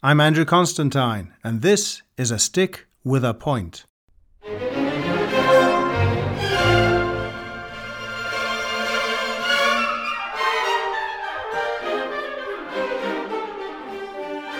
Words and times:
I'm 0.00 0.20
Andrew 0.20 0.44
Constantine, 0.44 1.34
and 1.42 1.60
this 1.60 2.02
is 2.16 2.30
A 2.30 2.38
Stick 2.38 2.86
with 3.02 3.24
a 3.24 3.34
Point. 3.34 3.84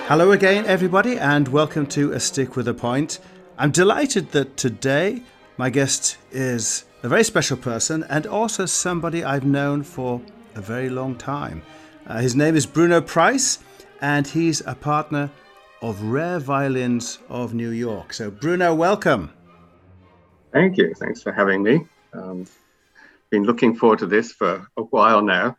Hello 0.08 0.32
again, 0.32 0.66
everybody, 0.66 1.16
and 1.16 1.46
welcome 1.46 1.86
to 1.86 2.10
A 2.10 2.18
Stick 2.18 2.56
with 2.56 2.66
a 2.66 2.74
Point. 2.74 3.20
I'm 3.56 3.70
delighted 3.70 4.32
that 4.32 4.56
today 4.56 5.22
my 5.56 5.70
guest 5.70 6.16
is 6.32 6.84
a 7.04 7.08
very 7.08 7.22
special 7.22 7.56
person 7.56 8.04
and 8.10 8.26
also 8.26 8.66
somebody 8.66 9.22
I've 9.22 9.46
known 9.46 9.84
for 9.84 10.20
a 10.56 10.60
very 10.60 10.90
long 10.90 11.14
time. 11.14 11.62
Uh, 12.08 12.18
his 12.18 12.34
name 12.34 12.56
is 12.56 12.66
Bruno 12.66 13.00
Price, 13.00 13.60
and 14.00 14.26
he's 14.26 14.60
a 14.66 14.74
partner 14.74 15.30
of 15.82 16.02
Rare 16.02 16.38
Violins 16.38 17.18
of 17.28 17.54
New 17.54 17.70
York. 17.70 18.12
So, 18.12 18.30
Bruno, 18.30 18.74
welcome. 18.74 19.32
Thank 20.52 20.76
you. 20.76 20.94
Thanks 20.94 21.22
for 21.22 21.32
having 21.32 21.62
me. 21.62 21.86
Um, 22.12 22.46
been 23.30 23.44
looking 23.44 23.74
forward 23.74 23.98
to 24.00 24.06
this 24.06 24.32
for 24.32 24.66
a 24.76 24.82
while 24.82 25.22
now. 25.22 25.56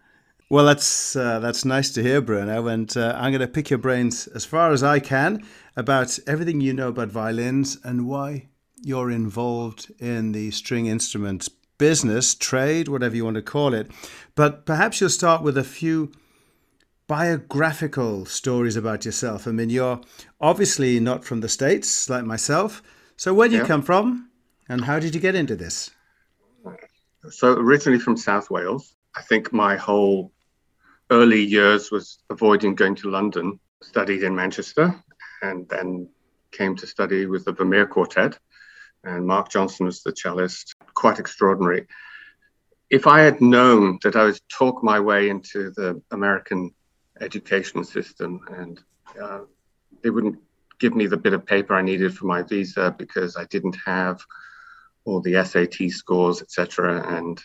Well, 0.49 0.65
that's 0.65 1.15
uh, 1.15 1.39
that's 1.39 1.63
nice 1.63 1.91
to 1.91 2.01
hear, 2.01 2.21
Bruno. 2.21 2.67
And 2.67 2.95
uh, 2.97 3.15
I'm 3.15 3.31
going 3.31 3.41
to 3.41 3.47
pick 3.47 3.69
your 3.69 3.77
brains 3.77 4.27
as 4.27 4.45
far 4.45 4.71
as 4.71 4.81
I 4.81 4.99
can 4.99 5.45
about 5.75 6.17
everything 6.25 6.59
you 6.59 6.73
know 6.73 6.87
about 6.87 7.09
violins 7.09 7.77
and 7.83 8.07
why 8.07 8.47
you're 8.81 9.11
involved 9.11 9.91
in 9.99 10.31
the 10.31 10.49
string 10.51 10.87
instruments 10.87 11.49
business, 11.77 12.35
trade, 12.35 12.87
whatever 12.87 13.15
you 13.15 13.23
want 13.23 13.35
to 13.35 13.41
call 13.41 13.73
it. 13.73 13.89
But 14.35 14.65
perhaps 14.65 15.01
you'll 15.01 15.09
start 15.09 15.41
with 15.41 15.57
a 15.57 15.63
few 15.63 16.11
biographical 17.09 18.23
stories 18.25 18.75
about 18.75 19.03
yourself. 19.03 19.47
I 19.47 19.51
mean, 19.51 19.71
you're 19.71 19.99
obviously 20.39 20.99
not 20.99 21.25
from 21.25 21.41
the 21.41 21.49
States 21.49 22.07
like 22.07 22.23
myself. 22.23 22.83
So, 23.17 23.33
where 23.33 23.49
do 23.49 23.55
you 23.55 23.65
come 23.65 23.81
from 23.81 24.29
and 24.69 24.85
how 24.85 24.99
did 24.99 25.15
you 25.15 25.19
get 25.19 25.33
into 25.33 25.55
this? 25.55 25.89
So, 27.31 27.53
originally 27.53 27.99
from 27.99 28.15
South 28.15 28.51
Wales. 28.51 28.95
I 29.17 29.23
think 29.23 29.51
my 29.51 29.75
whole 29.75 30.31
early 31.09 31.41
years 31.41 31.89
was 31.91 32.19
avoiding 32.29 32.75
going 32.75 32.95
to 32.97 33.09
London, 33.09 33.59
studied 33.81 34.21
in 34.21 34.35
Manchester, 34.35 34.95
and 35.41 35.67
then 35.67 36.07
came 36.51 36.75
to 36.75 36.85
study 36.85 37.25
with 37.25 37.43
the 37.43 37.51
Vermeer 37.51 37.87
Quartet. 37.87 38.37
And 39.03 39.25
Marc 39.25 39.49
Johnson 39.49 39.87
was 39.87 40.03
the 40.03 40.11
cellist, 40.11 40.75
quite 40.93 41.17
extraordinary. 41.17 41.87
If 42.91 43.07
I 43.07 43.21
had 43.21 43.41
known 43.41 43.97
that 44.03 44.15
I 44.15 44.25
would 44.25 44.39
talk 44.47 44.83
my 44.83 44.99
way 44.99 45.29
into 45.29 45.71
the 45.71 45.99
American 46.11 46.71
education 47.21 47.83
system, 47.83 48.41
and 48.49 48.81
uh, 49.21 49.41
they 50.03 50.09
wouldn't 50.09 50.39
give 50.79 50.95
me 50.95 51.07
the 51.07 51.17
bit 51.17 51.33
of 51.33 51.45
paper 51.45 51.75
I 51.75 51.81
needed 51.81 52.15
for 52.15 52.25
my 52.25 52.41
visa 52.41 52.95
because 52.97 53.35
I 53.35 53.45
didn't 53.45 53.77
have 53.85 54.21
all 55.05 55.21
the 55.21 55.43
SAT 55.43 55.89
scores, 55.91 56.41
etc. 56.41 57.17
And 57.17 57.41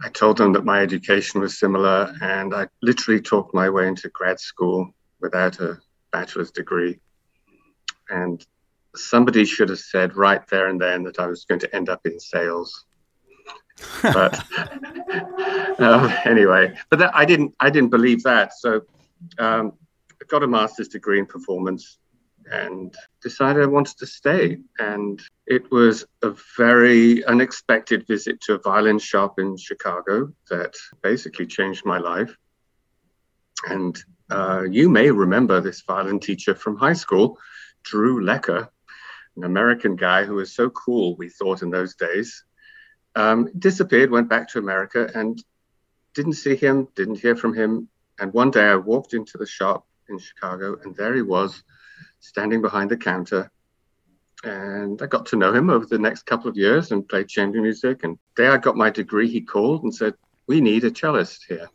I 0.00 0.08
told 0.08 0.38
them 0.38 0.52
that 0.54 0.64
my 0.64 0.80
education 0.80 1.40
was 1.40 1.58
similar, 1.58 2.14
and 2.20 2.54
I 2.54 2.68
literally 2.82 3.20
talked 3.20 3.54
my 3.54 3.68
way 3.70 3.88
into 3.88 4.08
grad 4.08 4.40
school 4.40 4.94
without 5.20 5.60
a 5.60 5.78
bachelor's 6.12 6.50
degree. 6.50 7.00
And 8.08 8.44
somebody 8.94 9.44
should 9.44 9.68
have 9.68 9.78
said 9.78 10.16
right 10.16 10.46
there 10.48 10.68
and 10.68 10.80
then 10.80 11.02
that 11.04 11.18
I 11.18 11.26
was 11.26 11.44
going 11.44 11.60
to 11.60 11.76
end 11.76 11.88
up 11.88 12.06
in 12.06 12.18
sales 12.18 12.85
but 14.02 14.44
um, 15.78 16.12
anyway, 16.24 16.76
but 16.90 16.98
that, 16.98 17.14
I 17.14 17.24
didn't 17.24 17.54
I 17.60 17.70
didn't 17.70 17.90
believe 17.90 18.22
that. 18.22 18.54
So 18.54 18.82
um, 19.38 19.72
I 20.10 20.24
got 20.28 20.42
a 20.42 20.46
master's 20.46 20.88
degree 20.88 21.18
in 21.18 21.26
performance 21.26 21.98
and 22.50 22.94
decided 23.22 23.62
I 23.62 23.66
wanted 23.66 23.98
to 23.98 24.06
stay. 24.06 24.58
And 24.78 25.20
it 25.46 25.70
was 25.70 26.04
a 26.22 26.34
very 26.56 27.24
unexpected 27.24 28.06
visit 28.06 28.40
to 28.42 28.54
a 28.54 28.58
violin 28.58 28.98
shop 28.98 29.38
in 29.38 29.56
Chicago 29.56 30.32
that 30.50 30.74
basically 31.02 31.46
changed 31.46 31.84
my 31.84 31.98
life. 31.98 32.36
And 33.68 33.98
uh, 34.30 34.62
you 34.70 34.88
may 34.88 35.10
remember 35.10 35.60
this 35.60 35.82
violin 35.82 36.20
teacher 36.20 36.54
from 36.54 36.76
high 36.76 36.92
school, 36.92 37.38
Drew 37.82 38.22
Lecker, 38.22 38.68
an 39.36 39.44
American 39.44 39.96
guy 39.96 40.24
who 40.24 40.34
was 40.34 40.54
so 40.54 40.70
cool, 40.70 41.16
we 41.16 41.28
thought 41.28 41.62
in 41.62 41.70
those 41.70 41.94
days 41.94 42.44
um, 43.16 43.50
disappeared, 43.58 44.10
went 44.10 44.28
back 44.28 44.48
to 44.50 44.58
America, 44.58 45.10
and 45.14 45.42
didn't 46.14 46.34
see 46.34 46.54
him, 46.54 46.86
didn't 46.94 47.18
hear 47.18 47.34
from 47.34 47.54
him. 47.54 47.88
And 48.20 48.32
one 48.32 48.50
day 48.50 48.64
I 48.64 48.76
walked 48.76 49.14
into 49.14 49.38
the 49.38 49.46
shop 49.46 49.86
in 50.08 50.18
Chicago, 50.18 50.78
and 50.84 50.94
there 50.94 51.14
he 51.14 51.22
was, 51.22 51.62
standing 52.20 52.62
behind 52.62 52.90
the 52.90 52.96
counter. 52.96 53.50
And 54.44 55.00
I 55.02 55.06
got 55.06 55.26
to 55.26 55.36
know 55.36 55.52
him 55.52 55.70
over 55.70 55.86
the 55.86 55.98
next 55.98 56.26
couple 56.26 56.48
of 56.48 56.56
years 56.56 56.92
and 56.92 57.08
played 57.08 57.28
chamber 57.28 57.60
music. 57.60 58.04
And 58.04 58.18
the 58.36 58.42
day 58.44 58.48
I 58.48 58.58
got 58.58 58.76
my 58.76 58.90
degree, 58.90 59.28
he 59.28 59.40
called 59.40 59.82
and 59.82 59.94
said, 59.94 60.14
"We 60.46 60.60
need 60.60 60.84
a 60.84 60.90
cellist 60.90 61.46
here." 61.48 61.68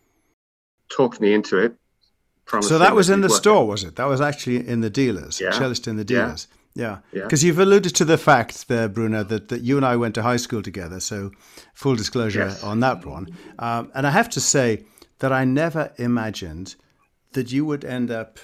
Talked 0.90 1.20
me 1.20 1.34
into 1.34 1.58
it. 1.58 1.76
So 2.62 2.78
that 2.80 2.96
was 2.96 3.10
in 3.10 3.22
the 3.22 3.30
store, 3.30 3.66
was 3.66 3.84
it? 3.84 3.96
That 3.96 4.06
was 4.06 4.22
actually 4.22 4.68
in 4.68 4.82
the 4.82 4.90
dealers, 4.90 5.40
yeah. 5.40 5.52
cellist 5.52 5.88
in 5.88 5.96
the 5.96 6.04
dealers. 6.04 6.48
Yeah. 6.50 6.61
Yeah, 6.74 7.00
because 7.12 7.44
yeah. 7.44 7.48
you've 7.48 7.60
alluded 7.60 7.96
to 7.96 8.06
the 8.06 8.18
fact 8.18 8.68
there, 8.70 8.88
Bruno, 8.88 9.24
that, 9.24 9.50
that 9.50 9.62
you 9.62 9.76
and 9.76 9.86
I 9.86 9.98
went 9.98 10.16
to 10.16 10.24
high 10.24 10.38
school 10.38 10.62
together. 10.62 11.00
So, 11.02 11.32
full 11.74 11.96
disclosure 11.96 12.48
yes. 12.48 12.64
on 12.64 12.80
that 12.80 13.06
one. 13.06 13.28
Um, 13.60 13.92
and 13.94 14.08
I 14.08 14.12
have 14.12 14.30
to 14.32 14.40
say 14.40 14.86
that 15.20 15.34
I 15.34 15.44
never 15.44 15.92
imagined 15.98 16.76
that 17.34 17.52
you 17.52 17.66
would 17.66 17.84
end 17.84 18.10
up 18.10 18.40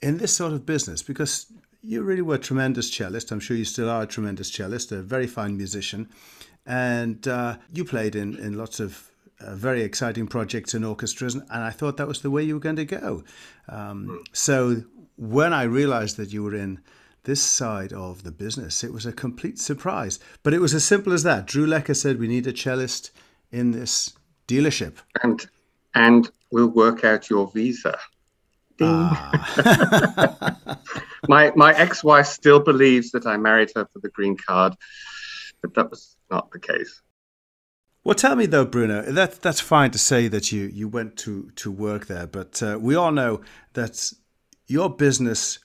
in 0.00 0.18
this 0.18 0.34
sort 0.34 0.52
of 0.52 0.64
business 0.64 1.02
because 1.02 1.52
you 1.82 2.02
really 2.02 2.22
were 2.22 2.36
a 2.36 2.38
tremendous 2.38 2.90
cellist. 2.90 3.30
I'm 3.30 3.40
sure 3.40 3.56
you 3.56 3.64
still 3.64 3.90
are 3.90 4.02
a 4.02 4.06
tremendous 4.06 4.50
cellist, 4.50 4.92
a 4.92 5.02
very 5.02 5.26
fine 5.26 5.56
musician. 5.56 6.08
And 6.66 7.26
uh, 7.26 7.56
you 7.72 7.84
played 7.84 8.14
in, 8.14 8.36
in 8.38 8.56
lots 8.56 8.80
of 8.80 9.10
uh, 9.40 9.54
very 9.54 9.82
exciting 9.82 10.26
projects 10.26 10.74
and 10.74 10.84
orchestras. 10.84 11.34
And 11.34 11.46
I 11.50 11.70
thought 11.70 11.96
that 11.96 12.08
was 12.08 12.20
the 12.20 12.30
way 12.30 12.42
you 12.42 12.54
were 12.54 12.60
going 12.60 12.76
to 12.76 12.84
go. 12.84 13.24
Um, 13.68 14.06
hmm. 14.06 14.16
so, 14.32 14.82
when 15.16 15.52
I 15.52 15.64
realized 15.64 16.16
that 16.16 16.32
you 16.32 16.42
were 16.42 16.54
in 16.54 16.80
this 17.24 17.42
side 17.42 17.92
of 17.92 18.22
the 18.22 18.30
business. 18.30 18.82
It 18.82 18.92
was 18.92 19.06
a 19.06 19.12
complete 19.12 19.58
surprise. 19.58 20.18
But 20.42 20.54
it 20.54 20.60
was 20.60 20.74
as 20.74 20.84
simple 20.84 21.12
as 21.12 21.22
that. 21.24 21.46
Drew 21.46 21.66
Lecker 21.66 21.96
said, 21.96 22.18
We 22.18 22.28
need 22.28 22.46
a 22.46 22.52
cellist 22.52 23.10
in 23.50 23.72
this 23.72 24.12
dealership. 24.48 24.94
And 25.22 25.46
and 25.94 26.30
we'll 26.50 26.68
work 26.68 27.04
out 27.04 27.30
your 27.30 27.50
visa. 27.50 27.98
Ah. 28.80 30.56
my 31.28 31.52
my 31.54 31.74
ex-wife 31.76 32.26
still 32.26 32.60
believes 32.60 33.10
that 33.10 33.26
I 33.26 33.36
married 33.36 33.72
her 33.76 33.86
for 33.92 33.98
the 33.98 34.08
green 34.08 34.36
card, 34.36 34.74
but 35.60 35.74
that 35.74 35.90
was 35.90 36.16
not 36.30 36.50
the 36.50 36.58
case. 36.58 37.02
Well, 38.04 38.14
tell 38.14 38.36
me 38.36 38.46
though, 38.46 38.64
Bruno. 38.64 39.02
That 39.02 39.42
that's 39.42 39.60
fine 39.60 39.90
to 39.90 39.98
say 39.98 40.28
that 40.28 40.50
you 40.52 40.70
you 40.72 40.88
went 40.88 41.16
to 41.18 41.50
to 41.56 41.70
work 41.70 42.06
there, 42.06 42.26
but 42.26 42.62
uh, 42.62 42.78
we 42.80 42.94
all 42.94 43.12
know 43.12 43.42
that 43.74 44.12
your 44.66 44.88
business 44.88 45.58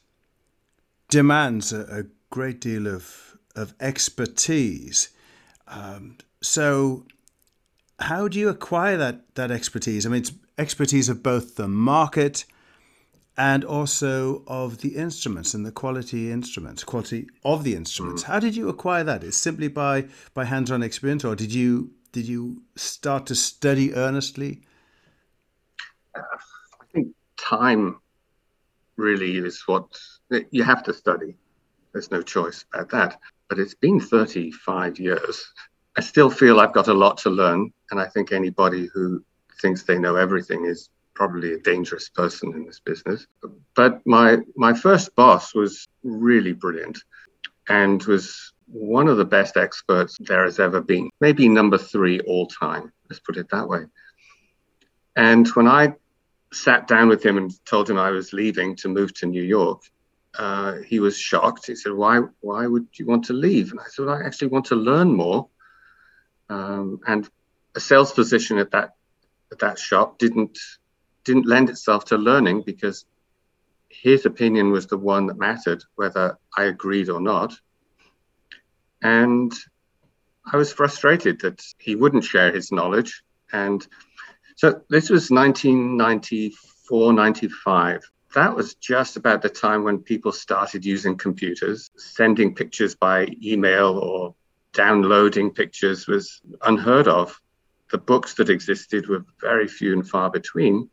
demands 1.09 1.71
a, 1.73 1.81
a 1.81 2.03
great 2.29 2.59
deal 2.59 2.87
of, 2.87 3.37
of 3.55 3.73
expertise. 3.79 5.09
Um, 5.67 6.17
so, 6.41 7.05
how 7.99 8.27
do 8.27 8.37
you 8.39 8.49
acquire 8.49 8.97
that, 8.97 9.35
that 9.35 9.51
expertise? 9.51 10.05
I 10.05 10.09
mean, 10.09 10.21
it's 10.21 10.33
expertise 10.57 11.09
of 11.09 11.23
both 11.23 11.55
the 11.55 11.67
market 11.67 12.45
and 13.37 13.65
also 13.65 14.43
of 14.47 14.79
the 14.79 14.95
instruments 14.95 15.53
and 15.53 15.65
the 15.65 15.71
quality 15.71 16.31
instruments, 16.31 16.83
quality 16.83 17.27
of 17.43 17.63
the 17.63 17.75
instruments. 17.75 18.23
Mm. 18.23 18.27
How 18.27 18.39
did 18.39 18.55
you 18.55 18.69
acquire 18.69 19.03
that? 19.03 19.23
Is 19.23 19.35
simply 19.35 19.67
by 19.67 20.05
by 20.33 20.45
hands-on 20.45 20.83
experience, 20.83 21.25
or 21.25 21.35
did 21.35 21.53
you 21.53 21.91
did 22.11 22.27
you 22.27 22.61
start 22.75 23.25
to 23.27 23.35
study 23.35 23.93
earnestly? 23.93 24.61
Uh, 26.15 26.21
I 26.81 26.85
think 26.93 27.07
time 27.37 27.99
really 28.95 29.37
is 29.37 29.63
what 29.65 29.99
you 30.51 30.63
have 30.63 30.83
to 30.83 30.93
study. 30.93 31.35
There's 31.93 32.11
no 32.11 32.21
choice 32.21 32.65
about 32.73 32.89
that. 32.91 33.19
But 33.49 33.59
it's 33.59 33.75
been 33.75 33.99
35 33.99 34.99
years. 34.99 35.53
I 35.97 36.01
still 36.01 36.29
feel 36.29 36.59
I've 36.59 36.73
got 36.73 36.87
a 36.87 36.93
lot 36.93 37.17
to 37.19 37.29
learn. 37.29 37.71
And 37.91 37.99
I 37.99 38.07
think 38.07 38.31
anybody 38.31 38.89
who 38.93 39.23
thinks 39.61 39.83
they 39.83 39.97
know 39.97 40.15
everything 40.15 40.65
is 40.65 40.89
probably 41.13 41.53
a 41.53 41.59
dangerous 41.59 42.09
person 42.09 42.53
in 42.53 42.65
this 42.65 42.79
business. 42.79 43.25
But 43.75 44.05
my, 44.05 44.39
my 44.55 44.73
first 44.73 45.15
boss 45.15 45.55
was 45.55 45.87
really 46.03 46.53
brilliant 46.53 46.99
and 47.69 48.03
was 48.03 48.53
one 48.67 49.07
of 49.07 49.17
the 49.17 49.25
best 49.25 49.57
experts 49.57 50.17
there 50.19 50.43
has 50.43 50.59
ever 50.59 50.81
been. 50.81 51.09
Maybe 51.21 51.47
number 51.47 51.77
three 51.77 52.19
all 52.21 52.47
time, 52.47 52.91
let's 53.09 53.19
put 53.19 53.37
it 53.37 53.49
that 53.51 53.67
way. 53.67 53.85
And 55.15 55.47
when 55.49 55.67
I 55.67 55.93
sat 56.51 56.87
down 56.87 57.07
with 57.07 57.23
him 57.23 57.37
and 57.37 57.65
told 57.65 57.89
him 57.89 57.97
I 57.97 58.09
was 58.09 58.33
leaving 58.33 58.75
to 58.77 58.89
move 58.89 59.13
to 59.15 59.25
New 59.25 59.43
York, 59.43 59.83
uh, 60.37 60.75
he 60.81 60.99
was 60.99 61.17
shocked. 61.17 61.67
He 61.67 61.75
said, 61.75 61.93
"Why? 61.93 62.21
Why 62.41 62.67
would 62.67 62.87
you 62.93 63.05
want 63.05 63.25
to 63.25 63.33
leave?" 63.33 63.71
And 63.71 63.79
I 63.79 63.85
said, 63.87 64.07
"I 64.07 64.23
actually 64.23 64.49
want 64.49 64.65
to 64.65 64.75
learn 64.75 65.13
more." 65.13 65.47
Um, 66.49 66.99
and 67.07 67.29
a 67.75 67.79
sales 67.79 68.11
position 68.11 68.57
at 68.57 68.71
that 68.71 68.95
at 69.51 69.59
that 69.59 69.79
shop 69.79 70.17
didn't 70.17 70.57
didn't 71.23 71.47
lend 71.47 71.69
itself 71.69 72.05
to 72.05 72.17
learning 72.17 72.63
because 72.65 73.05
his 73.89 74.25
opinion 74.25 74.71
was 74.71 74.87
the 74.87 74.97
one 74.97 75.27
that 75.27 75.37
mattered, 75.37 75.83
whether 75.95 76.37
I 76.57 76.63
agreed 76.65 77.09
or 77.09 77.21
not. 77.21 77.59
And 79.01 79.53
I 80.51 80.57
was 80.57 80.73
frustrated 80.73 81.41
that 81.41 81.63
he 81.79 81.95
wouldn't 81.95 82.23
share 82.23 82.51
his 82.51 82.71
knowledge. 82.71 83.23
And 83.51 83.85
so 84.55 84.81
this 84.89 85.09
was 85.09 85.31
1994, 85.31 87.13
95. 87.13 88.11
That 88.35 88.53
was 88.53 88.75
just 88.75 89.15
about 89.15 89.41
the 89.41 89.49
time 89.49 89.85
when 89.85 89.99
people 89.99 90.33
started 90.33 90.83
using 90.83 91.17
computers. 91.17 91.89
Sending 91.95 92.53
pictures 92.53 92.93
by 92.93 93.29
email 93.41 93.97
or 93.97 94.35
downloading 94.73 95.51
pictures 95.51 96.05
was 96.05 96.41
unheard 96.61 97.07
of. 97.07 97.41
The 97.91 97.97
books 97.97 98.33
that 98.33 98.49
existed 98.49 99.07
were 99.07 99.25
very 99.39 99.69
few 99.69 99.93
and 99.93 100.07
far 100.07 100.29
between. 100.29 100.89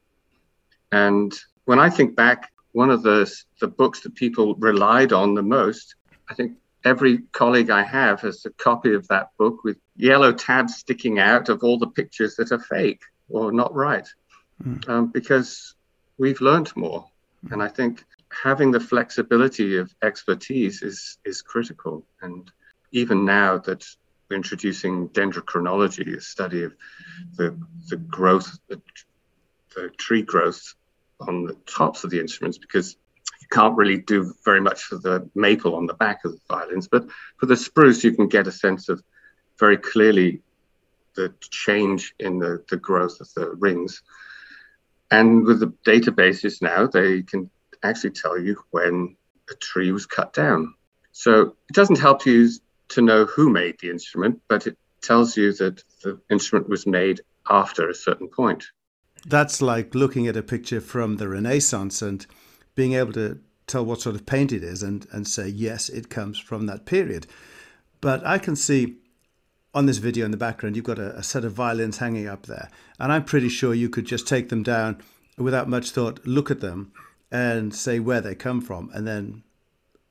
And 0.92 1.36
when 1.64 1.80
I 1.80 1.90
think 1.90 2.14
back, 2.14 2.52
one 2.70 2.90
of 2.90 3.02
the, 3.02 3.28
the 3.60 3.66
books 3.66 4.00
that 4.02 4.14
people 4.14 4.54
relied 4.54 5.12
on 5.12 5.34
the 5.34 5.42
most, 5.42 5.96
I 6.30 6.34
think 6.34 6.52
every 6.84 7.22
colleague 7.32 7.70
I 7.70 7.82
have 7.82 8.20
has 8.20 8.46
a 8.46 8.50
copy 8.50 8.94
of 8.94 9.08
that 9.08 9.30
book 9.36 9.64
with 9.64 9.78
yellow 9.96 10.32
tabs 10.32 10.76
sticking 10.76 11.18
out 11.18 11.48
of 11.48 11.64
all 11.64 11.78
the 11.78 11.88
pictures 11.88 12.36
that 12.36 12.52
are 12.52 12.60
fake 12.60 13.02
or 13.28 13.50
not 13.50 13.74
right, 13.74 14.06
mm. 14.62 14.88
um, 14.88 15.08
because 15.08 15.74
we've 16.18 16.40
learned 16.40 16.74
more. 16.76 17.08
And 17.50 17.62
I 17.62 17.68
think 17.68 18.04
having 18.42 18.70
the 18.70 18.80
flexibility 18.80 19.76
of 19.76 19.94
expertise 20.02 20.82
is 20.82 21.18
is 21.24 21.42
critical. 21.42 22.06
And 22.20 22.50
even 22.92 23.24
now 23.24 23.58
that 23.58 23.84
we're 24.28 24.36
introducing 24.36 25.08
dendrochronology, 25.10 26.16
a 26.16 26.20
study 26.20 26.62
of 26.62 26.74
the 27.36 27.58
the 27.88 27.96
growth, 27.96 28.58
the, 28.68 28.80
the 29.74 29.90
tree 29.98 30.22
growth 30.22 30.74
on 31.20 31.44
the 31.44 31.54
tops 31.66 32.04
of 32.04 32.10
the 32.10 32.20
instruments, 32.20 32.58
because 32.58 32.96
you 33.40 33.48
can't 33.50 33.76
really 33.76 33.98
do 33.98 34.34
very 34.44 34.60
much 34.60 34.84
for 34.84 34.96
the 34.96 35.28
maple 35.34 35.74
on 35.74 35.86
the 35.86 35.94
back 35.94 36.24
of 36.24 36.32
the 36.32 36.40
violins, 36.48 36.88
but 36.88 37.06
for 37.38 37.46
the 37.46 37.56
spruce, 37.56 38.04
you 38.04 38.14
can 38.14 38.28
get 38.28 38.46
a 38.46 38.52
sense 38.52 38.88
of 38.88 39.02
very 39.58 39.76
clearly 39.76 40.42
the 41.14 41.34
change 41.40 42.14
in 42.18 42.38
the, 42.38 42.64
the 42.70 42.76
growth 42.76 43.20
of 43.20 43.32
the 43.34 43.50
rings. 43.58 44.02
And 45.12 45.44
with 45.44 45.60
the 45.60 45.72
databases 45.86 46.62
now, 46.62 46.86
they 46.86 47.22
can 47.22 47.50
actually 47.82 48.12
tell 48.12 48.38
you 48.38 48.56
when 48.70 49.14
a 49.50 49.54
tree 49.56 49.92
was 49.92 50.06
cut 50.06 50.32
down. 50.32 50.74
So 51.12 51.54
it 51.68 51.74
doesn't 51.74 51.98
help 51.98 52.24
you 52.24 52.48
to 52.88 53.02
know 53.02 53.26
who 53.26 53.50
made 53.50 53.76
the 53.80 53.90
instrument, 53.90 54.40
but 54.48 54.66
it 54.66 54.78
tells 55.02 55.36
you 55.36 55.52
that 55.54 55.84
the 56.02 56.18
instrument 56.30 56.70
was 56.70 56.86
made 56.86 57.20
after 57.50 57.90
a 57.90 57.94
certain 57.94 58.28
point. 58.28 58.64
That's 59.26 59.60
like 59.60 59.94
looking 59.94 60.26
at 60.28 60.36
a 60.36 60.42
picture 60.42 60.80
from 60.80 61.16
the 61.16 61.28
Renaissance 61.28 62.00
and 62.00 62.26
being 62.74 62.94
able 62.94 63.12
to 63.12 63.38
tell 63.66 63.84
what 63.84 64.00
sort 64.00 64.16
of 64.16 64.24
paint 64.24 64.50
it 64.50 64.64
is 64.64 64.82
and, 64.82 65.06
and 65.12 65.28
say, 65.28 65.46
yes, 65.46 65.90
it 65.90 66.08
comes 66.08 66.38
from 66.38 66.64
that 66.66 66.86
period. 66.86 67.26
But 68.00 68.26
I 68.26 68.38
can 68.38 68.56
see 68.56 68.96
on 69.74 69.86
this 69.86 69.98
video 69.98 70.24
in 70.24 70.30
the 70.30 70.36
background, 70.36 70.76
you've 70.76 70.84
got 70.84 70.98
a, 70.98 71.16
a, 71.16 71.22
set 71.22 71.44
of 71.44 71.52
violins 71.52 71.98
hanging 71.98 72.28
up 72.28 72.46
there. 72.46 72.68
And 72.98 73.10
I'm 73.10 73.24
pretty 73.24 73.48
sure 73.48 73.72
you 73.72 73.88
could 73.88 74.04
just 74.04 74.28
take 74.28 74.48
them 74.48 74.62
down 74.62 75.00
without 75.38 75.68
much 75.68 75.90
thought, 75.90 76.26
look 76.26 76.50
at 76.50 76.60
them 76.60 76.92
and 77.30 77.74
say 77.74 77.98
where 77.98 78.20
they 78.20 78.34
come 78.34 78.60
from, 78.60 78.90
and 78.92 79.06
then 79.06 79.42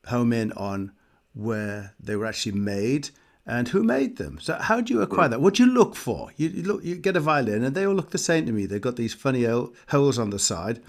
home 0.08 0.34
in 0.34 0.52
on 0.54 0.92
where 1.34 1.94
they 2.00 2.16
were 2.16 2.26
actually 2.26 2.54
made 2.54 3.10
and 3.46 3.70
who 3.70 3.84
made 3.84 4.18
them. 4.18 4.40
So 4.42 4.56
how 4.56 4.82
do 4.82 4.94
you 4.94 5.02
acquire 5.02 5.30
that? 5.30 5.42
What 5.42 5.56
do 5.56 5.64
you 5.64 5.72
look 5.72 5.96
for? 5.96 6.32
You, 6.38 6.50
you 6.50 6.64
look, 6.64 6.84
you 6.84 6.96
get 6.96 7.16
a 7.16 7.20
violin, 7.20 7.64
and 7.64 7.76
they 7.76 7.86
all 7.86 7.94
look 7.94 8.12
the 8.12 8.18
same 8.18 8.46
to 8.48 8.52
me. 8.52 8.66
They've 8.66 8.82
got 8.82 8.96
these 8.96 9.14
funny 9.14 9.44
holes 9.44 10.20
on 10.20 10.32
the 10.32 10.40
side, 10.40 10.82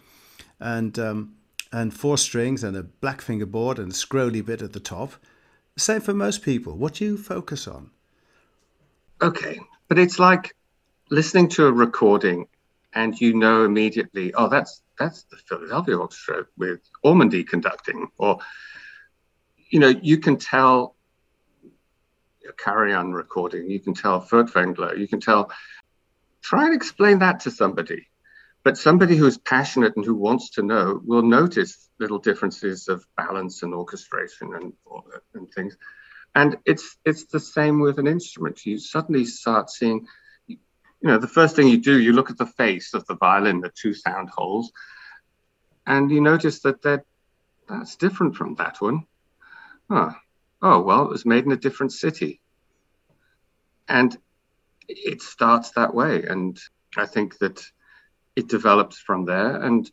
and 0.58 0.98
um, 0.98 1.34
and 1.72 1.94
four 1.94 2.18
strings 2.18 2.62
and 2.62 2.76
a 2.76 2.82
black 2.82 3.20
fingerboard 3.20 3.78
and 3.78 3.92
a 3.92 3.94
scrolly 3.94 4.44
bit 4.44 4.62
at 4.62 4.72
the 4.72 4.80
top. 4.80 5.14
Same 5.76 6.00
for 6.00 6.12
most 6.12 6.42
people. 6.42 6.76
What 6.76 6.94
do 6.94 7.04
you 7.04 7.16
focus 7.16 7.66
on? 7.66 7.90
Okay, 9.22 9.60
but 9.88 10.00
it's 10.00 10.18
like 10.18 10.56
listening 11.08 11.48
to 11.50 11.66
a 11.66 11.72
recording 11.72 12.48
and 12.92 13.18
you 13.20 13.34
know 13.34 13.64
immediately, 13.64 14.34
oh, 14.34 14.48
that's 14.48 14.82
that's 14.98 15.22
the 15.24 15.36
Philadelphia 15.36 15.96
Orchestra 15.96 16.46
with 16.58 16.80
Ormandy 17.04 17.46
conducting, 17.46 18.08
or 18.18 18.38
you 19.70 19.78
know, 19.78 19.88
you 19.88 20.18
can 20.18 20.38
tell 20.38 20.96
a 22.48 22.52
Karajan 22.52 23.14
recording, 23.14 23.70
you 23.70 23.78
can 23.78 23.94
tell 23.94 24.20
Furtwängler, 24.20 24.98
you 24.98 25.06
can 25.06 25.20
tell. 25.20 25.50
Try 26.42 26.66
and 26.66 26.74
explain 26.74 27.20
that 27.20 27.38
to 27.40 27.52
somebody. 27.52 28.08
But 28.64 28.76
somebody 28.76 29.14
who's 29.16 29.38
passionate 29.38 29.94
and 29.94 30.04
who 30.04 30.16
wants 30.16 30.50
to 30.50 30.62
know 30.62 31.00
will 31.04 31.22
notice 31.22 31.88
little 32.00 32.18
differences 32.18 32.88
of 32.88 33.06
balance 33.16 33.62
and 33.62 33.72
orchestration 33.72 34.52
and, 34.54 34.72
and 35.34 35.52
things. 35.52 35.76
And 36.34 36.56
it's 36.64 36.96
it's 37.04 37.24
the 37.26 37.40
same 37.40 37.80
with 37.80 37.98
an 37.98 38.06
instrument. 38.06 38.64
You 38.64 38.78
suddenly 38.78 39.24
start 39.24 39.70
seeing, 39.70 40.06
you 40.46 40.58
know, 41.02 41.18
the 41.18 41.28
first 41.28 41.56
thing 41.56 41.68
you 41.68 41.78
do, 41.78 41.98
you 41.98 42.12
look 42.12 42.30
at 42.30 42.38
the 42.38 42.46
face 42.46 42.94
of 42.94 43.06
the 43.06 43.16
violin, 43.16 43.60
the 43.60 43.70
two 43.70 43.92
sound 43.92 44.30
holes, 44.30 44.72
and 45.86 46.10
you 46.10 46.20
notice 46.20 46.60
that 46.60 46.82
that 46.82 47.04
that's 47.68 47.96
different 47.96 48.36
from 48.36 48.54
that 48.56 48.80
one. 48.80 49.06
Huh. 49.90 50.12
Oh 50.62 50.80
well, 50.80 51.04
it 51.04 51.10
was 51.10 51.26
made 51.26 51.44
in 51.44 51.52
a 51.52 51.56
different 51.56 51.92
city. 51.92 52.40
And 53.88 54.16
it 54.88 55.22
starts 55.22 55.70
that 55.70 55.94
way. 55.94 56.22
And 56.22 56.58
I 56.96 57.06
think 57.06 57.38
that 57.38 57.62
it 58.36 58.48
develops 58.48 58.98
from 58.98 59.24
there. 59.24 59.56
And 59.56 59.90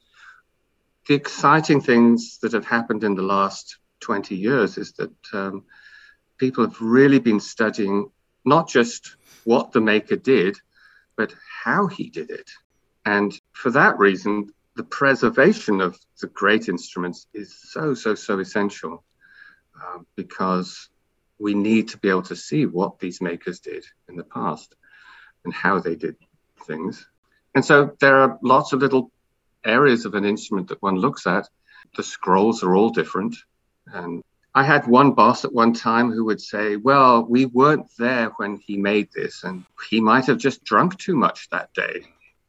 the 1.07 1.15
exciting 1.15 1.81
things 1.81 2.39
that 2.41 2.53
have 2.53 2.65
happened 2.65 3.03
in 3.03 3.15
the 3.15 3.23
last 3.23 3.77
20 4.01 4.35
years 4.35 4.77
is 4.77 4.93
that 4.93 5.11
um, 5.33 5.65
people 6.39 6.63
have 6.63 6.81
really 6.81 7.19
been 7.19 7.39
studying 7.39 8.09
not 8.45 8.67
just 8.67 9.17
what 9.43 9.71
the 9.71 9.81
maker 9.81 10.15
did, 10.15 10.57
but 11.15 11.33
how 11.63 11.87
he 11.87 12.09
did 12.09 12.31
it. 12.31 12.49
And 13.05 13.39
for 13.51 13.71
that 13.71 13.99
reason, 13.99 14.51
the 14.75 14.83
preservation 14.83 15.81
of 15.81 15.99
the 16.21 16.27
great 16.27 16.69
instruments 16.69 17.27
is 17.33 17.53
so, 17.53 17.93
so, 17.93 18.15
so 18.15 18.39
essential 18.39 19.03
uh, 19.75 19.99
because 20.15 20.89
we 21.37 21.53
need 21.53 21.89
to 21.89 21.97
be 21.97 22.09
able 22.09 22.23
to 22.23 22.35
see 22.35 22.65
what 22.65 22.99
these 22.99 23.21
makers 23.21 23.59
did 23.59 23.85
in 24.07 24.15
the 24.15 24.23
past 24.23 24.75
and 25.45 25.53
how 25.53 25.79
they 25.79 25.95
did 25.95 26.15
things. 26.65 27.07
And 27.55 27.63
so 27.63 27.95
there 27.99 28.17
are 28.21 28.39
lots 28.41 28.73
of 28.73 28.79
little 28.79 29.11
areas 29.65 30.05
of 30.05 30.13
an 30.15 30.25
instrument 30.25 30.69
that 30.69 30.81
one 30.81 30.95
looks 30.95 31.27
at. 31.27 31.49
The 31.95 32.03
scrolls 32.03 32.63
are 32.63 32.75
all 32.75 32.89
different. 32.89 33.35
And 33.87 34.23
I 34.59 34.63
had 34.63 34.87
one 34.87 35.13
boss 35.13 35.45
at 35.45 35.53
one 35.53 35.71
time 35.71 36.11
who 36.11 36.25
would 36.25 36.41
say, 36.41 36.75
Well, 36.75 37.23
we 37.23 37.45
weren't 37.45 37.87
there 37.97 38.27
when 38.39 38.57
he 38.57 38.75
made 38.75 39.07
this, 39.13 39.45
and 39.45 39.63
he 39.89 40.01
might 40.01 40.25
have 40.25 40.37
just 40.37 40.65
drunk 40.65 40.97
too 40.97 41.15
much 41.15 41.49
that 41.49 41.73
day. 41.73 42.03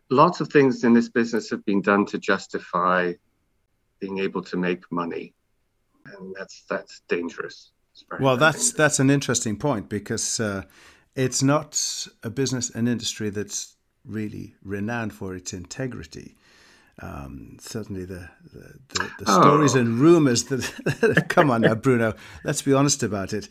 Lots 0.09 0.41
of 0.41 0.49
things 0.49 0.83
in 0.83 0.93
this 0.93 1.09
business 1.09 1.49
have 1.51 1.65
been 1.65 1.81
done 1.81 2.05
to 2.07 2.19
justify 2.19 3.13
being 4.01 4.19
able 4.19 4.43
to 4.43 4.57
make 4.57 4.91
money. 4.91 5.35
And 6.05 6.35
that's 6.37 6.65
that's 6.69 7.03
dangerous. 7.09 7.71
Well, 8.19 8.37
that's 8.37 8.57
dangerous. 8.57 8.73
that's 8.73 8.99
an 8.99 9.11
interesting 9.11 9.57
point 9.57 9.89
because 9.89 10.41
uh, 10.41 10.63
it's 11.15 11.45
not 11.45 12.09
a 12.25 12.31
business, 12.31 12.71
an 12.71 12.89
industry 12.89 13.31
that's 13.31 13.77
really 14.05 14.57
renowned 14.65 15.13
for 15.13 15.37
its 15.37 15.53
integrity. 15.53 16.35
Um, 16.99 17.57
certainly, 17.61 18.05
the 18.05 18.29
the, 18.53 18.75
the, 18.89 19.11
the 19.19 19.25
oh. 19.27 19.41
stories 19.41 19.75
and 19.75 19.99
rumors 19.99 20.45
that 20.45 21.27
come 21.29 21.51
on 21.51 21.63
now, 21.63 21.75
Bruno. 21.75 22.15
Let's 22.45 22.63
be 22.63 22.73
honest 22.73 23.03
about 23.03 23.33
it. 23.33 23.49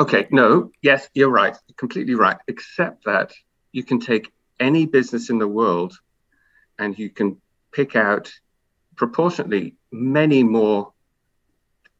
Okay, 0.00 0.26
no, 0.30 0.70
yes, 0.80 1.08
you're 1.14 1.30
right, 1.30 1.56
completely 1.76 2.14
right. 2.14 2.38
Except 2.48 3.04
that 3.04 3.32
you 3.72 3.84
can 3.84 4.00
take 4.00 4.32
any 4.58 4.86
business 4.86 5.28
in 5.28 5.38
the 5.38 5.48
world, 5.48 5.98
and 6.78 6.98
you 6.98 7.10
can 7.10 7.40
pick 7.72 7.96
out 7.96 8.32
proportionately 8.96 9.76
many 9.90 10.42
more 10.42 10.92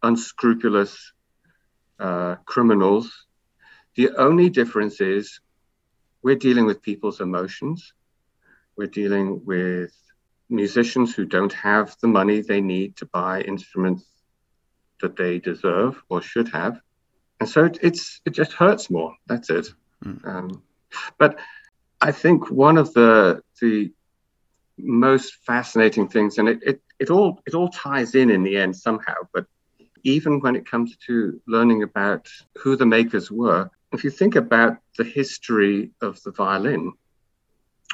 unscrupulous 0.03 1.13
uh, 1.99 2.37
criminals. 2.47 3.27
The 3.95 4.11
only 4.17 4.49
difference 4.49 5.01
is 5.01 5.41
we're 6.23 6.37
dealing 6.37 6.67
with 6.67 6.83
people's 6.83 7.21
emotions. 7.21 7.93
We're 8.77 8.87
dealing 8.87 9.45
with 9.45 9.93
musicians 10.53 11.15
who 11.15 11.25
don't 11.25 11.53
have 11.53 11.97
the 12.01 12.09
money 12.09 12.41
they 12.41 12.61
need 12.61 12.97
to 12.97 13.07
buy 13.07 13.41
instruments 13.41 14.05
that 15.01 15.17
they 15.17 15.39
deserve 15.39 16.01
or 16.09 16.23
should 16.23 16.49
have. 16.49 16.81
And 17.41 17.49
so 17.49 17.65
it, 17.65 17.79
it's 17.83 18.21
it 18.25 18.31
just 18.31 18.53
hurts 18.53 18.89
more. 18.91 19.17
That's 19.27 19.51
it. 19.51 19.69
Mm. 20.05 20.25
Um, 20.25 20.63
but 21.19 21.39
I 22.01 22.13
think 22.13 22.51
one 22.51 22.79
of 22.79 22.93
the 22.93 23.43
the 23.61 23.93
most 24.79 25.35
fascinating 25.47 26.09
things, 26.09 26.39
and 26.39 26.49
it, 26.49 26.61
it, 26.63 26.83
it 26.99 27.11
all 27.11 27.41
it 27.47 27.55
all 27.55 27.69
ties 27.69 28.15
in 28.15 28.31
in 28.31 28.43
the 28.43 28.57
end 28.57 28.77
somehow. 28.77 29.15
But 29.33 29.47
even 30.05 30.41
when 30.41 30.57
it 30.57 30.69
comes 30.69 30.97
to 31.07 31.41
learning 31.47 31.83
about 31.83 32.29
who 32.59 32.77
the 32.77 32.87
makers 32.87 33.31
were, 33.31 33.71
if 33.93 34.05
you 34.05 34.11
think 34.11 34.37
about 34.37 34.79
the 34.97 35.05
history 35.05 35.91
of 36.01 36.23
the 36.23 36.33
violin, 36.33 36.93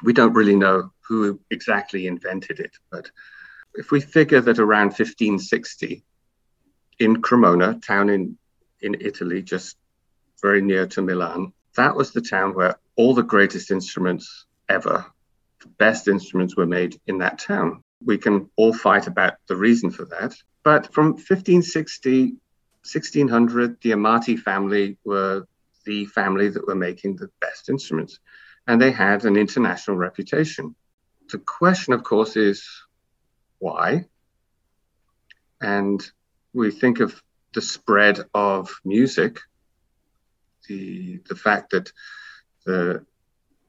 we 0.03 0.13
don't 0.13 0.35
really 0.35 0.57
know 0.57 0.93
who 1.07 1.41
exactly 1.51 2.07
invented 2.07 2.61
it, 2.61 2.77
but 2.91 3.11
if 3.75 3.91
we 3.91 4.01
figure 4.01 4.41
that 4.41 4.59
around 4.59 4.89
1560 4.89 6.05
in 6.99 7.23
Cremona, 7.23 7.79
town 7.81 8.11
in, 8.11 8.37
in 8.81 8.97
Italy, 9.01 9.43
just 9.43 9.77
very 10.43 10.61
near 10.61 10.87
to 10.89 11.03
Milan, 11.03 11.53
that 11.77 11.95
was 11.95 12.11
the 12.11 12.21
town 12.21 12.55
where 12.55 12.77
all 12.97 13.15
the 13.15 13.23
greatest 13.23 13.71
instruments 13.71 14.47
ever, 14.69 15.07
the 15.61 15.69
best 15.79 16.09
instruments 16.09 16.57
were 16.57 16.67
made 16.67 17.01
in 17.07 17.19
that 17.19 17.39
town. 17.39 17.83
We 18.05 18.19
can 18.19 18.51
all 18.57 18.73
fight 18.73 19.07
about 19.07 19.35
the 19.47 19.57
reason 19.57 19.91
for 19.91 20.05
that. 20.07 20.35
But 20.65 20.93
from 20.93 21.13
1560, 21.13 22.37
1600, 22.83 23.81
the 23.81 23.91
Amati 23.91 24.39
family 24.39 24.99
were 25.05 25.47
the 25.85 26.07
family 26.07 26.49
that 26.49 26.67
were 26.67 26.75
making 26.75 27.17
the 27.17 27.31
best 27.41 27.69
instruments. 27.69 28.19
And 28.69 28.81
they 28.81 28.93
had 28.93 29.25
an 29.25 29.37
international 29.37 29.97
reputation. 29.97 30.77
The 31.33 31.39
question, 31.39 31.95
of 31.95 32.05
course, 32.05 32.37
is 32.37 32.63
why? 33.59 34.05
And 35.61 36.01
we 36.53 36.71
think 36.71 37.01
of 37.01 37.21
the 37.55 37.63
spread 37.63 38.21
of 38.35 38.71
music, 38.85 39.41
the, 40.69 41.19
the 41.29 41.35
fact 41.35 41.71
that 41.71 41.91
the, 42.67 43.05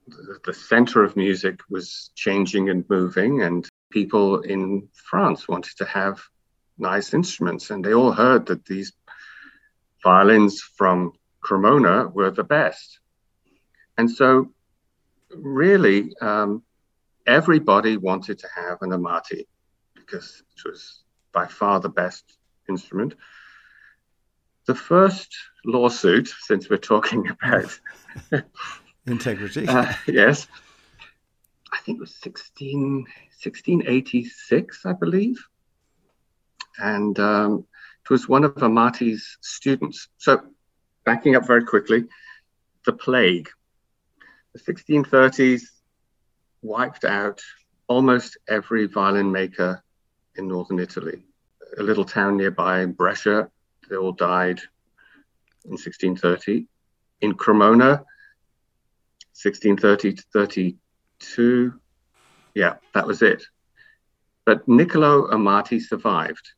the, 0.08 0.40
the 0.46 0.54
center 0.54 1.04
of 1.04 1.16
music 1.16 1.62
was 1.70 2.12
changing 2.14 2.70
and 2.70 2.84
moving, 2.90 3.42
and 3.42 3.68
people 3.90 4.42
in 4.42 4.90
France 4.94 5.48
wanted 5.48 5.78
to 5.78 5.86
have 5.86 6.22
nice 6.78 7.14
instruments, 7.14 7.70
and 7.70 7.84
they 7.84 7.94
all 7.94 8.12
heard 8.12 8.46
that 8.48 8.66
these 8.66 8.92
violins 10.04 10.62
from 10.62 11.14
Cremona 11.42 12.08
were 12.08 12.32
the 12.32 12.44
best. 12.44 13.00
And 13.98 14.12
so, 14.12 14.52
really, 15.36 16.14
um, 16.22 16.64
everybody 17.26 17.98
wanted 17.98 18.40
to 18.40 18.48
have 18.56 18.82
an 18.82 18.92
Amati 18.92 19.46
because 19.96 20.44
it 20.58 20.68
was 20.68 21.04
by 21.32 21.46
far 21.46 21.80
the 21.80 21.90
best 21.90 22.38
instrument. 22.68 23.16
The 24.66 24.76
first 24.76 25.36
lawsuit, 25.66 26.28
since 26.42 26.70
we're 26.70 26.78
talking 26.78 27.30
about 27.30 27.80
integrity, 29.06 29.68
uh, 29.68 29.94
yes, 30.08 30.48
I 31.72 31.80
think 31.80 31.98
it 31.98 32.02
was 32.02 32.16
16, 32.16 33.04
1686, 33.04 34.86
I 34.86 34.94
believe. 34.94 35.38
And 36.80 37.20
um, 37.20 37.66
it 38.04 38.10
was 38.10 38.28
one 38.28 38.44
of 38.44 38.56
Amati's 38.56 39.38
students. 39.42 40.08
So, 40.18 40.42
backing 41.06 41.36
up 41.36 41.46
very 41.46 41.64
quickly, 41.66 42.06
the 42.86 42.94
plague, 42.94 43.50
the 44.66 44.74
1630s 44.74 45.62
wiped 46.62 47.06
out 47.06 47.42
almost 47.88 48.38
every 48.48 48.86
violin 48.86 49.32
maker 49.32 49.84
in 50.36 50.48
northern 50.48 50.80
Italy. 50.80 51.24
A 51.78 51.84
little 51.84 52.06
town 52.06 52.38
nearby, 52.38 52.86
Brescia, 52.86 53.50
they 53.90 53.96
all 53.96 54.12
died 54.12 54.60
in 55.66 55.72
1630. 55.72 56.68
In 57.22 57.34
Cremona, 57.34 58.06
1630 59.34 60.14
to 60.14 60.24
32, 60.34 61.80
yeah, 62.56 62.76
that 62.94 63.08
was 63.08 63.22
it. 63.22 63.44
But 64.46 64.68
Niccolo 64.68 65.30
Amati 65.30 65.80
survived 65.80 66.52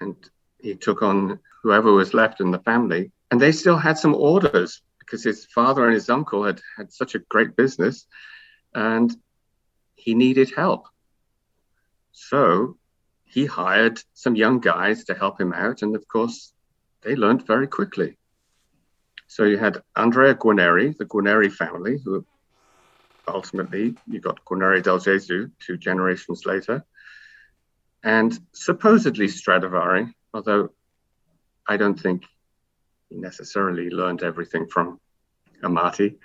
and 0.00 0.16
he 0.60 0.74
took 0.74 1.02
on 1.02 1.38
whoever 1.62 1.92
was 1.92 2.14
left 2.14 2.40
in 2.40 2.50
the 2.50 2.58
family. 2.60 3.10
And 3.30 3.40
they 3.40 3.52
still 3.52 3.76
had 3.76 3.98
some 3.98 4.14
orders 4.14 4.82
because 5.04 5.22
his 5.22 5.44
father 5.44 5.84
and 5.84 5.94
his 5.94 6.10
uncle 6.10 6.44
had 6.44 6.60
had 6.76 6.92
such 6.92 7.14
a 7.14 7.18
great 7.18 7.56
business 7.56 8.06
and 8.74 9.14
he 9.94 10.14
needed 10.14 10.52
help. 10.54 10.86
So 12.12 12.76
he 13.24 13.46
hired 13.46 14.00
some 14.12 14.36
young 14.36 14.60
guys 14.60 15.04
to 15.04 15.14
help 15.14 15.40
him 15.40 15.52
out. 15.52 15.82
And 15.82 15.96
of 15.96 16.06
course, 16.06 16.52
they 17.02 17.16
learned 17.16 17.46
very 17.46 17.66
quickly. 17.66 18.16
So 19.26 19.44
you 19.44 19.58
had 19.58 19.82
Andrea 19.96 20.34
Guarneri, 20.34 20.96
the 20.96 21.06
Guarneri 21.06 21.50
family, 21.52 21.98
who 22.04 22.24
ultimately 23.26 23.96
you 24.06 24.20
got 24.20 24.44
Guarneri 24.44 24.82
del 24.82 24.98
Gesù 24.98 25.50
two 25.58 25.76
generations 25.76 26.46
later, 26.46 26.84
and 28.02 28.38
supposedly 28.52 29.28
Stradivari, 29.28 30.14
although 30.32 30.70
I 31.66 31.76
don't 31.76 31.98
think 31.98 32.24
necessarily 33.20 33.90
learned 33.90 34.22
everything 34.22 34.66
from 34.66 35.00
Amati. 35.62 36.16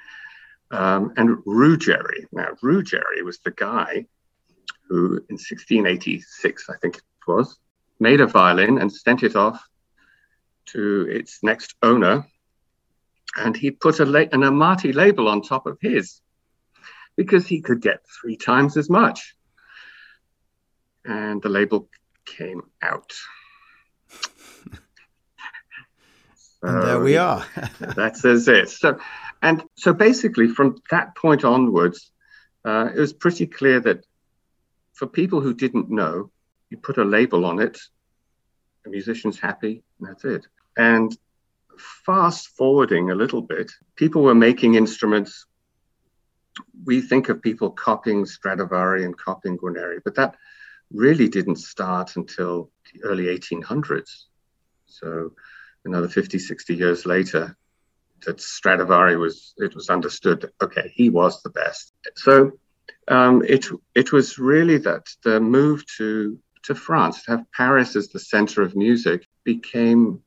Um, 0.72 1.14
and 1.18 1.38
Ruggieri. 1.46 2.26
Now, 2.32 2.50
Ruggieri 2.64 3.24
was 3.24 3.40
the 3.40 3.52
guy 3.52 4.06
who 4.88 5.18
in 5.30 5.36
1686, 5.36 6.70
I 6.70 6.78
think 6.78 6.98
it 6.98 7.04
was, 7.28 7.58
made 8.00 8.22
a 8.22 8.28
violin 8.28 8.80
and 8.80 8.92
sent 8.92 9.24
it 9.24 9.36
off 9.36 9.64
to 10.68 11.08
its 11.10 11.40
next 11.44 11.76
owner. 11.82 12.26
And 13.38 13.56
he 13.56 13.72
put 13.72 14.00
a 14.00 14.06
la- 14.06 14.32
an 14.32 14.44
Amati 14.44 14.94
label 14.94 15.28
on 15.28 15.42
top 15.42 15.66
of 15.66 15.78
his 15.82 16.22
because 17.16 17.48
he 17.48 17.62
could 17.62 17.82
get 17.82 18.00
three 18.22 18.38
times 18.38 18.78
as 18.78 18.90
much. 18.90 19.36
And 21.06 21.42
the 21.42 21.50
label 21.50 21.90
came 22.26 22.62
out. 22.82 23.14
And 26.62 26.84
there 26.84 27.00
we 27.00 27.18
are. 27.18 27.46
that 27.80 28.18
says 28.18 28.48
it. 28.48 28.70
So, 28.70 29.00
and 29.42 29.64
so 29.76 29.94
basically, 29.94 30.48
from 30.48 30.82
that 30.92 31.16
point 31.16 31.44
onwards, 31.44 32.12
uh, 32.66 32.90
it 32.94 33.00
was 33.00 33.14
pretty 33.14 33.48
clear 33.48 33.80
that 33.80 34.06
for 34.94 35.08
people 35.08 35.40
who 35.40 35.54
didn't 35.54 35.90
know, 35.90 36.32
you 36.70 36.78
put 36.78 36.98
a 36.98 37.04
label 37.06 37.46
on 37.46 37.60
it, 37.60 37.80
the 38.84 38.90
musician's 38.90 39.40
happy, 39.40 39.84
and 40.00 40.10
that's 40.10 40.26
it. 40.26 40.46
And 40.78 41.18
fast 41.78 42.50
forwarding 42.58 43.10
a 43.10 43.16
little 43.16 43.42
bit, 43.42 43.72
people 43.96 44.22
were 44.24 44.36
making 44.36 44.76
instruments. 44.76 45.46
We 46.86 47.02
think 47.02 47.30
of 47.30 47.42
people 47.42 47.72
copying 47.72 48.26
Stradivari 48.26 49.06
and 49.06 49.18
copying 49.18 49.58
Guarneri, 49.58 50.00
but 50.04 50.16
that 50.16 50.36
really 50.92 51.30
didn't 51.30 51.58
start 51.58 52.16
until 52.18 52.70
the 52.92 53.04
early 53.04 53.26
1800s. 53.26 54.26
So 54.86 55.32
another 55.86 56.08
50, 56.08 56.40
60 56.40 56.76
years 56.76 57.06
later, 57.06 57.56
that 58.26 58.42
Stradivari 58.42 59.16
was, 59.16 59.54
it 59.58 59.76
was 59.76 59.90
understood 59.90 60.42
that, 60.42 60.54
okay, 60.62 60.92
he 60.94 61.10
was 61.10 61.42
the 61.42 61.50
best. 61.50 61.94
So 62.16 62.52
um, 63.10 63.44
it 63.48 63.66
it 63.96 64.12
was 64.12 64.38
really 64.38 64.78
that 64.78 65.08
the 65.24 65.40
move 65.40 65.86
to 65.98 66.40
to 66.64 66.76
France, 66.76 67.24
to 67.24 67.32
have 67.32 67.52
Paris 67.52 67.96
as 67.96 68.10
the 68.10 68.20
center 68.20 68.62
of 68.62 68.76
music, 68.76 69.26
became 69.44 70.22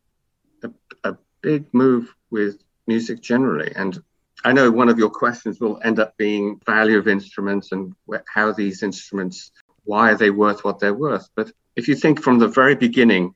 a, 0.64 0.70
a 1.04 1.16
big 1.42 1.72
move 1.72 2.12
with 2.30 2.62
music 2.86 3.20
generally. 3.20 3.72
And 3.76 4.02
I 4.44 4.52
know 4.52 4.70
one 4.70 4.88
of 4.88 4.98
your 4.98 5.10
questions 5.10 5.60
will 5.60 5.80
end 5.84 6.00
up 6.00 6.16
being 6.16 6.58
value 6.66 6.98
of 6.98 7.06
instruments 7.06 7.70
and 7.70 7.94
wh- 8.10 8.24
how 8.26 8.52
these 8.52 8.82
instruments, 8.82 9.52
why 9.84 10.10
are 10.10 10.16
they 10.16 10.30
worth 10.30 10.64
what 10.64 10.80
they're 10.80 10.94
worth? 10.94 11.28
But 11.36 11.52
if 11.76 11.86
you 11.86 11.94
think 11.94 12.20
from 12.20 12.38
the 12.38 12.48
very 12.48 12.74
beginning, 12.74 13.34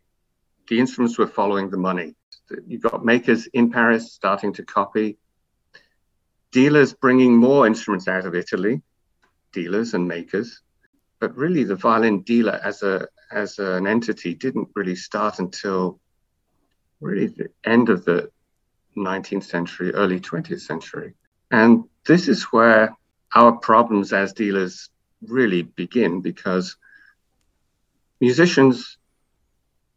the 0.69 0.79
instruments 0.79 1.19
were 1.19 1.27
following 1.27 1.71
the 1.71 1.77
money. 1.77 2.15
You've 2.67 2.83
got 2.83 3.05
makers 3.05 3.47
in 3.47 3.71
Paris 3.71 4.13
starting 4.13 4.53
to 4.55 4.65
copy, 4.65 5.19
dealers 6.53 6.93
bringing 6.93 7.37
more 7.37 7.67
instruments 7.67 8.09
out 8.09 8.27
of 8.27 8.35
Italy, 8.35 8.83
dealers 9.53 9.95
and 9.95 10.07
makers. 10.07 10.63
But 11.19 11.37
really, 11.37 11.65
the 11.65 11.77
violin 11.77 12.23
dealer 12.23 12.61
as 12.63 12.83
a 12.83 13.09
as 13.33 13.59
an 13.59 13.87
entity 13.87 14.35
didn't 14.35 14.69
really 14.75 14.95
start 14.95 15.39
until 15.39 15.99
really 17.01 17.27
the 17.27 17.49
end 17.65 17.89
of 17.89 18.05
the 18.05 18.31
19th 18.97 19.45
century, 19.45 19.93
early 19.93 20.21
20th 20.21 20.61
century. 20.61 21.15
And 21.51 21.85
this 22.07 22.29
is 22.29 22.45
where 22.45 22.97
our 23.35 23.53
problems 23.53 24.13
as 24.13 24.33
dealers 24.33 24.91
really 25.23 25.63
begin 25.63 26.21
because 26.21 26.77
musicians 28.21 28.99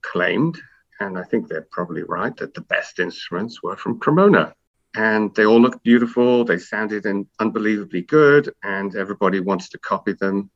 claimed, 0.01 0.59
and 0.99 1.17
I 1.17 1.23
think 1.23 1.47
they're 1.47 1.67
probably 1.71 2.03
right, 2.03 2.35
that 2.37 2.53
the 2.53 2.61
best 2.61 2.99
instruments 2.99 3.63
were 3.63 3.77
from 3.77 3.99
Cremona 3.99 4.53
and 4.95 5.33
they 5.35 5.45
all 5.45 5.61
looked 5.61 5.83
beautiful. 5.83 6.43
They 6.43 6.57
sounded 6.57 7.05
unbelievably 7.39 8.03
good, 8.03 8.53
and 8.63 8.95
everybody 8.95 9.39
wanted 9.39 9.71
to 9.71 9.79
copy 9.79 10.13
them. 10.13 10.49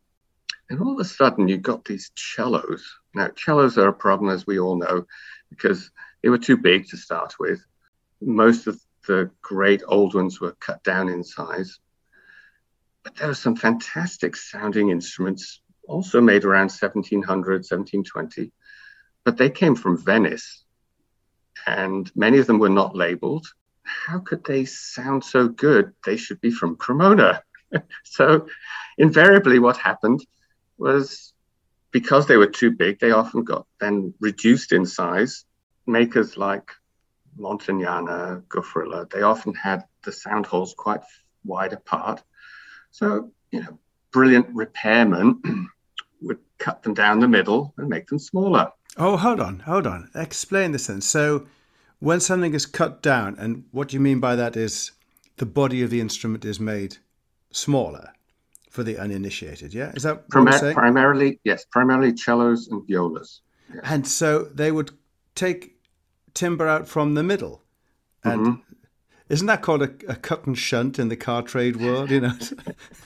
And 0.70 0.80
all 0.82 0.94
of 0.94 1.00
a 1.00 1.06
sudden, 1.06 1.48
you 1.48 1.58
got 1.58 1.86
these 1.86 2.12
cellos. 2.16 2.84
Now, 3.14 3.30
cellos 3.36 3.78
are 3.78 3.90
a 3.90 3.94
problem, 3.94 4.30
as 4.30 4.48
we 4.48 4.60
all 4.60 4.76
know, 4.76 5.06
because 5.50 5.92
they 6.22 6.30
were 6.30 6.38
too 6.38 6.58
big 6.58 6.88
to 6.88 6.98
start 6.98 7.36
with. 7.40 7.64
Most 8.22 8.68
of 8.68 8.82
the 9.08 9.30
great 9.42 9.84
old 9.88 10.16
ones 10.16 10.40
were 10.40 10.54
cut 10.54 10.84
down 10.84 11.10
in 11.10 11.24
size. 11.24 11.80
But 13.04 13.16
there 13.16 13.28
were 13.28 13.36
some 13.36 13.56
fantastic 13.56 14.36
sounding 14.36 14.90
instruments, 14.90 15.62
also 15.88 16.22
made 16.22 16.46
around 16.46 16.72
1700, 16.72 17.26
1720. 17.26 18.52
But 19.26 19.38
they 19.38 19.50
came 19.50 19.76
from 19.76 19.98
Venice, 19.98 20.64
and 21.66 22.12
many 22.16 22.40
of 22.40 22.48
them 22.48 22.60
were 22.60 22.70
not 22.70 22.96
labeled 22.96 23.48
how 23.84 24.20
could 24.20 24.44
they 24.44 24.66
sound 24.66 25.24
so 25.24 25.48
good? 25.48 25.94
They 26.06 26.18
should 26.18 26.42
be 26.42 26.52
from 26.52 26.76
Cremona. 26.76 27.44
so, 28.04 28.48
invariably, 28.98 29.60
what 29.60 29.78
happened 29.78 30.26
was 30.78 31.34
because 31.92 32.26
they 32.26 32.38
were 32.38 32.48
too 32.48 32.72
big, 32.72 33.00
they 33.00 33.12
often 33.12 33.44
got 33.44 33.68
then 33.80 34.14
reduced 34.20 34.72
in 34.72 34.86
size. 34.86 35.46
Makers 35.86 36.38
like 36.38 36.72
Montagnana, 37.38 38.44
Goffriller, 38.44 39.10
they 39.10 39.22
often 39.22 39.54
had 39.54 39.84
the 40.04 40.12
sound 40.12 40.46
holes 40.46 40.74
quite 40.78 41.02
wide 41.44 41.74
apart. 41.74 42.24
So, 42.92 43.32
you 43.52 43.62
know, 43.62 43.80
brilliant 44.12 44.56
repairmen 44.56 45.42
would 46.22 46.40
cut 46.58 46.84
them 46.84 46.94
down 46.94 47.20
the 47.20 47.28
middle 47.28 47.74
and 47.78 47.90
make 47.90 48.08
them 48.08 48.20
smaller. 48.20 48.72
Oh, 48.98 49.18
hold 49.18 49.40
on, 49.40 49.60
hold 49.60 49.88
on. 49.88 50.10
Explain 50.16 50.72
this 50.72 50.88
then. 50.88 51.02
So, 51.02 51.48
when 52.00 52.20
something 52.20 52.54
is 52.54 52.66
cut 52.66 53.02
down, 53.02 53.36
and 53.40 53.64
what 53.72 53.94
you 53.94 54.00
mean 54.00 54.20
by 54.20 54.36
that 54.36 54.56
is 54.56 54.92
the 55.38 55.46
body 55.46 55.82
of 55.82 55.90
the 55.90 56.02
instrument 56.02 56.46
is 56.46 56.60
made 56.60 56.98
smaller 57.52 58.14
for 58.70 58.84
the 58.84 58.98
uninitiated. 58.98 59.74
Yeah, 59.74 59.92
is 59.96 60.04
that 60.04 60.30
Primar- 60.30 60.74
primarily? 60.74 61.40
Yes, 61.44 61.66
primarily 61.72 62.16
cellos 62.18 62.68
and 62.68 62.86
violas. 62.86 63.42
And 63.84 64.08
so 64.08 64.44
they 64.44 64.72
would 64.72 64.92
take 65.36 65.76
timber 66.34 66.68
out 66.68 66.88
from 66.88 67.16
the 67.16 67.24
middle, 67.24 67.64
and 68.24 68.42
mm-hmm. 68.42 68.74
isn't 69.30 69.48
that 69.48 69.62
called 69.62 69.82
a, 69.82 69.92
a, 70.08 70.16
cut 70.16 70.46
and 70.46 70.58
shunt 70.58 71.00
in 71.00 71.10
the 71.10 71.16
car 71.16 71.42
trade 71.42 71.78
world? 71.78 72.12
You 72.12 72.22
know, 72.22 72.34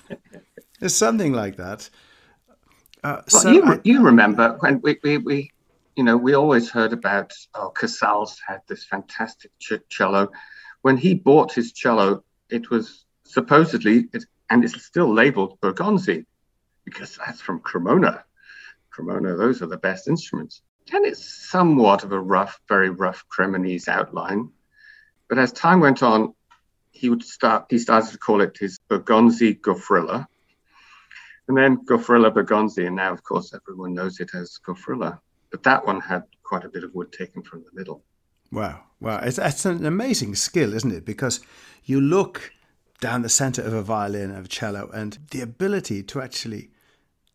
it's 0.81 0.95
something 0.95 1.33
like 1.33 1.55
that. 1.57 1.89
Uh, 3.03 3.21
well, 3.31 3.41
so 3.41 3.51
you, 3.51 3.63
I, 3.63 3.79
you 3.83 4.01
remember 4.01 4.57
when 4.59 4.81
we, 4.81 4.97
we, 5.03 5.17
we 5.17 5.51
you 5.97 6.03
know, 6.03 6.15
we 6.15 6.35
always 6.35 6.69
heard 6.69 6.93
about, 6.93 7.33
oh, 7.55 7.69
Casals 7.69 8.39
had 8.47 8.61
this 8.67 8.85
fantastic 8.85 9.51
cello. 9.89 10.31
When 10.83 10.95
he 10.95 11.15
bought 11.15 11.51
his 11.51 11.71
cello, 11.73 12.23
it 12.51 12.69
was 12.69 13.05
supposedly, 13.23 14.07
it, 14.13 14.25
and 14.47 14.63
it's 14.63 14.85
still 14.85 15.11
labeled 15.11 15.59
Bergonzi 15.59 16.25
because 16.85 17.17
that's 17.17 17.41
from 17.41 17.61
Cremona. 17.61 18.23
Cremona, 18.91 19.35
those 19.35 19.63
are 19.63 19.67
the 19.67 19.77
best 19.77 20.07
instruments. 20.07 20.61
And 20.93 21.03
it's 21.03 21.49
somewhat 21.49 22.03
of 22.03 22.11
a 22.11 22.19
rough, 22.19 22.59
very 22.69 22.91
rough 22.91 23.25
Cremonese 23.35 23.87
outline. 23.87 24.51
But 25.27 25.39
as 25.39 25.51
time 25.51 25.79
went 25.79 26.03
on, 26.03 26.35
he 26.91 27.09
would 27.09 27.23
start, 27.23 27.65
he 27.71 27.79
started 27.79 28.11
to 28.11 28.19
call 28.19 28.41
it 28.41 28.55
his 28.59 28.79
Bergonzi 28.87 29.59
Goffriller. 29.59 30.27
And 31.47 31.57
then 31.57 31.85
Goffriller 31.85 32.31
Bergonzi, 32.31 32.85
and 32.85 32.97
now, 32.97 33.13
of 33.13 33.23
course, 33.23 33.51
everyone 33.51 33.95
knows 33.95 34.19
it 34.19 34.35
as 34.35 34.59
Goffriller 34.63 35.19
but 35.51 35.63
that 35.63 35.85
one 35.85 36.01
had 36.01 36.23
quite 36.43 36.65
a 36.65 36.69
bit 36.69 36.83
of 36.83 36.93
wood 36.93 37.11
taken 37.11 37.41
from 37.41 37.63
the 37.63 37.71
middle. 37.73 38.03
Wow, 38.51 38.83
wow! 38.99 39.19
It's, 39.19 39.37
it's 39.37 39.65
an 39.65 39.85
amazing 39.85 40.35
skill, 40.35 40.73
isn't 40.73 40.91
it? 40.91 41.05
Because 41.05 41.41
you 41.83 41.99
look 41.99 42.51
down 42.99 43.21
the 43.21 43.29
center 43.29 43.61
of 43.61 43.73
a 43.73 43.81
violin 43.81 44.31
of 44.31 44.45
a 44.45 44.47
cello, 44.47 44.89
and 44.93 45.17
the 45.31 45.41
ability 45.41 46.03
to 46.03 46.21
actually 46.21 46.71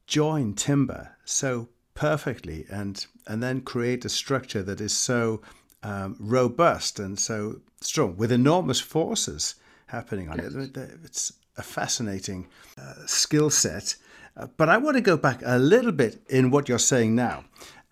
join 0.07 0.55
timber 0.55 1.17
so 1.25 1.69
perfectly, 1.95 2.65
and 2.71 3.07
and 3.27 3.43
then 3.43 3.61
create 3.61 4.05
a 4.05 4.09
structure 4.09 4.63
that 4.63 4.81
is 4.81 4.97
so 4.97 5.43
um, 5.83 6.17
robust 6.19 6.99
and 6.99 7.19
so 7.19 7.61
strong 7.81 8.17
with 8.17 8.33
enormous 8.33 8.81
forces 8.81 9.57
happening 9.87 10.29
on 10.29 10.39
yes. 10.39 10.55
it. 10.55 10.77
It's 11.05 11.33
a 11.57 11.63
fascinating 11.63 12.49
uh, 12.79 13.07
skill 13.07 13.51
set. 13.51 13.97
Uh, 14.35 14.47
but 14.57 14.71
I 14.71 14.79
want 14.79 14.97
to 14.97 15.03
go 15.03 15.19
back 15.19 15.43
a 15.45 15.59
little 15.59 15.93
bit 15.93 16.23
in 16.31 16.51
what 16.51 16.69
you're 16.69 16.79
saying 16.79 17.15
now 17.15 17.45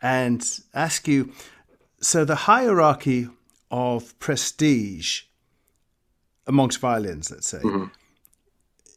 and 0.03 0.61
ask 0.75 1.07
you 1.07 1.33
so 2.01 2.25
the 2.25 2.35
hierarchy 2.35 3.29
of 3.71 4.19
prestige 4.19 5.23
amongst 6.47 6.81
violins, 6.81 7.31
let's 7.31 7.49
say, 7.49 7.59
mm-hmm. 7.59 7.87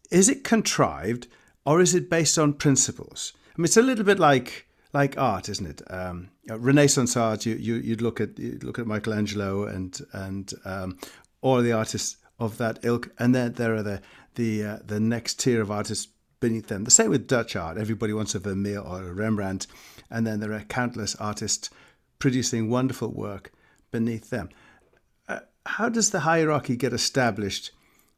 is 0.09 0.29
it 0.29 0.43
contrived 0.43 1.27
or 1.65 1.81
is 1.81 1.93
it 1.93 2.09
based 2.09 2.39
on 2.39 2.53
principles? 2.53 3.33
I 3.35 3.61
mean, 3.61 3.65
it's 3.65 3.77
a 3.77 3.81
little 3.81 4.05
bit 4.05 4.19
like 4.19 4.67
like 4.93 5.17
art, 5.17 5.49
isn't 5.49 5.65
it? 5.65 5.81
Um, 5.89 6.29
Renaissance 6.49 7.17
art. 7.17 7.45
You 7.45 7.55
you 7.55 7.75
you'd 7.75 8.01
look 8.01 8.21
at 8.21 8.37
you 8.39 8.59
look 8.61 8.79
at 8.79 8.87
Michelangelo 8.87 9.65
and 9.65 9.99
and 10.13 10.53
um, 10.65 10.97
all 11.41 11.61
the 11.61 11.71
artists 11.71 12.17
of 12.39 12.57
that 12.57 12.79
ilk, 12.83 13.09
and 13.19 13.33
then 13.35 13.53
there 13.53 13.75
are 13.75 13.83
the 13.83 14.01
the 14.35 14.63
uh, 14.63 14.77
the 14.85 14.99
next 14.99 15.39
tier 15.39 15.61
of 15.61 15.71
artists 15.71 16.07
beneath 16.39 16.67
them. 16.67 16.83
The 16.83 16.91
same 16.91 17.09
with 17.09 17.27
Dutch 17.27 17.55
art. 17.55 17.77
Everybody 17.77 18.13
wants 18.13 18.35
a 18.35 18.39
Vermeer 18.39 18.79
or 18.79 19.03
a 19.03 19.13
Rembrandt, 19.13 19.67
and 20.09 20.25
then 20.25 20.39
there 20.39 20.53
are 20.53 20.61
countless 20.61 21.15
artists 21.15 21.69
producing 22.19 22.69
wonderful 22.69 23.09
work 23.09 23.51
beneath 23.91 24.29
them. 24.29 24.49
Uh, 25.27 25.39
how 25.65 25.89
does 25.89 26.11
the 26.11 26.21
hierarchy 26.21 26.75
get 26.75 26.93
established 26.93 27.71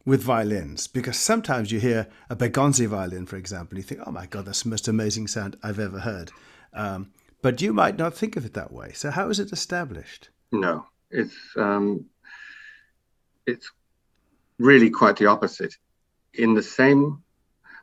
with 0.06 0.22
violins? 0.22 0.88
Because 0.88 1.18
sometimes 1.18 1.72
you 1.72 1.80
hear 1.80 2.08
a 2.30 2.36
Bergonzi 2.36 2.88
violin, 2.88 3.26
for 3.26 3.36
example, 3.36 3.76
and 3.76 3.84
you 3.84 3.88
think, 3.88 4.02
oh 4.06 4.12
my 4.12 4.26
God, 4.26 4.46
that's 4.46 4.64
the 4.64 4.70
most 4.70 4.88
amazing 4.88 5.28
sound 5.28 5.58
I've 5.64 5.80
ever 5.80 6.00
heard. 6.00 6.32
Um, 6.74 7.12
but 7.42 7.62
you 7.62 7.74
might 7.74 7.98
not 7.98 8.16
think 8.16 8.36
of 8.36 8.46
it 8.46 8.54
that 8.54 8.72
way. 8.72 8.92
So 8.94 9.12
how 9.12 9.30
is 9.30 9.40
it 9.40 9.52
established? 9.52 10.30
No, 10.52 10.86
it's 11.12 11.36
um, 11.56 12.06
it's 13.46 13.72
really 14.58 14.90
quite 14.90 15.18
the 15.18 15.28
opposite. 15.28 15.76
In 16.34 16.54
the 16.54 16.64
same, 16.64 17.24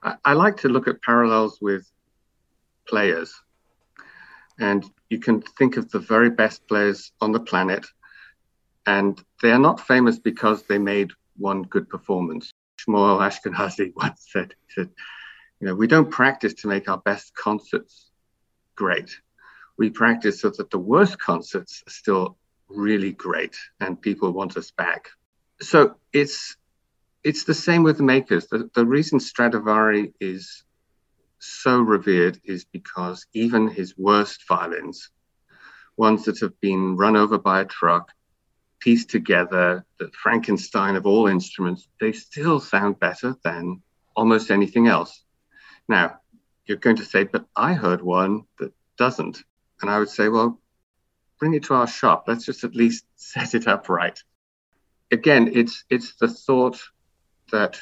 I, 0.03 0.17
I 0.25 0.33
like 0.35 0.59
to 0.59 0.69
look 0.69 0.89
at 0.89 1.03
parallels 1.03 1.59
with 1.61 1.89
players 2.87 3.33
and 4.59 4.85
you 5.11 5.19
can 5.19 5.43
think 5.43 5.77
of 5.77 5.91
the 5.91 5.99
very 5.99 6.31
best 6.31 6.67
players 6.69 7.13
on 7.21 7.33
the 7.33 7.41
planet, 7.41 7.87
and 8.87 9.23
they 9.43 9.53
are 9.53 9.59
not 9.59 9.81
famous 9.81 10.19
because 10.19 10.63
they 10.65 10.79
made 10.79 11.11
one 11.37 11.63
good 11.63 11.89
performance. 11.89 12.51
Shmuel 12.81 13.21
Ashkenasi 13.21 13.93
once 13.97 14.27
said, 14.31 14.55
he 14.67 14.75
said, 14.75 14.91
you 15.61 15.69
know, 15.69 15.75
we 15.75 15.87
don't 15.87 16.11
practice 16.11 16.55
to 16.55 16.69
make 16.69 16.89
our 16.89 16.99
best 16.99 17.35
concerts 17.35 18.11
great. 18.75 19.17
We 19.77 19.91
practice 19.91 20.41
so 20.41 20.51
that 20.51 20.71
the 20.71 20.79
worst 20.79 21.19
concerts 21.19 21.83
are 21.87 21.91
still 21.91 22.37
really 22.69 23.13
great 23.13 23.57
and 23.81 24.01
people 24.01 24.33
want 24.33 24.57
us 24.57 24.71
back. 24.71 25.09
So 25.61 25.97
it's 26.13 26.57
it's 27.25 27.45
the 27.45 27.55
same 27.55 27.85
with 27.85 27.99
the 27.99 28.03
makers. 28.03 28.49
The, 28.49 28.69
the 28.75 28.85
reason 28.85 29.21
Stradivari 29.21 30.13
is 30.21 30.65
so 31.43 31.81
revered 31.81 32.41
is 32.45 32.65
because 32.65 33.27
even 33.33 33.69
his 33.69 33.99
worst 33.99 34.47
violins, 34.47 35.11
ones 35.97 36.25
that 36.25 36.39
have 36.41 36.59
been 36.61 36.97
run 36.97 37.17
over 37.17 37.37
by 37.37 37.61
a 37.61 37.65
truck, 37.65 38.13
pieced 38.79 39.11
together, 39.11 39.85
the 39.99 40.11
Frankenstein 40.23 40.95
of 40.95 41.05
all 41.07 41.27
instruments, 41.27 41.89
they 42.01 42.13
still 42.13 42.61
sound 42.61 43.01
better 43.01 43.37
than 43.43 43.83
almost 44.15 44.51
anything 44.53 44.87
else. 44.87 45.25
Now, 45.89 46.21
you're 46.67 46.79
going 46.79 46.97
to 46.97 47.05
say, 47.05 47.25
but 47.25 47.45
I 47.57 47.75
heard 47.75 48.03
one 48.03 48.43
that 48.61 48.73
doesn't. 48.97 49.43
And 49.81 49.91
I 49.91 49.99
would 49.99 50.11
say, 50.11 50.29
well, 50.29 50.61
bring 51.41 51.55
it 51.55 51.65
to 51.65 51.75
our 51.75 51.89
shop. 51.89 52.25
Let's 52.29 52.45
just 52.45 52.63
at 52.63 52.77
least 52.77 53.05
set 53.17 53.55
it 53.55 53.67
up 53.67 53.89
right. 53.89 54.19
Again, 55.11 55.51
it's 55.53 55.85
it's 55.91 56.15
the 56.15 56.29
thought 56.29 56.81
that 57.51 57.81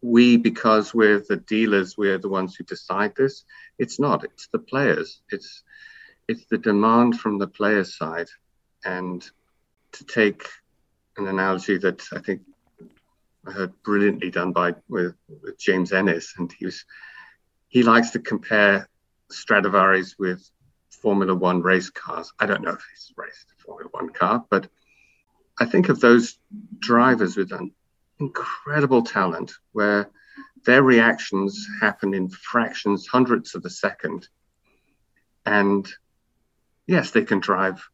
we, 0.00 0.36
because 0.36 0.94
we're 0.94 1.20
the 1.28 1.36
dealers, 1.36 1.96
we're 1.96 2.18
the 2.18 2.28
ones 2.28 2.54
who 2.54 2.64
decide 2.64 3.14
this. 3.16 3.44
It's 3.78 3.98
not. 3.98 4.24
It's 4.24 4.48
the 4.48 4.58
players. 4.58 5.22
It's 5.30 5.62
it's 6.28 6.44
the 6.46 6.58
demand 6.58 7.18
from 7.18 7.38
the 7.38 7.46
players' 7.46 7.96
side. 7.96 8.28
And 8.84 9.28
to 9.92 10.04
take 10.04 10.46
an 11.16 11.26
analogy 11.26 11.78
that 11.78 12.06
I 12.12 12.20
think 12.20 12.42
I 13.46 13.52
heard 13.52 13.82
brilliantly 13.82 14.30
done 14.30 14.52
by 14.52 14.74
with, 14.88 15.14
with 15.28 15.58
James 15.58 15.90
Ehnes, 15.90 16.38
and 16.38 16.52
he 16.52 16.66
was 16.66 16.84
he 17.68 17.82
likes 17.82 18.10
to 18.10 18.18
compare 18.18 18.88
Stradivari's 19.30 20.16
with 20.18 20.48
Formula 20.90 21.34
One 21.34 21.62
race 21.62 21.90
cars. 21.90 22.32
I 22.38 22.46
don't 22.46 22.62
know 22.62 22.72
if 22.72 22.84
he's 22.90 23.12
raced 23.16 23.46
a 23.58 23.62
Formula 23.62 23.88
One 23.92 24.10
car, 24.10 24.44
but 24.48 24.68
I 25.58 25.64
think 25.64 25.88
of 25.88 26.00
those 26.00 26.38
drivers 26.78 27.36
with 27.36 27.52
an 27.52 27.72
incredible 28.20 29.02
talent 29.02 29.52
where 29.72 30.10
their 30.64 30.82
reactions 30.82 31.66
happen 31.80 32.14
in 32.14 32.28
fractions, 32.28 33.06
hundredths 33.06 33.54
of 33.54 33.64
a 33.64 33.70
second. 33.70 34.28
And 35.46 35.88
yes, 36.86 37.10
they 37.10 37.24
can 37.24 37.40
drive 37.40 37.88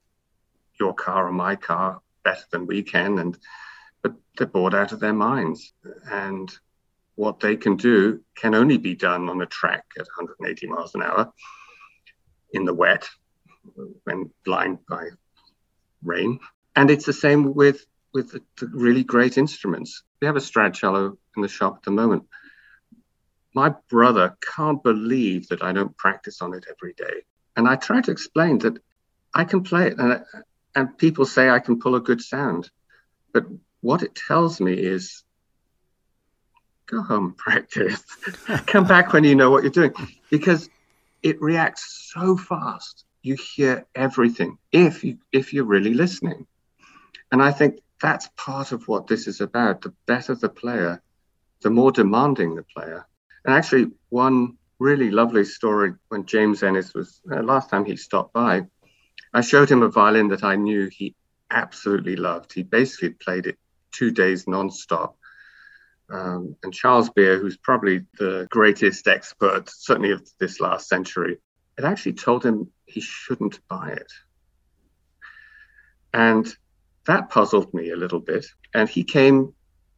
your 0.79 0.95
car 0.95 1.29
or 1.29 1.33
my 1.33 1.57
car 1.57 2.01
better 2.25 2.45
than 2.51 2.67
we 2.67 2.83
can, 2.83 3.19
and 3.19 3.39
but 4.03 4.15
they're 4.37 4.47
bored 4.47 4.75
out 4.75 4.93
of 4.93 5.01
their 5.01 5.13
minds. 5.13 5.73
And 6.11 6.53
what 7.15 7.41
they 7.41 7.57
can 7.57 7.77
do 7.77 8.23
can 8.35 8.55
only 8.55 8.77
be 8.77 8.95
done 8.95 9.29
on 9.29 9.41
a 9.41 9.47
track 9.47 9.85
at 9.99 10.07
180 10.17 10.67
miles 10.67 10.95
an 10.95 11.03
hour 11.03 11.33
in 12.53 12.65
the 12.65 12.75
wet 12.75 13.09
when 14.05 14.31
blind 14.45 14.79
by 14.89 15.09
rain. 16.03 16.41
And 16.77 16.91
it's 16.91 17.07
the 17.07 17.13
same 17.13 17.55
with 17.55 17.87
with 18.14 18.31
the, 18.31 18.40
the 18.59 18.68
really 18.72 19.05
great 19.05 19.37
instruments. 19.37 20.03
We 20.22 20.27
have 20.27 20.37
a 20.37 20.40
Strad 20.40 20.72
cello 20.72 21.18
in 21.37 21.42
the 21.42 21.48
shop 21.48 21.77
at 21.79 21.83
the 21.83 21.90
moment. 21.90 22.24
My 23.55 23.74
brother 23.90 24.37
can't 24.55 24.83
believe 24.83 25.48
that 25.48 25.62
I 25.62 25.72
don't 25.72 25.96
practice 25.96 26.40
on 26.40 26.55
it 26.55 26.64
every 26.70 26.94
day. 26.94 27.22
And 27.57 27.68
I 27.68 27.77
try 27.77 28.00
to 28.00 28.11
explain 28.11 28.59
that 28.59 28.79
I 29.35 29.44
can 29.44 29.62
play 29.62 29.88
it 29.88 29.98
and, 29.98 30.24
and 30.74 30.96
people 30.96 31.27
say 31.27 31.50
I 31.50 31.59
can 31.59 31.81
pull 31.81 31.96
a 31.96 32.00
good 32.00 32.20
sound. 32.20 32.70
But 33.33 33.44
what 33.81 34.03
it 34.03 34.14
tells 34.14 34.61
me 34.61 34.72
is 34.72 35.24
go 36.87 37.03
home 37.03 37.35
practice. 37.38 38.03
Come 38.66 38.87
back 38.87 39.12
when 39.12 39.24
you 39.24 39.35
know 39.35 39.50
what 39.50 39.62
you're 39.62 39.72
doing. 39.72 39.92
Because 40.31 40.70
it 41.22 41.40
reacts 41.40 42.11
so 42.12 42.37
fast. 42.37 43.05
You 43.22 43.37
hear 43.37 43.87
everything 43.94 44.59
if 44.70 45.03
you 45.03 45.18
if 45.33 45.55
you're 45.55 45.64
really 45.64 45.94
listening. 45.94 46.46
And 47.33 47.42
I 47.42 47.53
think 47.53 47.81
that's 48.05 48.29
part 48.37 48.73
of 48.73 48.87
what 48.87 49.07
this 49.07 49.27
is 49.27 49.40
about. 49.40 49.81
The 49.81 49.95
better 50.05 50.35
the 50.35 50.51
player, 50.51 51.03
the 51.62 51.71
more 51.71 51.90
demanding 51.90 52.55
the 52.55 52.62
player. 52.62 53.07
And 53.47 53.55
actually, 53.55 53.93
one 54.11 54.59
really 54.79 55.11
lovely 55.11 55.47
story 55.47 55.95
when 56.09 56.27
James 56.27 56.61
Ehnes 56.61 56.95
was 56.95 57.23
uh, 57.33 57.43
last 57.43 57.71
time 57.71 57.87
he 57.87 57.97
stopped 57.97 58.35
by. 58.35 58.67
I 59.33 59.40
showed 59.40 59.71
him 59.71 59.83
a 59.83 59.88
violin 59.88 60.29
that 60.29 60.45
I 60.45 60.57
knew 60.57 60.90
he 60.93 61.14
absolutely 61.51 62.17
loved. 62.17 62.53
He 62.53 62.62
basically 62.62 63.09
played 63.09 63.47
it 63.47 63.59
two 63.90 64.11
days 64.11 64.45
nonstop. 64.45 65.14
Um, 66.11 66.57
and 66.62 66.75
Charles 66.75 67.09
Beare, 67.09 67.38
who's 67.38 67.57
probably 67.57 68.05
the 68.19 68.47
greatest 68.51 69.09
expert, 69.09 69.71
certainly 69.71 70.11
of 70.11 70.29
this 70.38 70.61
last 70.61 70.90
century, 70.90 71.38
had 71.79 71.87
actually 71.87 72.12
told 72.12 72.45
him 72.45 72.71
he 72.85 73.01
shouldn't 73.01 73.67
buy 73.67 73.93
it. 73.93 74.12
And 76.12 76.55
that 77.07 77.31
puzzled 77.31 77.73
me 77.75 77.90
a 77.90 77.97
little 77.97 78.21
bit. 78.21 78.47
And 78.73 78.88
he 78.88 79.05
came 79.05 79.55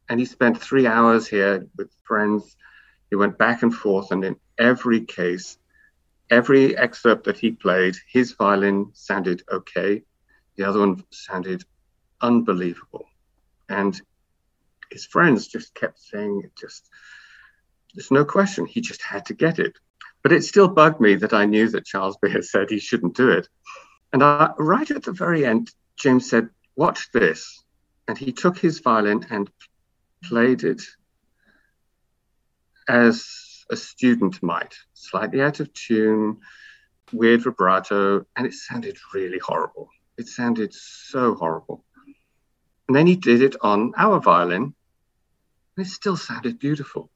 and 0.09 0.19
he 0.19 0.25
spent 0.25 0.61
three 0.61 0.87
hours 0.87 1.27
here 1.27 1.67
with 1.77 1.91
friends. 2.03 2.55
He 3.09 3.15
went 3.15 3.37
back 3.37 3.63
and 3.63 3.73
forth, 3.73 4.11
and 4.11 4.23
in 4.23 4.35
every 4.57 5.01
case, 5.01 5.57
every 6.29 6.77
excerpt 6.77 7.25
that 7.25 7.37
he 7.37 7.51
played, 7.51 7.95
his 8.11 8.33
violin 8.33 8.91
sounded 8.93 9.43
okay. 9.51 10.03
The 10.55 10.63
other 10.65 10.79
one 10.79 11.03
sounded 11.11 11.63
unbelievable. 12.21 13.05
And 13.69 13.99
his 14.91 15.05
friends 15.05 15.47
just 15.47 15.73
kept 15.73 15.99
saying 15.99 16.41
it 16.45 16.51
just, 16.57 16.89
there's 17.93 18.11
no 18.11 18.25
question, 18.25 18.65
he 18.65 18.81
just 18.81 19.01
had 19.01 19.25
to 19.27 19.33
get 19.33 19.59
it. 19.59 19.77
But 20.23 20.31
it 20.31 20.43
still 20.43 20.67
bugged 20.67 20.99
me 20.99 21.15
that 21.15 21.33
I 21.33 21.45
knew 21.45 21.69
that 21.69 21.85
Charles 21.85 22.17
Beare 22.17 22.41
said 22.41 22.69
he 22.69 22.79
shouldn't 22.79 23.15
do 23.15 23.29
it. 23.29 23.47
And 24.13 24.23
I, 24.23 24.51
right 24.57 24.89
at 24.89 25.03
the 25.03 25.11
very 25.11 25.45
end, 25.45 25.71
James 25.97 26.29
said, 26.29 26.49
Watch 26.77 27.11
this. 27.11 27.63
And 28.07 28.17
he 28.17 28.31
took 28.31 28.57
his 28.57 28.79
violin 28.79 29.25
and 29.29 29.51
played 30.23 30.63
it 30.63 30.81
as 32.87 33.65
a 33.69 33.75
student 33.75 34.41
might, 34.41 34.75
slightly 34.93 35.41
out 35.41 35.59
of 35.59 35.73
tune, 35.73 36.37
weird 37.11 37.43
vibrato, 37.43 38.25
and 38.35 38.47
it 38.47 38.53
sounded 38.53 38.97
really 39.13 39.39
horrible. 39.39 39.89
It 40.17 40.27
sounded 40.27 40.73
so 40.73 41.35
horrible. 41.35 41.83
And 42.87 42.95
then 42.95 43.07
he 43.07 43.17
did 43.17 43.41
it 43.41 43.57
on 43.61 43.91
our 43.97 44.21
violin, 44.21 44.73
and 45.75 45.85
it 45.85 45.89
still 45.89 46.15
sounded 46.15 46.59
beautiful. 46.59 47.09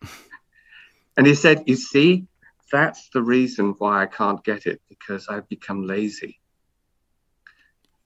and 1.18 1.26
he 1.26 1.34
said, 1.34 1.64
You 1.66 1.76
see, 1.76 2.26
that's 2.72 3.10
the 3.10 3.22
reason 3.22 3.74
why 3.78 4.02
I 4.02 4.06
can't 4.06 4.42
get 4.42 4.64
it, 4.64 4.80
because 4.88 5.28
I've 5.28 5.48
become 5.48 5.86
lazy. 5.86 6.40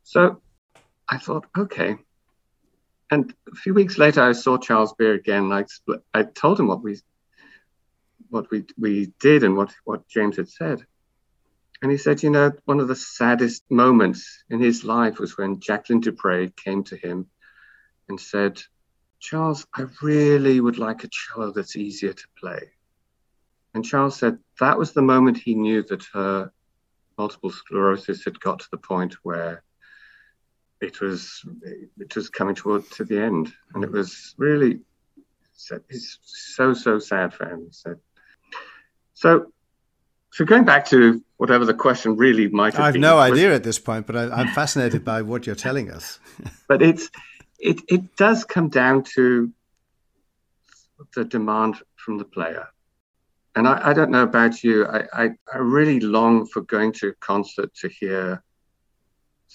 So 0.03 0.42
I 1.13 1.19
thought, 1.19 1.45
okay. 1.59 1.99
And 3.11 3.35
a 3.53 3.55
few 3.55 3.75
weeks 3.75 3.99
later, 3.99 4.23
I 4.23 4.33
saw 4.33 4.57
Charles 4.57 4.95
Beare 4.95 5.13
again. 5.13 5.53
I, 5.53 5.67
I 6.15 6.23
told 6.23 6.59
him 6.59 6.69
what 6.69 6.83
we 6.83 6.99
what 8.31 8.51
we, 8.51 8.65
we 8.79 9.13
did 9.21 9.45
and 9.45 9.55
what, 9.55 9.75
what 9.85 10.09
James 10.09 10.39
had 10.39 10.49
said. 10.49 10.87
And 11.83 11.91
he 11.91 11.99
said, 11.99 12.23
you 12.23 12.31
know, 12.31 12.53
one 12.65 12.81
of 12.81 12.89
the 12.89 12.97
saddest 12.97 13.63
moments 13.71 14.43
in 14.49 14.59
his 14.59 14.85
life 14.85 15.19
was 15.19 15.37
when 15.37 15.61
Jacqueline 15.61 16.01
du 16.01 16.13
Pré 16.13 16.57
came 16.57 16.83
to 16.85 16.97
him 16.97 17.27
and 18.09 18.19
said, 18.19 18.63
Charles, 19.21 19.67
I 19.75 19.85
really 20.01 20.61
would 20.61 20.79
like 20.79 21.05
a 21.05 21.09
cello 21.09 21.53
that's 21.53 21.77
easier 21.77 22.15
to 22.15 22.27
play. 22.41 22.71
And 23.75 23.85
Charles 23.85 24.17
said 24.17 24.39
that 24.61 24.79
was 24.79 24.95
the 24.95 25.03
moment 25.03 25.37
he 25.37 25.55
knew 25.55 25.83
that 25.83 26.05
her 26.15 26.51
multiple 27.19 27.51
sclerosis 27.51 28.25
had 28.25 28.41
got 28.41 28.61
to 28.61 28.69
the 28.71 28.79
point 28.79 29.13
where 29.23 29.63
it 30.83 31.01
was 31.01 31.45
it 31.99 32.15
was 32.15 32.29
coming 32.29 32.55
toward 32.55 32.91
to 32.93 33.05
the 33.05 33.21
end, 33.21 33.53
and 33.75 33.85
it 33.85 33.93
was 33.93 34.35
really 34.37 34.81
it's 35.89 36.19
so 36.25 36.75
so 36.75 36.99
sad 36.99 37.33
for 37.33 37.49
him. 37.49 37.69
So, 37.71 37.97
so 39.15 39.53
so 40.33 40.45
going 40.45 40.65
back 40.65 40.87
to 40.87 41.23
whatever 41.37 41.65
the 41.65 41.75
question 41.75 42.17
really 42.17 42.49
might 42.49 42.75
have 42.75 42.83
I 42.83 42.87
have 42.87 42.95
been, 42.95 43.03
no 43.03 43.19
idea 43.19 43.55
at 43.55 43.63
this 43.63 43.79
point, 43.79 44.07
but 44.07 44.17
I, 44.17 44.41
am 44.41 44.49
fascinated 44.49 45.05
by 45.05 45.23
what 45.23 45.47
you're 45.47 45.55
telling 45.55 45.91
us. 45.91 46.19
but 46.69 46.83
it's 46.83 47.09
it 47.59 47.81
it 47.89 48.17
does 48.17 48.45
come 48.45 48.69
down 48.69 49.05
to 49.15 49.53
the 51.15 51.25
demand 51.25 51.77
from 51.97 52.19
the 52.19 52.25
player. 52.25 52.67
And 53.55 53.69
I, 53.69 53.91
I 53.91 53.93
don't 53.93 54.11
know 54.11 54.23
about 54.23 54.65
you, 54.65 54.87
I, 54.87 55.05
I, 55.13 55.31
I 55.53 55.59
really 55.59 56.01
long 56.01 56.47
for 56.47 56.63
going 56.63 56.93
to 56.93 57.09
a 57.09 57.13
concert 57.15 57.75
to 57.75 57.89
hear 57.89 58.43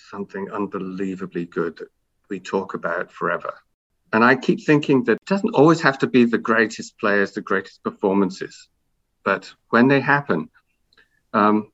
something 0.09 0.51
unbelievably 0.51 1.45
good 1.45 1.77
that 1.77 1.89
we 2.29 2.39
talk 2.39 2.73
about 2.73 3.11
forever. 3.11 3.53
And 4.13 4.23
I 4.23 4.35
keep 4.35 4.65
thinking 4.65 5.03
that 5.05 5.13
it 5.13 5.25
doesn't 5.25 5.55
always 5.55 5.81
have 5.81 5.99
to 5.99 6.07
be 6.07 6.25
the 6.25 6.37
greatest 6.37 6.97
players, 6.97 7.33
the 7.33 7.41
greatest 7.41 7.83
performances, 7.83 8.69
but 9.23 9.53
when 9.69 9.89
they 9.89 9.99
happen, 9.99 10.49
um, 11.33 11.71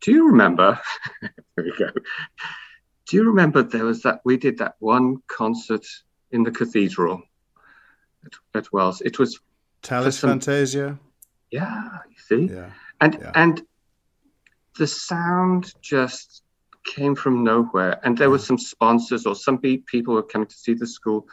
do 0.00 0.12
you 0.12 0.28
remember? 0.28 0.80
there 1.22 1.64
we 1.64 1.72
go. 1.76 1.90
Do 3.08 3.16
you 3.16 3.24
remember 3.24 3.62
there 3.62 3.84
was 3.84 4.02
that 4.02 4.20
we 4.24 4.36
did 4.36 4.58
that 4.58 4.76
one 4.78 5.16
concert 5.26 5.84
in 6.30 6.44
the 6.44 6.50
cathedral 6.50 7.22
at, 8.24 8.32
at 8.54 8.72
Wells? 8.72 9.00
It 9.00 9.18
was 9.18 9.40
Tallis 9.82 10.18
some, 10.18 10.30
Fantasia. 10.30 10.98
Yeah, 11.50 11.98
you 12.08 12.16
see, 12.48 12.54
yeah, 12.54 12.70
and 13.00 13.18
yeah. 13.20 13.32
and 13.34 13.62
the 14.78 14.86
sound 14.86 15.74
just 15.82 16.42
came 16.84 17.14
from 17.14 17.44
nowhere, 17.44 18.00
and 18.04 18.16
there 18.16 18.28
yeah. 18.28 18.32
were 18.32 18.38
some 18.38 18.58
sponsors 18.58 19.26
or 19.26 19.34
some 19.34 19.58
people 19.58 20.14
were 20.14 20.22
coming 20.22 20.48
to 20.48 20.56
see 20.56 20.74
the 20.74 20.86
school, 20.86 21.26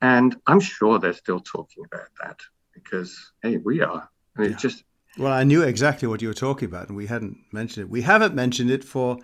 and 0.00 0.36
I'm 0.46 0.60
sure 0.60 0.98
they're 0.98 1.12
still 1.12 1.40
talking 1.40 1.84
about 1.84 2.08
that 2.22 2.40
because 2.74 3.32
hey, 3.42 3.58
we 3.58 3.82
are, 3.82 4.08
and 4.36 4.46
it 4.46 4.58
just 4.58 4.84
well, 5.18 5.32
I 5.32 5.42
knew 5.42 5.62
exactly 5.62 6.06
what 6.06 6.22
you 6.22 6.28
were 6.28 6.34
talking 6.34 6.66
about, 6.66 6.88
and 6.88 6.96
we 6.96 7.06
hadn't 7.06 7.38
mentioned 7.52 7.86
it. 7.86 7.90
We 7.90 8.02
haven't 8.02 8.34
mentioned 8.34 8.70
it 8.70 8.84
for 8.84 9.18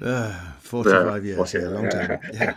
uh, 0.00 0.32
45 0.60 1.24
years, 1.24 1.54
yeah, 1.54 1.60
a 1.60 1.68
long 1.68 1.88
time. 1.90 2.18
Yeah. 2.32 2.54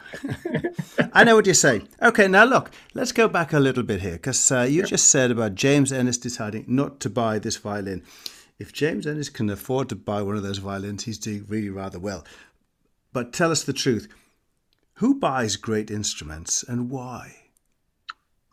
I 1.13 1.25
know 1.25 1.35
what 1.35 1.45
you're 1.45 1.53
saying. 1.53 1.89
Okay, 2.01 2.27
now 2.27 2.45
look, 2.45 2.71
let's 2.93 3.11
go 3.11 3.27
back 3.27 3.51
a 3.51 3.59
little 3.59 3.83
bit 3.83 4.01
here, 4.01 4.13
because 4.13 4.51
uh, 4.51 4.61
you 4.61 4.79
yeah. 4.81 4.85
just 4.85 5.09
said 5.09 5.31
about 5.31 5.55
James 5.55 5.91
Ehnes 5.91 6.19
deciding 6.19 6.63
not 6.67 7.01
to 7.01 7.09
buy 7.09 7.39
this 7.39 7.57
violin. 7.57 8.03
If 8.57 8.71
James 8.71 9.05
Ehnes 9.05 9.33
can 9.33 9.49
afford 9.49 9.89
to 9.89 9.95
buy 9.95 10.21
one 10.21 10.37
of 10.37 10.43
those 10.43 10.59
violins, 10.59 11.03
he's 11.03 11.17
doing 11.17 11.45
really 11.47 11.69
rather 11.69 11.99
well. 11.99 12.25
But 13.11 13.33
tell 13.33 13.51
us 13.51 13.63
the 13.63 13.73
truth. 13.73 14.07
Who 14.95 15.15
buys 15.19 15.57
great 15.57 15.91
instruments 15.91 16.63
and 16.63 16.89
why? 16.89 17.35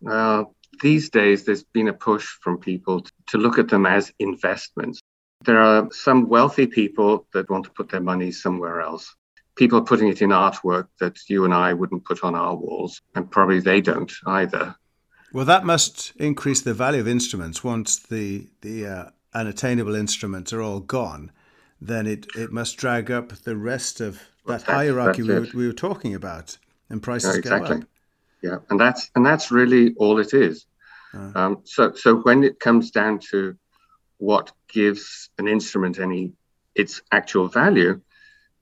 Uh, 0.05 0.45
these 0.81 1.09
days, 1.09 1.45
there's 1.45 1.63
been 1.63 1.87
a 1.87 1.93
push 1.93 2.27
from 2.41 2.59
people 2.59 3.07
to 3.29 3.39
look 3.39 3.59
at 3.59 3.69
them 3.69 3.87
as 3.87 4.13
investments. 4.19 5.01
There 5.45 5.61
are 5.61 5.89
some 5.93 6.29
wealthy 6.29 6.67
people 6.67 7.27
that 7.33 7.49
want 7.49 7.65
to 7.65 7.71
put 7.71 7.91
their 7.91 8.01
money 8.01 8.33
somewhere 8.33 8.81
else. 8.81 9.15
People 9.55 9.79
are 9.79 9.85
putting 9.85 10.09
it 10.09 10.23
in 10.23 10.31
artwork 10.31 10.89
that 10.99 11.19
you 11.29 11.45
and 11.45 11.55
I 11.55 11.75
wouldn't 11.75 12.05
put 12.05 12.25
on 12.25 12.35
our 12.35 12.57
walls, 12.57 13.01
and 13.15 13.31
probably 13.31 13.61
they 13.61 13.81
don't 13.81 14.13
either. 14.27 14.75
Well, 15.33 15.45
that 15.45 15.65
must 15.65 16.13
increase 16.17 16.61
the 16.61 16.75
value 16.75 17.01
of 17.01 17.09
instruments 17.09 17.63
once 17.63 17.97
the 17.97 18.49
the 18.63 18.87
uh, 18.87 19.11
unattainable 19.35 19.95
instruments 19.95 20.53
are 20.53 20.63
all 20.63 20.81
gone. 20.81 21.31
Then 21.81 22.07
it, 22.07 22.27
it 22.37 22.53
must 22.53 22.77
drag 22.77 23.11
up 23.11 23.33
the 23.33 23.57
rest 23.57 24.01
of 24.01 24.23
that 24.47 24.61
that's, 24.61 24.65
hierarchy 24.65 25.23
that's 25.23 25.53
we, 25.53 25.59
were, 25.59 25.65
we 25.65 25.67
were 25.67 25.73
talking 25.73 26.15
about, 26.15 26.59
and 26.89 27.03
prices 27.03 27.35
yeah, 27.35 27.39
exactly. 27.39 27.77
go 27.77 27.83
up. 27.83 27.89
Yeah, 28.43 28.57
and 28.71 28.81
that's 28.81 29.11
and 29.15 29.25
that's 29.25 29.51
really 29.51 29.95
all 29.95 30.19
it 30.19 30.35
is. 30.35 30.67
Uh. 31.15 31.33
Um, 31.35 31.61
so, 31.65 31.93
so 31.95 32.17
when 32.17 32.43
it 32.45 32.59
comes 32.59 32.91
down 32.91 33.21
to 33.31 33.57
what 34.19 34.53
gives 34.69 35.31
an 35.39 35.49
instrument 35.49 35.99
any 35.99 36.33
its 36.75 37.03
actual 37.13 37.49
value, 37.49 38.01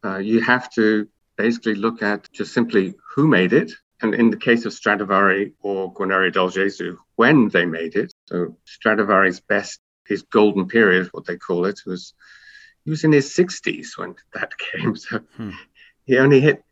uh, 0.05 0.19
you 0.19 0.41
have 0.41 0.71
to 0.75 1.09
basically 1.37 1.75
look 1.75 2.03
at 2.03 2.31
just 2.33 2.53
simply 2.53 2.95
who 3.15 3.27
made 3.27 3.53
it, 3.53 3.73
and 4.03 4.15
in 4.15 4.31
the 4.31 4.37
case 4.37 4.65
of 4.65 4.73
Stradivari 4.73 5.53
or 5.63 5.93
Guarneri 5.95 6.33
del 6.33 6.51
Gesù, 6.51 6.97
when 7.17 7.49
they 7.49 7.67
made 7.67 7.97
it. 7.97 8.13
So 8.27 8.57
Stradivari's 8.67 9.41
best, 9.41 9.81
his 10.11 10.23
golden 10.23 10.69
period, 10.69 11.09
what 11.13 11.25
they 11.25 11.39
call 11.39 11.65
it, 11.65 11.81
was 11.87 12.13
he 12.85 12.91
was 12.91 13.05
in 13.05 13.13
his 13.13 13.31
60s 13.31 13.97
when 13.97 14.15
that 14.35 14.53
came. 14.73 14.97
So 14.97 15.21
hmm. 15.37 15.51
he 16.05 16.19
only 16.19 16.41
hit 16.41 16.63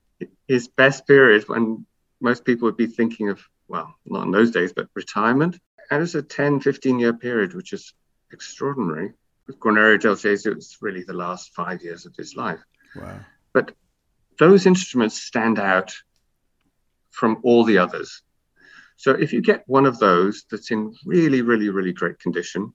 his 0.46 0.68
best 0.68 1.06
period 1.06 1.48
when 1.48 1.86
most 2.20 2.44
people 2.44 2.66
would 2.66 2.76
be 2.76 2.86
thinking 2.86 3.30
of, 3.30 3.40
well, 3.68 3.94
not 4.04 4.26
in 4.26 4.32
those 4.32 4.50
days, 4.50 4.72
but 4.74 4.88
retirement 4.94 5.58
and 5.90 6.02
it's 6.02 6.14
a 6.14 6.22
10, 6.22 6.60
15 6.60 6.98
year 6.98 7.12
period, 7.12 7.54
which 7.54 7.72
is 7.72 7.94
extraordinary. 8.32 9.12
With 9.46 9.58
Guarneri 9.60 10.00
del 10.00 10.14
Gesù, 10.14 10.54
was 10.54 10.76
really 10.82 11.04
the 11.04 11.14
last 11.14 11.54
five 11.54 11.82
years 11.82 12.04
of 12.04 12.14
his 12.14 12.36
life. 12.36 12.60
Wow. 12.94 13.20
But 13.54 13.72
those 14.38 14.66
instruments 14.66 15.22
stand 15.22 15.58
out 15.58 15.94
from 17.10 17.38
all 17.42 17.64
the 17.64 17.78
others. 17.78 18.22
So 18.96 19.12
if 19.12 19.32
you 19.32 19.40
get 19.40 19.64
one 19.66 19.86
of 19.86 19.98
those 19.98 20.44
that's 20.50 20.70
in 20.70 20.94
really, 21.06 21.40
really, 21.40 21.70
really 21.70 21.92
great 21.92 22.18
condition, 22.18 22.74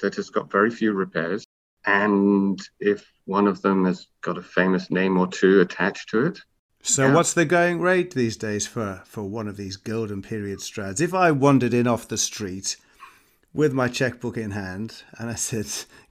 that 0.00 0.14
has 0.16 0.30
got 0.30 0.50
very 0.50 0.70
few 0.70 0.92
repairs. 0.92 1.44
And 1.86 2.58
if 2.80 3.10
one 3.26 3.46
of 3.46 3.62
them 3.62 3.84
has 3.84 4.06
got 4.22 4.38
a 4.38 4.42
famous 4.42 4.90
name 4.90 5.18
or 5.18 5.26
two 5.26 5.60
attached 5.60 6.08
to 6.10 6.26
it. 6.26 6.40
So, 6.82 7.06
yeah. 7.06 7.14
what's 7.14 7.32
the 7.32 7.44
going 7.44 7.80
rate 7.80 8.14
these 8.14 8.36
days 8.36 8.66
for, 8.66 9.02
for 9.06 9.22
one 9.22 9.48
of 9.48 9.56
these 9.56 9.76
golden 9.76 10.22
period 10.22 10.58
strads? 10.58 11.00
If 11.00 11.14
I 11.14 11.30
wandered 11.30 11.74
in 11.74 11.86
off 11.86 12.08
the 12.08 12.18
street 12.18 12.76
with 13.54 13.72
my 13.72 13.88
checkbook 13.88 14.36
in 14.36 14.50
hand 14.50 15.02
and 15.18 15.30
I 15.30 15.34
said, 15.34 15.66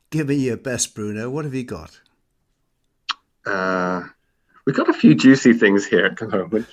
Give 0.10 0.28
me 0.28 0.36
your 0.36 0.58
best, 0.58 0.94
Bruno, 0.96 1.30
what 1.30 1.46
have 1.46 1.56
you 1.56 1.64
got? 1.64 2.00
Uh, 3.46 4.04
we've 4.66 4.76
got 4.76 4.90
a 4.90 4.94
few 4.94 5.16
juicy 5.16 5.54
things 5.54 5.86
here 5.86 6.06
at 6.06 6.18
the 6.18 6.28
moment. 6.28 6.68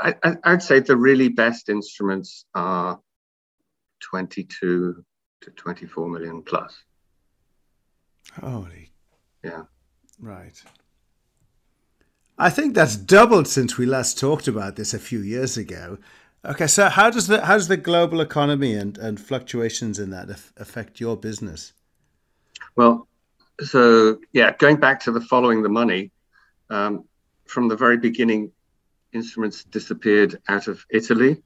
I, 0.00 0.14
I, 0.22 0.36
I'd 0.44 0.62
say 0.62 0.80
the 0.80 0.96
really 0.96 1.28
best 1.28 1.68
instruments 1.68 2.44
are 2.54 3.00
22 4.02 5.04
to 5.44 5.50
24 5.50 6.08
million 6.08 6.42
plus. 6.42 6.82
Holy. 8.40 8.90
Yeah. 9.42 9.62
Right. 10.18 10.62
I 12.38 12.50
think 12.50 12.74
that's 12.74 12.96
doubled 12.96 13.46
since 13.46 13.78
we 13.78 13.86
last 13.86 14.18
talked 14.18 14.48
about 14.48 14.76
this 14.76 14.94
a 14.94 14.98
few 14.98 15.20
years 15.20 15.56
ago. 15.56 15.98
Okay, 16.44 16.66
so 16.66 16.88
how 16.88 17.10
does 17.10 17.26
the 17.26 17.44
how 17.44 17.54
does 17.54 17.68
the 17.68 17.76
global 17.76 18.20
economy 18.20 18.74
and, 18.74 18.98
and 18.98 19.20
fluctuations 19.20 19.98
in 19.98 20.10
that 20.10 20.28
affect 20.56 21.00
your 21.00 21.16
business? 21.16 21.72
Well, 22.76 23.06
so 23.60 24.18
yeah, 24.32 24.54
going 24.58 24.76
back 24.76 25.00
to 25.00 25.12
the 25.12 25.20
following 25.20 25.62
the 25.62 25.68
money, 25.68 26.10
um, 26.70 27.04
from 27.46 27.68
the 27.68 27.76
very 27.76 27.96
beginning, 27.96 28.50
instruments 29.12 29.64
disappeared 29.64 30.40
out 30.48 30.66
of 30.66 30.84
Italy. 30.90 31.42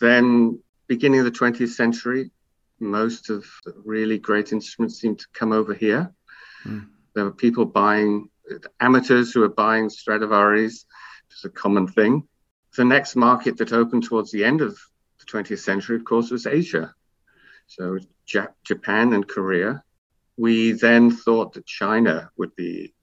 Then, 0.00 0.60
beginning 0.88 1.20
of 1.20 1.24
the 1.24 1.30
20th 1.30 1.70
century, 1.70 2.30
most 2.80 3.30
of 3.30 3.44
the 3.64 3.74
really 3.84 4.18
great 4.18 4.52
instruments 4.52 5.00
seem 5.00 5.16
to 5.16 5.26
come 5.32 5.52
over 5.52 5.74
here. 5.74 6.12
Mm. 6.64 6.88
There 7.14 7.24
were 7.24 7.32
people 7.32 7.64
buying, 7.64 8.28
amateurs 8.80 9.32
who 9.32 9.40
were 9.40 9.48
buying 9.48 9.90
Stradivari's, 9.90 10.86
which 11.28 11.38
is 11.38 11.44
a 11.44 11.50
common 11.50 11.88
thing. 11.88 12.28
The 12.76 12.84
next 12.84 13.16
market 13.16 13.56
that 13.58 13.72
opened 13.72 14.04
towards 14.04 14.30
the 14.30 14.44
end 14.44 14.60
of 14.60 14.78
the 15.18 15.24
20th 15.24 15.60
century, 15.60 15.96
of 15.96 16.04
course, 16.04 16.30
was 16.30 16.46
Asia. 16.46 16.94
So 17.66 17.98
Jap- 18.26 18.54
Japan 18.64 19.12
and 19.12 19.26
Korea. 19.26 19.82
We 20.36 20.72
then 20.72 21.10
thought 21.10 21.54
that 21.54 21.66
China 21.66 22.30
would 22.36 22.54
be 22.54 22.94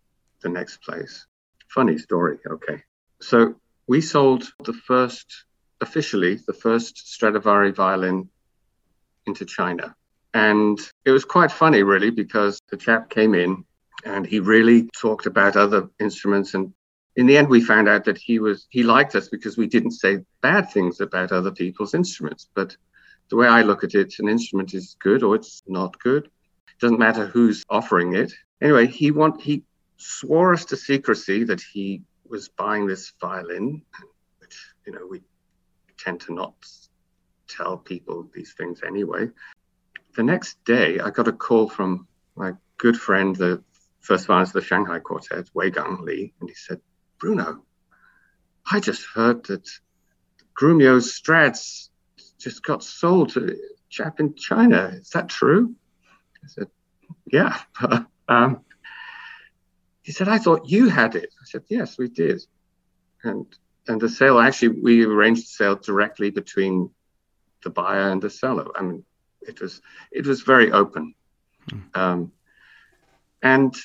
the 0.41 0.49
next 0.49 0.81
place. 0.81 1.27
Funny 1.67 1.97
story. 1.97 2.37
Okay. 2.49 2.83
So 3.19 3.55
we 3.87 4.01
sold 4.01 4.51
the 4.63 4.73
first, 4.73 5.45
officially, 5.81 6.39
the 6.47 6.53
first 6.53 7.07
Stradivari 7.07 7.71
violin 7.71 8.29
into 9.27 9.45
China. 9.45 9.95
And 10.33 10.79
it 11.05 11.11
was 11.11 11.25
quite 11.25 11.51
funny, 11.51 11.83
really, 11.83 12.09
because 12.09 12.59
the 12.69 12.77
chap 12.77 13.09
came 13.09 13.33
in 13.33 13.63
and 14.03 14.25
he 14.25 14.39
really 14.39 14.89
talked 14.89 15.25
about 15.25 15.55
other 15.55 15.89
instruments. 15.99 16.53
And 16.53 16.73
in 17.15 17.25
the 17.25 17.37
end, 17.37 17.47
we 17.47 17.61
found 17.61 17.87
out 17.87 18.03
that 18.05 18.17
he 18.17 18.39
was 18.39 18.67
he 18.69 18.83
liked 18.83 19.15
us 19.15 19.29
because 19.29 19.57
we 19.57 19.67
didn't 19.67 19.91
say 19.91 20.19
bad 20.41 20.71
things 20.71 20.99
about 20.99 21.31
other 21.31 21.51
people's 21.51 21.93
instruments. 21.93 22.49
But 22.53 22.75
the 23.29 23.37
way 23.37 23.47
I 23.47 23.61
look 23.61 23.83
at 23.83 23.95
it, 23.95 24.13
an 24.19 24.27
instrument 24.27 24.73
is 24.73 24.97
good 24.99 25.23
or 25.23 25.35
it's 25.35 25.63
not 25.67 25.97
good. 25.99 26.25
It 26.25 26.79
doesn't 26.81 26.99
matter 26.99 27.25
who's 27.25 27.63
offering 27.69 28.15
it. 28.15 28.33
Anyway, 28.61 28.87
he 28.87 29.11
want 29.11 29.41
he 29.41 29.63
swore 29.97 30.53
us 30.53 30.65
to 30.65 30.77
secrecy 30.77 31.45
that 31.45 31.61
he 31.61 32.01
was 32.27 32.49
buying 32.49 32.87
this 32.87 33.13
violin, 33.21 33.81
which 34.39 34.57
you 34.85 34.93
know 34.93 35.07
we 35.09 35.21
tend 35.97 36.19
to 36.21 36.33
not 36.33 36.53
tell 37.55 37.77
people 37.77 38.29
these 38.33 38.53
things 38.53 38.81
anyway. 38.85 39.29
The 40.15 40.23
next 40.23 40.63
day, 40.65 40.99
I 40.99 41.09
got 41.09 41.27
a 41.27 41.33
call 41.33 41.69
from 41.69 42.07
my 42.35 42.53
good 42.77 42.97
friend, 42.97 43.35
the 43.35 43.63
first 44.01 44.27
violinist 44.27 44.55
of 44.55 44.61
the 44.61 44.67
Shanghai 44.67 44.99
Quartet, 44.99 45.49
Wei 45.53 45.69
Gang 45.71 45.99
Li, 46.01 46.33
and 46.39 46.49
he 46.49 46.55
said, 46.55 46.79
Bruno, 47.19 47.63
I 48.69 48.79
just 48.79 49.05
heard 49.13 49.43
that 49.45 49.67
Grumiaux's 50.59 51.19
Strads 51.21 51.89
just 52.39 52.63
got 52.63 52.83
sold 52.83 53.29
to 53.29 53.51
a 53.51 53.55
chap 53.89 54.19
in 54.19 54.35
China. 54.35 54.91
Is 54.93 55.09
that 55.09 55.29
true? 55.29 55.75
I 56.43 56.47
said, 56.47 56.67
Yeah. 57.31 57.57
um, 58.27 58.61
he 60.03 60.11
said, 60.11 60.27
I 60.29 60.37
thought 60.37 60.69
you 60.69 60.87
had 60.89 61.15
it. 61.15 61.29
I 61.41 61.45
said, 61.45 61.63
Yes, 61.67 61.97
we 61.97 62.09
did. 62.09 62.41
And 63.23 63.47
and 63.87 64.01
the 64.01 64.09
sale 64.09 64.39
actually 64.39 64.79
we 64.79 65.05
arranged 65.05 65.43
the 65.43 65.47
sale 65.47 65.75
directly 65.75 66.29
between 66.31 66.89
the 67.65 67.69
buyer 67.69 68.09
and 68.11 68.21
the 68.21 68.29
seller. 68.29 68.67
I 68.77 68.83
mean, 68.83 69.03
it 69.41 69.59
was 69.59 69.81
it 70.11 70.25
was 70.25 70.43
very 70.43 70.71
open. 70.71 71.13
Mm. 71.69 71.97
Um, 71.97 72.31
and 73.41 73.75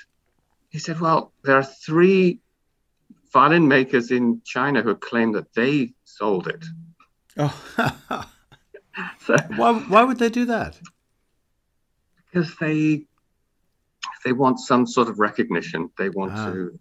he 0.68 0.78
said, 0.78 1.00
"Well, 1.00 1.32
there 1.42 1.56
are 1.56 1.64
three 1.64 2.38
violin 3.32 3.66
makers 3.66 4.12
in 4.12 4.42
China 4.44 4.82
who 4.82 4.94
claim 4.94 5.32
that 5.32 5.52
they 5.54 5.94
sold 6.04 6.46
it." 6.46 6.64
Oh, 7.36 7.54
so, 9.26 9.36
why 9.56 9.72
why 9.72 10.04
would 10.04 10.18
they 10.18 10.30
do 10.30 10.44
that? 10.44 10.78
Because 12.26 12.54
they 12.60 13.06
they 14.24 14.32
want 14.32 14.60
some 14.60 14.86
sort 14.86 15.08
of 15.08 15.18
recognition. 15.18 15.90
They 15.98 16.10
want 16.10 16.32
ah. 16.34 16.50
to, 16.50 16.78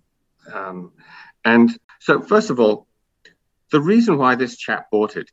um, 0.54 0.92
and 1.46 1.80
so 2.00 2.22
first 2.22 2.50
of 2.50 2.60
all, 2.60 2.88
the 3.72 3.82
reason 3.82 4.18
why 4.18 4.36
this 4.36 4.58
chap 4.58 4.92
bought 4.92 5.16
it 5.16 5.32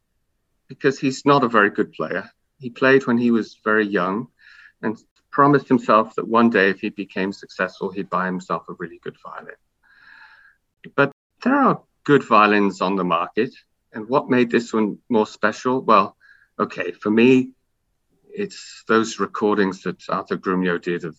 because 0.68 0.98
he's 0.98 1.24
not 1.24 1.44
a 1.44 1.48
very 1.48 1.70
good 1.70 1.92
player. 1.92 2.31
He 2.59 2.70
played 2.70 3.07
when 3.07 3.18
he 3.18 3.31
was 3.31 3.59
very 3.64 3.87
young 3.87 4.29
and 4.83 4.96
promised 5.31 5.68
himself 5.68 6.14
that 6.14 6.26
one 6.26 6.50
day, 6.50 6.70
if 6.70 6.81
he 6.81 6.88
became 6.88 7.33
successful, 7.33 7.90
he'd 7.90 8.11
buy 8.11 8.26
himself 8.26 8.64
a 8.68 8.74
really 8.79 8.98
good 9.02 9.16
violin. 9.22 9.55
But 10.94 11.12
there 11.42 11.55
are 11.55 11.83
good 12.05 12.24
violins 12.24 12.81
on 12.81 12.96
the 12.96 13.05
market. 13.05 13.52
And 13.92 14.09
what 14.09 14.31
made 14.31 14.50
this 14.50 14.72
one 14.72 14.98
more 15.09 15.26
special? 15.26 15.83
Well, 15.83 16.16
okay, 16.59 16.92
for 16.92 17.11
me, 17.11 17.50
it's 18.31 18.85
those 18.88 19.18
recordings 19.18 19.83
that 19.83 20.02
Arthur 20.09 20.37
Grumiaux 20.37 20.81
did 20.81 21.05
of 21.05 21.16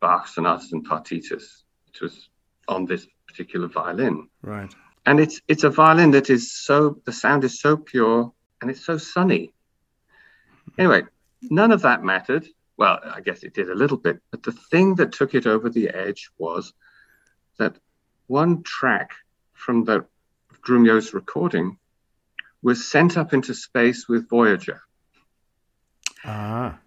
Bach 0.00 0.28
sonatas 0.28 0.72
and 0.72 0.86
partitas, 0.86 1.62
which 1.86 2.00
was 2.00 2.28
on 2.68 2.86
this 2.86 3.06
particular 3.26 3.68
violin. 3.68 4.28
Right. 4.42 4.72
And 5.06 5.20
it's 5.20 5.40
it's 5.48 5.64
a 5.64 5.70
violin 5.70 6.12
that 6.12 6.30
is 6.30 6.52
so 6.52 7.00
the 7.04 7.12
sound 7.12 7.44
is 7.44 7.60
so 7.60 7.76
pure 7.76 8.32
and 8.60 8.70
it's 8.70 8.84
so 8.84 8.98
sunny. 8.98 9.52
Anyway, 10.78 11.02
none 11.42 11.72
of 11.72 11.82
that 11.82 12.02
mattered. 12.02 12.46
Well, 12.76 13.00
I 13.02 13.20
guess 13.20 13.42
it 13.42 13.54
did 13.54 13.70
a 13.70 13.74
little 13.74 13.96
bit, 13.96 14.20
but 14.30 14.42
the 14.42 14.52
thing 14.52 14.94
that 14.96 15.12
took 15.12 15.34
it 15.34 15.46
over 15.46 15.68
the 15.68 15.88
edge 15.88 16.30
was 16.38 16.72
that 17.58 17.76
one 18.28 18.62
track 18.62 19.12
from 19.52 19.84
the 19.84 20.04
Grumiaux's 20.62 21.14
recording 21.14 21.78
was 22.62 22.88
sent 22.88 23.16
up 23.16 23.32
into 23.32 23.54
space 23.54 24.08
with 24.08 24.28
Voyager. 24.28 24.80
Ah. 26.24 26.78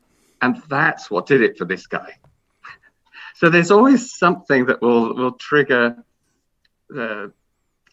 And 0.41 0.61
that's 0.69 1.09
what 1.09 1.25
did 1.25 1.41
it 1.41 1.57
for 1.57 1.65
this 1.65 1.87
guy. 1.87 2.17
so 3.35 3.49
there's 3.49 3.71
always 3.71 4.17
something 4.17 4.65
that 4.65 4.81
will 4.81 5.15
will 5.15 5.33
trigger 5.33 6.03
the 6.89 7.31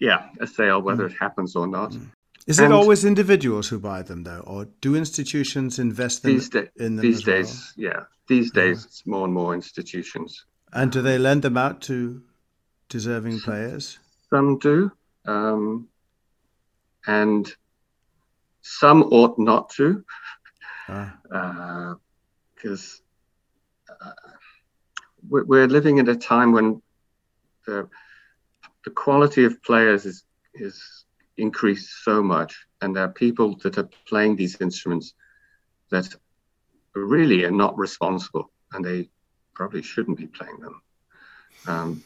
yeah, 0.01 0.29
a 0.41 0.47
sale, 0.47 0.81
whether 0.81 1.09
mm. 1.09 1.11
it 1.11 1.17
happens 1.19 1.57
or 1.57 1.67
not. 1.67 1.93
Mm. 1.93 2.11
Is 2.49 2.59
and 2.59 2.73
it 2.73 2.75
always 2.75 3.05
individuals 3.05 3.69
who 3.69 3.79
buy 3.79 4.01
them 4.01 4.25
though, 4.25 4.43
or 4.47 4.65
do 4.81 4.97
institutions 4.97 5.79
invest 5.79 6.25
in, 6.25 6.31
these 6.31 6.49
da- 6.49 6.71
in 6.77 6.97
them? 6.97 7.03
These 7.03 7.23
days, 7.23 7.75
well? 7.77 7.93
yeah. 7.93 8.01
These 8.27 8.51
days, 8.53 8.87
it's 8.87 9.07
more 9.07 9.27
and 9.27 9.35
more 9.35 9.55
institutions. 9.55 10.47
And 10.73 10.91
do 10.91 11.03
they 11.03 11.19
lend 11.19 11.43
them 11.43 11.59
out 11.59 11.83
to 11.83 12.23
deserving 12.89 13.41
players? 13.41 13.99
Some 14.31 14.59
do, 14.59 14.91
um, 15.27 15.89
and 17.07 17.55
some 18.63 19.03
ought 19.03 19.39
not 19.39 19.69
to, 19.71 20.03
because 20.87 21.13
ah. 21.31 21.99
uh, 23.91 24.05
uh, 24.07 24.13
we're 25.29 25.67
living 25.67 25.99
at 25.99 26.09
a 26.09 26.17
time 26.17 26.53
when 26.53 26.81
the 27.67 27.89
the 28.87 28.91
quality 28.91 29.45
of 29.45 29.63
players 29.63 30.07
is 30.07 30.25
is 30.55 30.98
increased 31.39 32.05
so 32.05 32.23
much, 32.23 32.67
and 32.81 32.95
there 32.95 33.05
are 33.05 33.13
people 33.13 33.57
that 33.63 33.79
are 33.79 33.89
playing 34.07 34.37
these 34.37 34.61
instruments 34.61 35.15
that 35.91 36.15
really 36.95 37.45
are 37.45 37.51
not 37.51 37.79
responsible, 37.79 38.51
and 38.73 38.85
they 38.85 39.09
probably 39.55 39.83
shouldn't 39.83 40.19
be 40.19 40.27
playing 40.27 40.59
them. 40.61 40.83
Um, 41.67 42.05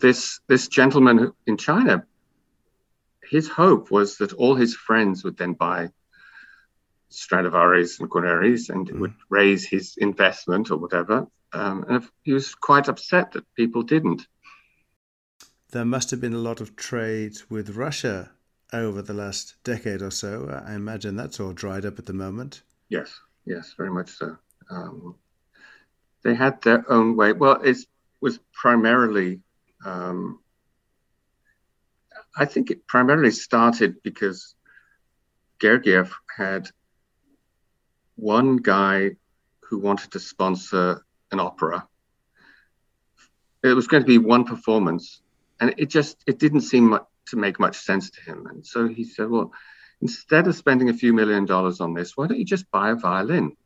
this 0.00 0.40
this 0.46 0.68
gentleman 0.68 1.32
in 1.46 1.56
China, 1.56 2.04
his 3.22 3.48
hope 3.48 3.90
was 3.90 4.16
that 4.18 4.32
all 4.32 4.54
his 4.54 4.74
friends 4.74 5.24
would 5.24 5.36
then 5.36 5.54
buy 5.54 5.90
Stradivarius 7.08 8.00
and 8.00 8.10
Guarneris 8.10 8.70
and 8.70 8.88
mm. 8.88 8.98
would 9.00 9.14
raise 9.28 9.64
his 9.66 9.96
investment 9.96 10.70
or 10.70 10.76
whatever. 10.76 11.26
Um, 11.52 11.84
and 11.88 12.08
he 12.22 12.32
was 12.32 12.54
quite 12.54 12.88
upset 12.88 13.32
that 13.32 13.54
people 13.54 13.82
didn't. 13.82 14.26
There 15.70 15.84
must 15.84 16.10
have 16.10 16.20
been 16.20 16.34
a 16.34 16.38
lot 16.38 16.60
of 16.60 16.76
trade 16.76 17.36
with 17.48 17.76
Russia 17.76 18.33
over 18.74 19.02
the 19.02 19.14
last 19.14 19.54
decade 19.64 20.02
or 20.02 20.10
so. 20.10 20.62
I 20.66 20.74
imagine 20.74 21.16
that's 21.16 21.40
all 21.40 21.52
dried 21.52 21.84
up 21.84 21.98
at 21.98 22.06
the 22.06 22.12
moment. 22.12 22.62
Yes, 22.88 23.18
yes, 23.46 23.74
very 23.76 23.90
much 23.90 24.10
so. 24.10 24.36
Um, 24.70 25.14
they 26.22 26.34
had 26.34 26.60
their 26.62 26.90
own 26.90 27.16
way. 27.16 27.32
Well, 27.32 27.60
it 27.62 27.78
was 28.20 28.38
primarily, 28.52 29.40
um, 29.84 30.40
I 32.36 32.44
think 32.44 32.70
it 32.70 32.86
primarily 32.86 33.30
started 33.30 34.02
because 34.02 34.54
Gergiev 35.60 36.10
had 36.36 36.68
one 38.16 38.56
guy 38.56 39.10
who 39.60 39.78
wanted 39.78 40.12
to 40.12 40.20
sponsor 40.20 41.04
an 41.30 41.40
opera. 41.40 41.86
It 43.62 43.74
was 43.74 43.86
going 43.86 44.02
to 44.02 44.06
be 44.06 44.18
one 44.18 44.44
performance, 44.44 45.22
and 45.60 45.74
it 45.78 45.86
just 45.86 46.22
it 46.26 46.38
didn't 46.38 46.62
seem 46.62 46.98
to 47.28 47.36
make 47.36 47.60
much 47.60 47.76
sense 47.76 48.10
to 48.10 48.20
him. 48.20 48.46
And 48.46 48.64
so 48.66 48.88
he 48.88 49.04
said, 49.04 49.30
"Well, 49.30 49.52
instead 50.00 50.46
of 50.46 50.54
spending 50.54 50.88
a 50.88 50.94
few 50.94 51.12
million 51.12 51.44
dollars 51.44 51.80
on 51.80 51.94
this, 51.94 52.16
why 52.16 52.26
don't 52.26 52.38
you 52.38 52.44
just 52.44 52.70
buy 52.70 52.90
a 52.90 52.94
violin? 52.96 53.56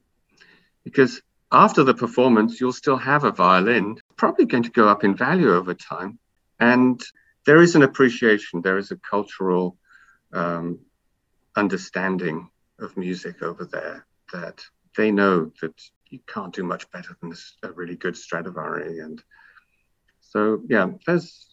Because 0.84 1.20
after 1.50 1.84
the 1.84 1.94
performance, 1.94 2.60
you'll 2.60 2.72
still 2.72 2.96
have 2.96 3.24
a 3.24 3.32
violin, 3.32 3.96
probably 4.16 4.44
going 4.44 4.64
to 4.64 4.70
go 4.70 4.88
up 4.88 5.04
in 5.04 5.16
value 5.16 5.54
over 5.54 5.74
time. 5.74 6.18
And 6.60 7.02
there 7.46 7.62
is 7.62 7.74
an 7.74 7.82
appreciation, 7.82 8.60
there 8.60 8.78
is 8.78 8.90
a 8.90 8.96
cultural 8.96 9.76
um, 10.32 10.80
understanding 11.56 12.50
of 12.78 12.96
music 12.96 13.42
over 13.42 13.64
there 13.64 14.06
that 14.32 14.62
they 14.96 15.10
know 15.10 15.50
that 15.62 15.72
you 16.10 16.20
can't 16.26 16.54
do 16.54 16.62
much 16.62 16.90
better 16.90 17.16
than 17.20 17.34
a 17.62 17.72
really 17.72 17.96
good 17.96 18.16
Stradivari. 18.16 19.00
And 19.00 19.22
so, 20.20 20.62
yeah, 20.68 20.90
there's 21.06 21.47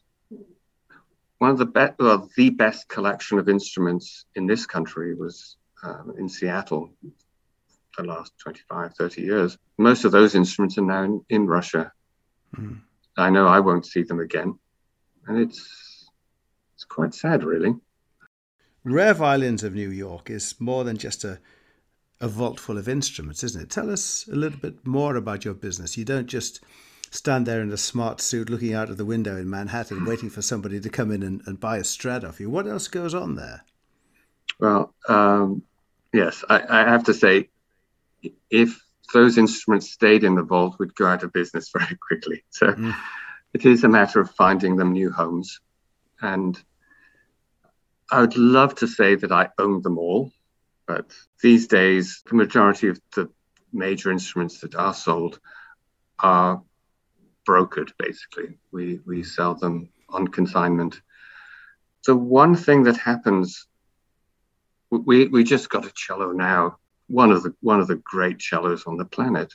one 1.45 1.51
of 1.51 1.59
the 1.59 1.65
best, 1.67 1.93
well, 1.99 2.27
the 2.35 2.49
best 2.49 2.87
collection 2.87 3.37
of 3.37 3.47
instruments 3.47 4.25
in 4.33 4.47
this 4.47 4.65
country 4.65 5.13
was 5.13 5.57
um, 5.83 6.15
in 6.17 6.27
Seattle 6.27 6.89
the 7.95 8.03
last 8.03 8.33
25, 8.39 8.95
30 8.95 9.21
years. 9.21 9.55
Most 9.77 10.05
of 10.05 10.11
those 10.11 10.33
instruments 10.33 10.79
are 10.79 10.81
now 10.81 11.03
in, 11.03 11.23
in 11.29 11.45
Russia. 11.45 11.91
Mm. 12.57 12.79
I 13.15 13.29
know 13.29 13.45
I 13.45 13.59
won't 13.59 13.85
see 13.85 14.01
them 14.01 14.19
again. 14.21 14.57
And 15.27 15.37
it's 15.37 16.09
it's 16.73 16.83
quite 16.83 17.13
sad, 17.13 17.43
really. 17.43 17.75
Rare 18.83 19.13
Violins 19.13 19.63
of 19.63 19.75
New 19.75 19.91
York 19.91 20.31
is 20.31 20.55
more 20.59 20.83
than 20.83 20.97
just 20.97 21.23
a, 21.23 21.39
a 22.19 22.27
vault 22.27 22.59
full 22.59 22.79
of 22.79 22.89
instruments, 22.89 23.43
isn't 23.43 23.61
it? 23.61 23.69
Tell 23.69 23.91
us 23.91 24.27
a 24.31 24.35
little 24.35 24.59
bit 24.59 24.87
more 24.87 25.15
about 25.15 25.45
your 25.45 25.53
business. 25.53 25.95
You 25.95 26.05
don't 26.05 26.25
just 26.25 26.61
stand 27.15 27.45
there 27.45 27.61
in 27.61 27.71
a 27.71 27.77
smart 27.77 28.21
suit 28.21 28.49
looking 28.49 28.73
out 28.73 28.89
of 28.89 28.97
the 28.97 29.05
window 29.05 29.37
in 29.37 29.49
Manhattan 29.49 30.05
waiting 30.05 30.29
for 30.29 30.41
somebody 30.41 30.79
to 30.79 30.89
come 30.89 31.11
in 31.11 31.23
and, 31.23 31.41
and 31.45 31.59
buy 31.59 31.77
a 31.77 31.83
Strad 31.83 32.23
off 32.23 32.39
you. 32.39 32.49
What 32.49 32.67
else 32.67 32.87
goes 32.87 33.13
on 33.13 33.35
there? 33.35 33.63
Well, 34.59 34.93
um, 35.07 35.63
yes, 36.13 36.43
I, 36.49 36.61
I, 36.67 36.89
have 36.89 37.05
to 37.05 37.13
say, 37.13 37.49
if 38.49 38.81
those 39.13 39.37
instruments 39.37 39.91
stayed 39.91 40.23
in 40.23 40.35
the 40.35 40.43
vault, 40.43 40.75
we'd 40.79 40.95
go 40.95 41.07
out 41.07 41.23
of 41.23 41.33
business 41.33 41.69
very 41.77 41.95
quickly. 41.95 42.43
So 42.49 42.67
mm. 42.67 42.95
it 43.53 43.65
is 43.65 43.83
a 43.83 43.89
matter 43.89 44.19
of 44.19 44.31
finding 44.31 44.75
them 44.75 44.93
new 44.93 45.11
homes. 45.11 45.59
And 46.21 46.61
I 48.11 48.21
would 48.21 48.37
love 48.37 48.75
to 48.75 48.87
say 48.87 49.15
that 49.15 49.31
I 49.31 49.49
own 49.57 49.81
them 49.81 49.97
all, 49.97 50.31
but 50.85 51.11
these 51.41 51.67
days, 51.67 52.23
the 52.29 52.35
majority 52.35 52.87
of 52.89 52.99
the 53.15 53.29
major 53.73 54.11
instruments 54.11 54.59
that 54.59 54.75
are 54.75 54.93
sold 54.93 55.39
are 56.19 56.61
brokered, 57.47 57.91
basically. 57.97 58.57
We, 58.71 58.99
we 59.05 59.23
sell 59.23 59.55
them 59.55 59.89
on 60.09 60.27
consignment. 60.27 61.01
So, 62.01 62.15
one 62.15 62.55
thing 62.55 62.83
that 62.83 62.97
happens, 62.97 63.67
we, 64.89 65.27
we 65.27 65.43
just 65.43 65.69
got 65.69 65.85
a 65.85 65.91
cello 65.91 66.31
now 66.31 66.77
one 67.07 67.31
of 67.31 67.43
the 67.43 67.53
one 67.61 67.79
of 67.79 67.87
the 67.87 67.95
great 67.95 68.41
cellos 68.41 68.85
on 68.85 68.97
the 68.97 69.05
planet, 69.05 69.53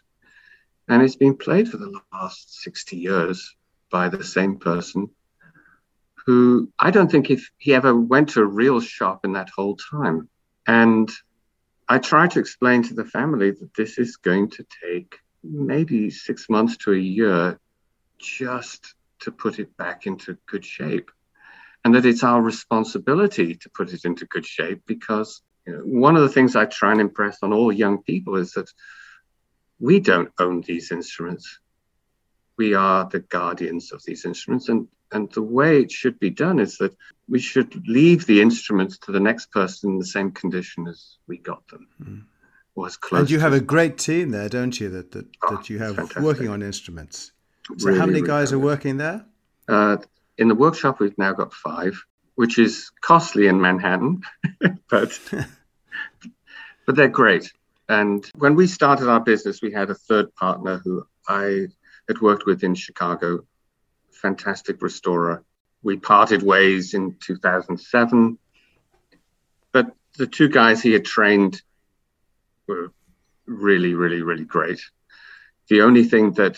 and 0.89 1.03
it's 1.03 1.17
been 1.17 1.37
played 1.37 1.69
for 1.69 1.77
the 1.77 1.99
last 2.13 2.63
sixty 2.63 2.97
years 2.97 3.57
by 3.91 4.09
the 4.09 4.23
same 4.23 4.59
person, 4.59 5.11
who 6.27 6.71
I 6.79 6.91
don't 6.91 7.11
think 7.11 7.31
if 7.31 7.51
he 7.59 7.75
ever 7.75 7.95
went 7.95 8.31
to 8.31 8.41
a 8.41 8.47
real 8.47 8.81
shop 8.81 9.25
in 9.25 9.33
that 9.33 9.51
whole 9.51 9.77
time. 9.77 10.29
And 10.67 11.11
I 11.89 11.99
tried 11.99 12.33
to 12.33 12.41
explain 12.41 12.85
to 12.85 12.95
the 12.95 13.05
family 13.05 13.51
that 13.51 13.75
this 13.77 13.99
is 13.99 14.17
going 14.17 14.51
to 14.51 14.67
take 14.85 15.17
maybe 15.43 16.11
six 16.11 16.49
months 16.49 16.77
to 16.77 16.93
a 16.93 16.99
year 16.99 17.59
just 18.21 18.95
to 19.21 19.33
put 19.33 19.59
it 19.59 19.77
back 19.77 20.07
into 20.07 20.37
good 20.47 20.65
shape. 20.65 21.11
And 21.85 21.95
that 21.95 22.05
it's 22.05 22.23
our 22.23 22.43
responsibility 22.43 23.55
to 23.55 23.71
put 23.71 23.93
it 23.93 24.05
into 24.05 24.27
good 24.27 24.45
shape 24.45 24.83
because 24.87 25.41
you 25.67 25.73
know, 25.73 25.81
one 25.81 26.17
of 26.17 26.23
the 26.23 26.29
things 26.29 26.55
I 26.55 26.67
try 26.67 26.93
and 26.93 27.01
impress 27.01 27.39
on 27.43 27.53
all 27.53 27.73
young 27.73 28.03
people 28.03 28.37
is 28.37 28.53
that 28.53 28.71
we 29.79 29.99
don't 30.01 30.31
own 30.39 30.61
these 30.61 30.93
instruments. 30.93 31.59
We 32.59 32.75
are 32.75 33.09
the 33.09 33.21
guardians 33.21 33.93
of 33.93 34.03
these 34.05 34.27
instruments. 34.27 34.69
And, 34.69 34.89
and 35.11 35.33
the 35.33 35.43
way 35.43 35.81
it 35.81 35.91
should 35.91 36.19
be 36.19 36.29
done 36.29 36.61
is 36.61 36.77
that 36.79 36.95
we 37.29 37.39
should 37.39 37.89
leave 37.89 38.27
the 38.27 38.43
instruments 38.43 38.99
to 38.99 39.13
the 39.13 39.21
next 39.21 39.51
person 39.51 39.93
in 39.93 39.99
the 39.99 40.07
same 40.07 40.33
condition 40.33 40.87
as 40.87 41.17
we 41.27 41.39
got 41.39 41.67
them. 41.69 41.89
Mm. 42.03 42.25
Or 42.75 42.87
as 42.87 42.97
close 42.97 43.21
and 43.21 43.31
you 43.31 43.41
have 43.41 43.53
a 43.53 43.61
great 43.61 43.99
team 43.99 44.31
there, 44.31 44.49
don't 44.49 44.79
you, 44.79 44.91
that, 44.91 45.13
that, 45.13 45.27
oh, 45.43 45.57
that 45.57 45.71
you 45.71 45.79
have 45.79 46.17
working 46.19 46.49
on 46.49 46.63
instruments. 46.63 47.33
So 47.79 47.87
really, 47.87 47.99
how 47.99 48.07
many 48.07 48.23
guys 48.23 48.53
really 48.53 48.63
are 48.63 48.67
working 48.67 48.97
there? 48.97 49.25
Uh, 49.69 49.99
in 50.39 50.49
the 50.49 50.55
workshop, 50.55 51.01
we've 51.01 51.17
now 51.19 51.33
got 51.33 51.53
five 51.53 51.95
which 52.41 52.59
is 52.59 52.91
costly 53.03 53.49
in 53.49 53.61
Manhattan, 53.61 54.23
but 54.89 55.21
but 56.87 56.97
they're 56.97 57.07
great. 57.07 57.53
And 57.87 58.25
when 58.35 58.55
we 58.55 58.67
started 58.67 59.11
our 59.11 59.21
business, 59.21 59.61
we 59.61 59.73
had 59.73 59.91
a 59.91 59.95
third 59.95 60.35
partner 60.37 60.81
who 60.83 61.07
I 61.29 61.67
had 62.09 62.23
worked 62.23 62.47
with 62.47 62.65
in 62.65 62.75
Chicago, 62.75 63.45
fantastic 64.11 64.81
restorer. 64.81 65.45
We 65.83 65.99
parted 65.99 66.43
ways 66.43 66.95
in 66.95 67.17
2007, 67.21 68.39
but 69.73 69.95
the 70.17 70.27
two 70.27 70.49
guys 70.49 70.83
he 70.83 70.93
had 70.93 71.05
trained 71.05 71.61
were 72.67 72.91
really, 73.45 73.93
really, 73.93 74.23
really 74.23 74.47
great. 74.47 74.81
The 75.69 75.83
only 75.83 76.05
thing 76.05 76.33
that 76.33 76.57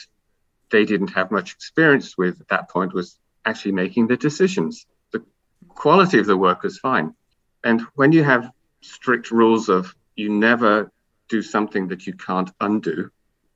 they 0.72 0.84
didn't 0.84 1.12
have 1.12 1.30
much 1.30 1.52
experience 1.52 2.18
with 2.18 2.40
at 2.40 2.48
that 2.48 2.70
point 2.70 2.94
was 2.94 3.18
actually 3.44 3.72
making 3.72 4.08
the 4.08 4.16
decisions 4.16 4.86
The 5.12 5.22
quality 5.68 6.18
of 6.18 6.26
the 6.26 6.36
work 6.36 6.64
is 6.64 6.78
fine. 6.78 7.14
And 7.62 7.82
when 7.94 8.10
you 8.12 8.24
have 8.24 8.50
strict 8.80 9.30
rules 9.30 9.68
of 9.68 9.94
you 10.16 10.28
never 10.30 10.90
do 11.28 11.42
something 11.42 11.88
that 11.88 12.06
you 12.06 12.14
can't 12.14 12.50
undo, 12.60 13.10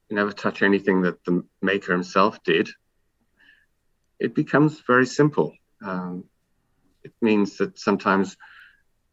you 0.09 0.17
never 0.17 0.33
touch 0.33 0.63
anything 0.63 1.03
that 1.03 1.25
the 1.25 1.45
maker 1.61 1.93
himself 1.93 2.43
did, 2.45 2.69
it 4.21 4.35
becomes 4.35 4.81
very 4.87 5.07
simple. 5.07 5.53
Um, 5.83 6.25
it 7.03 7.13
means 7.21 7.57
that 7.59 7.79
sometimes 7.79 8.37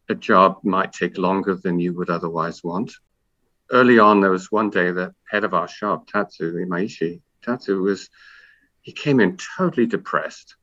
a 0.09 0.15
job 0.15 0.59
might 0.63 0.93
take 0.93 1.17
longer 1.17 1.55
than 1.55 1.79
you 1.79 1.93
would 1.93 2.09
otherwise 2.09 2.63
want. 2.63 2.91
Early 3.71 3.97
on, 3.99 4.21
there 4.21 4.31
was 4.31 4.51
one 4.51 4.69
day 4.69 4.91
the 4.91 5.15
head 5.29 5.43
of 5.43 5.53
our 5.53 5.67
shop, 5.67 6.07
Tatsu 6.07 6.53
Imaishi, 6.53 7.21
Tatsu 7.43 7.81
was, 7.81 8.09
he 8.81 8.91
came 8.91 9.19
in 9.19 9.37
totally 9.57 9.85
depressed. 9.85 10.55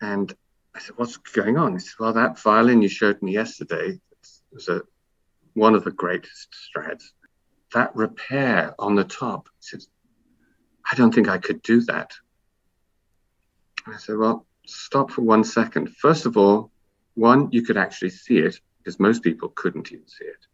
And 0.00 0.32
I 0.74 0.80
said, 0.80 0.96
what's 0.96 1.16
going 1.16 1.58
on? 1.58 1.74
He 1.74 1.78
said, 1.80 1.94
well, 1.98 2.12
that 2.14 2.38
violin 2.38 2.82
you 2.82 2.88
showed 2.88 3.20
me 3.22 3.32
yesterday 3.32 4.00
was 4.52 4.68
a, 4.68 4.82
one 5.54 5.74
of 5.74 5.84
the 5.84 5.90
greatest 5.90 6.48
Strads. 6.52 7.04
That 7.74 7.94
repair 7.94 8.74
on 8.78 8.94
the 8.94 9.04
top, 9.04 9.48
he 9.60 9.66
said, 9.68 9.80
I 10.90 10.96
don't 10.96 11.14
think 11.14 11.28
I 11.28 11.38
could 11.38 11.62
do 11.62 11.80
that. 11.82 12.12
I 13.86 13.96
said, 13.96 14.16
well, 14.16 14.46
stop 14.66 15.10
for 15.10 15.22
one 15.22 15.44
second. 15.44 15.90
First 15.96 16.26
of 16.26 16.36
all, 16.36 16.70
one, 17.14 17.50
you 17.52 17.62
could 17.62 17.76
actually 17.76 18.10
see 18.10 18.38
it 18.38 18.58
because 18.78 18.98
most 18.98 19.22
people 19.22 19.48
couldn't 19.48 19.92
even 19.92 20.08
see 20.08 20.24
it. 20.24 20.46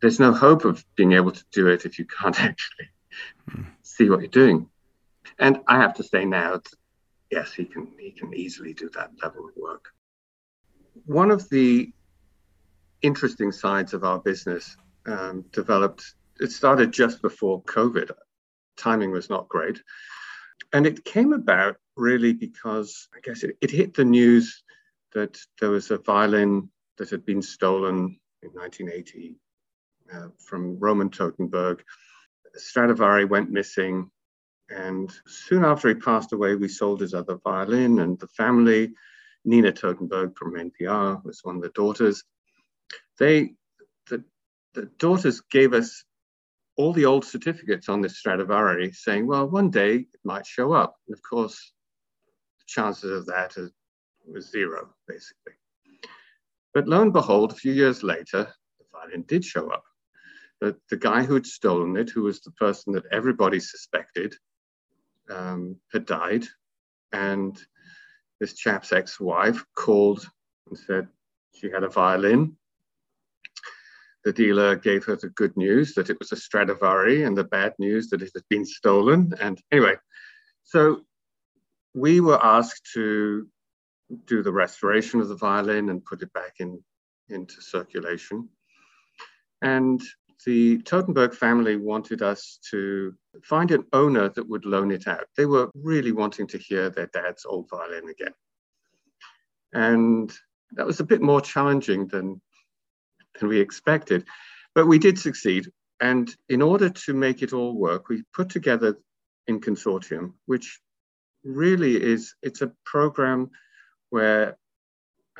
There's 0.00 0.20
no 0.20 0.32
hope 0.32 0.64
of 0.64 0.84
being 0.96 1.12
able 1.12 1.32
to 1.32 1.44
do 1.50 1.68
it 1.68 1.84
if 1.84 1.98
you 1.98 2.04
can't 2.04 2.38
actually 2.40 2.88
see 3.82 4.08
what 4.08 4.20
you're 4.20 4.28
doing. 4.28 4.68
And 5.38 5.60
I 5.66 5.78
have 5.78 5.94
to 5.94 6.04
say 6.04 6.24
now, 6.24 6.60
yes, 7.30 7.52
he 7.52 7.64
can 7.64 7.88
he 7.98 8.10
can 8.10 8.34
easily 8.34 8.74
do 8.74 8.90
that 8.94 9.10
level 9.22 9.46
of 9.48 9.56
work. 9.56 9.90
One 11.06 11.30
of 11.30 11.48
the 11.48 11.92
interesting 13.02 13.52
sides 13.52 13.94
of 13.94 14.04
our 14.04 14.18
business 14.18 14.76
um, 15.06 15.44
developed. 15.52 16.14
It 16.40 16.50
started 16.50 16.92
just 16.92 17.22
before 17.22 17.62
COVID. 17.62 18.10
Timing 18.76 19.12
was 19.12 19.30
not 19.30 19.48
great, 19.48 19.80
and 20.72 20.86
it 20.86 21.04
came 21.04 21.32
about 21.32 21.76
really 21.96 22.32
because 22.32 23.08
I 23.14 23.20
guess 23.20 23.44
it, 23.44 23.56
it 23.60 23.70
hit 23.70 23.94
the 23.94 24.04
news 24.04 24.64
that 25.12 25.38
there 25.60 25.70
was 25.70 25.90
a 25.90 25.98
violin 25.98 26.70
that 26.98 27.10
had 27.10 27.24
been 27.24 27.42
stolen 27.42 28.18
in 28.42 28.50
1980 28.50 29.36
uh, 30.12 30.28
from 30.38 30.78
Roman 30.78 31.10
Totenberg. 31.10 31.80
Stradivari 32.56 33.24
went 33.24 33.50
missing. 33.50 34.10
And 34.70 35.12
soon 35.26 35.64
after 35.64 35.88
he 35.88 35.94
passed 35.94 36.32
away, 36.32 36.54
we 36.56 36.68
sold 36.68 37.00
his 37.00 37.14
other 37.14 37.36
violin 37.44 37.98
and 37.98 38.18
the 38.18 38.28
family. 38.28 38.92
Nina 39.44 39.72
Totenberg 39.72 40.36
from 40.36 40.54
NPR 40.54 41.22
was 41.24 41.40
one 41.42 41.56
of 41.56 41.62
the 41.62 41.68
daughters. 41.70 42.24
They, 43.18 43.54
the, 44.08 44.24
the 44.72 44.86
daughters 44.98 45.40
gave 45.42 45.74
us 45.74 46.04
all 46.76 46.92
the 46.92 47.04
old 47.04 47.24
certificates 47.24 47.88
on 47.88 48.00
this 48.00 48.18
Stradivari 48.18 48.92
saying, 48.92 49.26
well, 49.26 49.48
one 49.48 49.70
day 49.70 49.96
it 49.96 50.20
might 50.24 50.46
show 50.46 50.72
up. 50.72 50.96
And 51.06 51.14
of 51.14 51.22
course, 51.22 51.72
the 52.58 52.64
chances 52.66 53.10
of 53.10 53.26
that 53.26 53.56
are, 53.58 53.70
was 54.26 54.50
zero, 54.50 54.94
basically. 55.06 55.52
But 56.72 56.88
lo 56.88 57.02
and 57.02 57.12
behold, 57.12 57.52
a 57.52 57.56
few 57.56 57.72
years 57.72 58.02
later, 58.02 58.52
the 58.78 58.84
violin 58.92 59.22
did 59.28 59.44
show 59.44 59.70
up. 59.70 59.84
The, 60.64 60.76
the 60.88 60.96
guy 60.96 61.24
who 61.24 61.34
had 61.34 61.44
stolen 61.44 61.94
it, 61.98 62.08
who 62.08 62.22
was 62.22 62.40
the 62.40 62.52
person 62.52 62.94
that 62.94 63.04
everybody 63.12 63.60
suspected, 63.60 64.34
um, 65.28 65.76
had 65.92 66.06
died. 66.06 66.44
And 67.12 67.54
this 68.40 68.54
chap's 68.54 68.90
ex 68.90 69.20
wife 69.20 69.62
called 69.76 70.26
and 70.68 70.78
said 70.78 71.08
she 71.54 71.70
had 71.70 71.84
a 71.84 71.90
violin. 71.90 72.56
The 74.24 74.32
dealer 74.32 74.74
gave 74.74 75.04
her 75.04 75.16
the 75.16 75.28
good 75.28 75.54
news 75.54 75.92
that 75.96 76.08
it 76.08 76.18
was 76.18 76.32
a 76.32 76.36
Stradivari 76.36 77.24
and 77.24 77.36
the 77.36 77.44
bad 77.44 77.74
news 77.78 78.08
that 78.08 78.22
it 78.22 78.30
had 78.34 78.44
been 78.48 78.64
stolen. 78.64 79.34
And 79.38 79.60
anyway, 79.70 79.96
so 80.62 81.02
we 81.92 82.20
were 82.20 82.42
asked 82.42 82.88
to 82.94 83.46
do 84.24 84.42
the 84.42 84.52
restoration 84.52 85.20
of 85.20 85.28
the 85.28 85.36
violin 85.36 85.90
and 85.90 86.02
put 86.06 86.22
it 86.22 86.32
back 86.32 86.54
in 86.58 86.82
into 87.28 87.60
circulation. 87.60 88.48
And 89.60 90.00
the 90.44 90.78
Totenberg 90.78 91.34
family 91.34 91.76
wanted 91.76 92.22
us 92.22 92.58
to 92.70 93.14
find 93.42 93.70
an 93.70 93.84
owner 93.92 94.28
that 94.30 94.48
would 94.48 94.64
loan 94.64 94.90
it 94.90 95.06
out. 95.06 95.26
They 95.36 95.46
were 95.46 95.70
really 95.74 96.12
wanting 96.12 96.46
to 96.48 96.58
hear 96.58 96.90
their 96.90 97.08
dad's 97.08 97.44
old 97.44 97.68
violin 97.70 98.08
again. 98.08 98.34
And 99.72 100.32
that 100.72 100.86
was 100.86 101.00
a 101.00 101.04
bit 101.04 101.20
more 101.20 101.40
challenging 101.40 102.06
than, 102.08 102.40
than 103.38 103.48
we 103.48 103.60
expected, 103.60 104.24
but 104.74 104.86
we 104.86 104.98
did 104.98 105.18
succeed. 105.18 105.70
And 106.00 106.34
in 106.48 106.62
order 106.62 106.90
to 106.90 107.14
make 107.14 107.42
it 107.42 107.52
all 107.52 107.74
work, 107.74 108.08
we 108.08 108.24
put 108.32 108.48
together 108.48 108.98
in 109.46 109.60
consortium, 109.60 110.34
which 110.46 110.80
really 111.44 112.02
is, 112.02 112.34
it's 112.42 112.62
a 112.62 112.72
program 112.84 113.50
where 114.10 114.56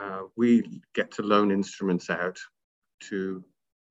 uh, 0.01 0.23
we 0.37 0.83
get 0.95 1.13
to 1.13 1.23
loan 1.23 1.51
instruments 1.51 2.11
out 2.11 2.39
to 3.01 3.45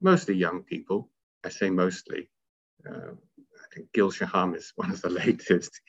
mostly 0.04 0.36
young 0.36 0.64
people. 0.64 1.10
I 1.44 1.50
say 1.50 1.70
mostly. 1.70 2.30
Uh, 2.88 3.14
I 3.14 3.76
think 3.76 3.92
Gil 3.94 4.12
Shaham 4.12 4.56
is 4.56 4.72
one 4.76 4.92
of 4.92 5.02
the 5.02 5.10
latest. 5.26 5.80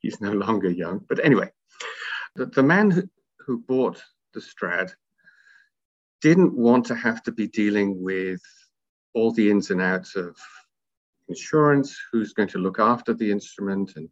He's 0.00 0.20
no 0.20 0.32
longer 0.32 0.70
young. 0.70 1.04
But 1.08 1.24
anyway, 1.24 1.50
the, 2.36 2.46
the 2.46 2.62
man 2.62 2.90
who, 2.90 3.02
who 3.40 3.58
bought 3.58 4.02
the 4.34 4.40
Strad 4.40 4.92
didn't 6.20 6.56
want 6.56 6.86
to 6.86 6.94
have 6.94 7.22
to 7.24 7.32
be 7.32 7.46
dealing 7.46 8.02
with 8.02 8.40
all 9.14 9.32
the 9.32 9.50
ins 9.50 9.70
and 9.70 9.80
outs 9.80 10.16
of 10.16 10.36
insurance, 11.28 11.96
who's 12.12 12.32
going 12.32 12.48
to 12.48 12.58
look 12.58 12.78
after 12.78 13.14
the 13.14 13.30
instrument. 13.30 13.92
And, 13.96 14.08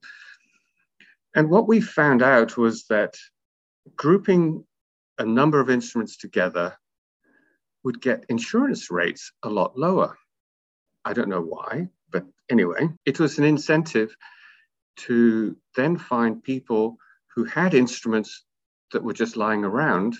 and 1.35 1.51
what 1.51 1.67
we 1.67 1.81
found 1.81 2.23
out 2.23 2.57
was 2.57 2.85
that 2.89 3.15
grouping 3.97 4.65
a 5.19 5.25
number 5.25 5.61
of 5.61 5.71
instruments 5.71 6.17
together 6.17 6.77
would 7.87 8.03
get 8.03 8.25
insurance 8.29 8.91
rates 8.91 9.31
a 9.45 9.49
lot 9.49 9.79
lower. 9.79 10.19
I 11.05 11.13
don't 11.13 11.29
know 11.29 11.41
why, 11.41 11.87
but 12.11 12.25
anyway, 12.51 12.89
it 13.07 13.21
was 13.21 13.39
an 13.39 13.45
incentive 13.45 14.13
to 15.07 15.57
then 15.77 15.97
find 15.97 16.43
people 16.43 16.97
who 17.33 17.45
had 17.45 17.75
instruments 17.75 18.45
that 18.91 19.05
were 19.05 19.13
just 19.13 19.37
lying 19.37 19.63
around 19.65 20.17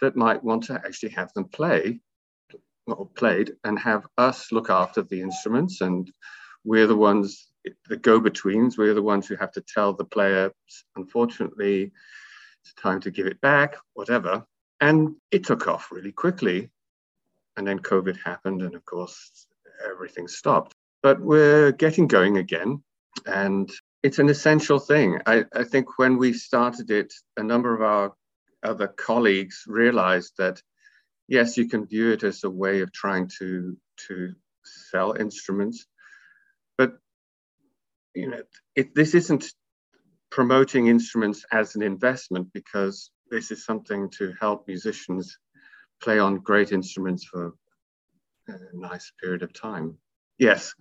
that 0.00 0.16
might 0.16 0.42
want 0.42 0.62
to 0.64 0.72
actually 0.72 1.10
have 1.10 1.30
them 1.34 1.44
play 1.44 2.00
or 2.86 3.06
played 3.16 3.52
and 3.64 3.78
have 3.78 4.06
us 4.16 4.50
look 4.50 4.70
after 4.70 5.02
the 5.02 5.20
instruments 5.20 5.82
and 5.82 6.10
we're 6.64 6.86
the 6.86 6.96
ones 6.96 7.48
the 7.88 7.98
go-betweens 7.98 8.78
we're 8.78 8.94
the 8.94 9.02
ones 9.02 9.26
who 9.26 9.36
have 9.36 9.52
to 9.52 9.62
tell 9.74 9.92
the 9.92 10.04
player 10.04 10.50
unfortunately 10.96 11.92
it's 12.62 12.74
time 12.74 13.00
to 13.00 13.10
give 13.10 13.26
it 13.26 13.40
back 13.40 13.76
whatever 13.94 14.44
and 14.82 15.14
it 15.30 15.44
took 15.44 15.68
off 15.68 15.92
really 15.92 16.12
quickly. 16.12 16.68
And 17.56 17.66
then 17.66 17.78
COVID 17.78 18.18
happened, 18.22 18.62
and 18.62 18.74
of 18.74 18.84
course, 18.84 19.46
everything 19.88 20.26
stopped. 20.26 20.74
But 21.02 21.20
we're 21.20 21.72
getting 21.72 22.08
going 22.08 22.36
again. 22.38 22.82
And 23.24 23.70
it's 24.02 24.18
an 24.18 24.28
essential 24.28 24.80
thing. 24.80 25.20
I, 25.24 25.44
I 25.54 25.64
think 25.64 25.98
when 25.98 26.18
we 26.18 26.32
started 26.32 26.90
it, 26.90 27.12
a 27.36 27.42
number 27.42 27.72
of 27.74 27.82
our 27.82 28.12
other 28.64 28.88
colleagues 28.88 29.64
realized 29.66 30.32
that 30.38 30.60
yes, 31.28 31.56
you 31.56 31.68
can 31.68 31.86
view 31.86 32.10
it 32.10 32.24
as 32.24 32.42
a 32.42 32.50
way 32.50 32.80
of 32.80 32.92
trying 32.92 33.28
to 33.38 33.76
to 34.08 34.34
sell 34.64 35.12
instruments, 35.12 35.86
but 36.76 36.94
you 38.14 38.30
know, 38.30 38.42
it, 38.74 38.94
this 38.94 39.14
isn't 39.14 39.52
promoting 40.30 40.88
instruments 40.88 41.44
as 41.52 41.76
an 41.76 41.82
investment 41.82 42.48
because 42.52 43.10
this 43.32 43.50
is 43.50 43.64
something 43.64 44.10
to 44.10 44.34
help 44.38 44.68
musicians 44.68 45.38
play 46.02 46.18
on 46.18 46.36
great 46.36 46.70
instruments 46.70 47.24
for 47.24 47.54
a 48.46 48.58
nice 48.74 49.10
period 49.22 49.42
of 49.42 49.54
time. 49.54 49.96
Yes, 50.38 50.74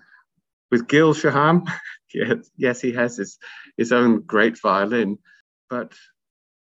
with 0.69 0.87
Gil 0.87 1.13
Shaham, 1.13 1.63
yes, 2.13 2.51
yes, 2.57 2.81
he 2.81 2.91
has 2.91 3.15
his, 3.15 3.37
his 3.77 3.93
own 3.93 4.21
great 4.23 4.59
violin, 4.59 5.17
but 5.69 5.93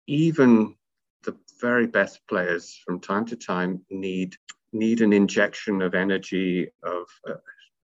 even 0.07 0.75
the 1.23 1.35
very 1.59 1.87
best 1.87 2.21
players 2.29 2.79
from 2.85 3.01
time 3.01 3.25
to 3.25 3.35
time 3.35 3.85
need 3.89 4.35
need 4.71 5.01
an 5.01 5.13
injection 5.13 5.81
of 5.81 5.93
energy, 5.93 6.67
of 6.81 7.07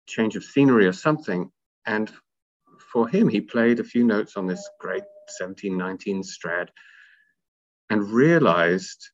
change 0.06 0.36
of 0.36 0.44
scenery 0.44 0.86
or 0.86 0.92
something. 0.92 1.50
And 1.84 2.10
for 2.92 3.08
him, 3.08 3.28
he 3.28 3.40
played 3.40 3.80
a 3.80 3.84
few 3.84 4.04
notes 4.04 4.36
on 4.36 4.46
this 4.46 4.68
great 4.78 5.02
1719 5.40 6.22
Strad 6.22 6.70
and 7.90 8.10
realized 8.10 9.10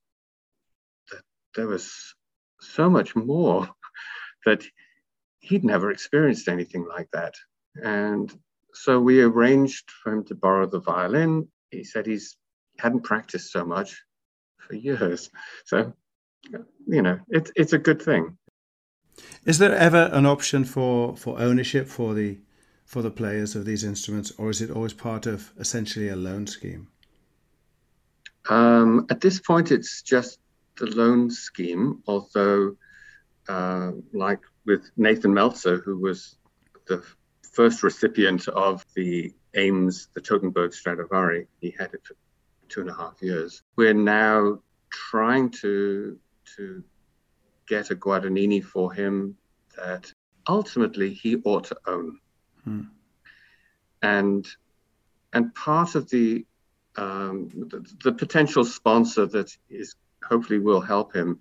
that 1.11 1.23
there 1.55 1.67
was 1.67 2.15
so 2.61 2.89
much 2.89 3.15
more 3.15 3.69
that 4.47 4.65
he'd 5.41 5.65
never 5.65 5.91
experienced 5.91 6.49
anything 6.49 6.87
like 6.87 7.09
that. 7.13 7.35
And 7.83 8.33
so 8.75 9.01
we 9.01 9.23
arranged 9.23 9.91
for 9.91 10.13
him 10.13 10.25
to 10.25 10.35
borrow 10.35 10.67
the 10.67 10.81
violin. 10.81 11.49
He 11.71 11.85
said 11.85 12.07
he's 12.07 12.37
hadn't 12.79 13.03
practiced 13.03 13.53
so 13.53 13.65
much 13.65 14.03
for 14.59 14.75
years. 14.75 15.31
So, 15.67 15.93
you 16.87 17.03
know, 17.03 17.21
it's 17.29 17.53
it's 17.55 17.73
a 17.73 17.79
good 17.79 18.03
thing. 18.03 18.37
Is 19.45 19.59
there 19.59 19.75
ever 19.75 20.11
an 20.13 20.27
option 20.27 20.65
for, 20.65 21.17
for 21.17 21.39
ownership 21.39 21.87
for 21.87 22.15
the 22.15 22.39
for 22.85 23.01
the 23.03 23.11
players 23.11 23.55
of 23.55 23.65
these 23.65 23.85
instruments, 23.85 24.33
or 24.39 24.51
is 24.51 24.61
it 24.61 24.71
always 24.71 24.93
part 24.93 25.27
of 25.27 25.53
essentially 25.59 26.09
a 26.09 26.17
loan 26.17 26.47
scheme? 26.47 26.89
Um, 28.49 29.07
at 29.11 29.21
this 29.21 29.41
point, 29.41 29.71
it's 29.71 30.03
just 30.03 30.39
the 30.77 30.87
loan 30.87 31.31
scheme, 31.31 32.03
although, 32.07 32.77
uh, 33.49 33.93
like 34.13 34.41
with 34.67 34.91
Nathan 34.97 35.35
Meltzer, 35.35 35.79
who 35.79 35.99
was 35.99 36.37
the 36.87 37.05
first 37.53 37.83
recipient 37.83 38.49
of 38.49 38.85
the 38.95 39.33
Ames, 39.55 40.09
the 40.15 40.21
Totenberg 40.21 40.73
Stradivari, 40.73 41.47
he 41.61 41.75
had 41.79 41.93
it 41.95 42.05
for 42.05 42.15
two 42.69 42.81
and 42.81 42.91
a 42.91 42.95
half 42.95 43.23
years. 43.23 43.63
We're 43.77 43.95
now 43.95 44.61
trying 44.91 45.51
to 45.51 46.19
to 46.57 46.83
get 47.69 47.91
a 47.91 47.95
Guadagnini 47.95 48.63
for 48.63 48.93
him 48.93 49.37
that 49.77 50.13
ultimately 50.49 51.13
he 51.13 51.37
ought 51.45 51.65
to 51.65 51.77
own. 51.87 52.19
Hmm. 52.65 52.83
And 54.03 54.47
and 55.33 55.55
part 55.55 55.95
of 55.95 56.09
the 56.11 56.45
um, 56.97 57.49
the, 57.55 57.85
the, 58.05 58.13
potential 58.13 58.65
sponsor 58.65 59.25
that 59.27 59.57
is 59.71 59.95
hopefully 60.23 60.59
will 60.59 60.81
help 60.81 61.15
him. 61.15 61.41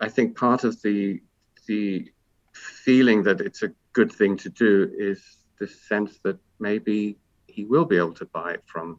I 0.00 0.08
think 0.08 0.36
part 0.36 0.64
of 0.64 0.80
the 0.82 1.20
the 1.66 2.10
feeling 2.52 3.22
that 3.24 3.40
it's 3.40 3.62
a 3.62 3.72
good 3.92 4.10
thing 4.10 4.36
to 4.38 4.48
do 4.48 4.90
is 4.96 5.22
the 5.58 5.66
sense 5.66 6.18
that 6.22 6.38
maybe 6.58 7.18
he 7.46 7.64
will 7.64 7.84
be 7.84 7.96
able 7.96 8.14
to 8.14 8.26
buy 8.26 8.52
it 8.52 8.62
from 8.66 8.98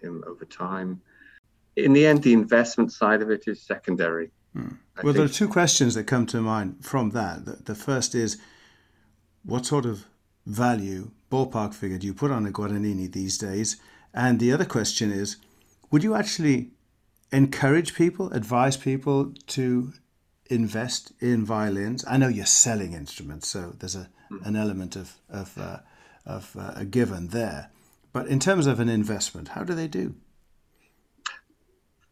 him 0.00 0.22
over 0.26 0.44
time. 0.44 1.00
In 1.76 1.92
the 1.92 2.06
end, 2.06 2.22
the 2.22 2.32
investment 2.32 2.92
side 2.92 3.22
of 3.22 3.30
it 3.30 3.44
is 3.46 3.60
secondary. 3.60 4.30
Hmm. 4.52 4.60
Well, 4.96 5.12
think. 5.12 5.16
there 5.16 5.24
are 5.24 5.28
two 5.28 5.48
questions 5.48 5.94
that 5.94 6.04
come 6.04 6.26
to 6.26 6.40
mind 6.40 6.84
from 6.84 7.10
that. 7.10 7.44
The, 7.44 7.52
the 7.64 7.74
first 7.74 8.14
is 8.14 8.38
what 9.44 9.66
sort 9.66 9.86
of 9.86 10.06
value, 10.46 11.10
ballpark 11.30 11.74
figure, 11.74 11.98
do 11.98 12.06
you 12.06 12.14
put 12.14 12.30
on 12.30 12.46
a 12.46 12.50
Guadagnini 12.50 13.10
these 13.10 13.38
days? 13.38 13.76
And 14.14 14.38
the 14.38 14.52
other 14.52 14.64
question 14.64 15.10
is 15.10 15.36
would 15.90 16.02
you 16.02 16.14
actually 16.14 16.70
encourage 17.30 17.94
people, 17.94 18.32
advise 18.32 18.76
people 18.76 19.34
to 19.48 19.92
invest 20.46 21.12
in 21.20 21.44
violins? 21.44 22.04
I 22.08 22.16
know 22.16 22.28
you're 22.28 22.46
selling 22.46 22.92
instruments, 22.92 23.48
so 23.48 23.74
there's 23.78 23.96
a, 23.96 24.08
an 24.44 24.56
element 24.56 24.96
of, 24.96 25.18
of, 25.28 25.58
uh, 25.58 25.78
of 26.24 26.56
uh, 26.58 26.72
a 26.76 26.84
given 26.84 27.28
there. 27.28 27.70
But 28.12 28.28
in 28.28 28.38
terms 28.38 28.66
of 28.66 28.80
an 28.80 28.88
investment, 28.88 29.48
how 29.48 29.64
do 29.64 29.74
they 29.74 29.88
do? 29.88 30.14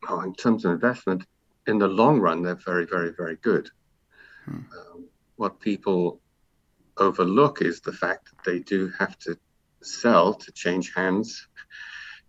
Oh, 0.09 0.20
in 0.20 0.34
terms 0.34 0.64
of 0.64 0.72
investment, 0.72 1.24
in 1.66 1.78
the 1.78 1.86
long 1.86 2.18
run, 2.18 2.42
they're 2.42 2.57
very, 2.57 2.84
very, 2.84 3.12
very 3.16 3.36
good. 3.36 3.70
Hmm. 4.44 4.57
Um, 4.57 5.05
what 5.36 5.61
people 5.61 6.20
overlook 6.96 7.62
is 7.62 7.80
the 7.80 7.92
fact 7.92 8.28
that 8.30 8.50
they 8.50 8.59
do 8.59 8.92
have 8.98 9.18
to 9.20 9.38
sell 9.80 10.34
to 10.34 10.53
change 10.53 10.92
hands 10.94 11.46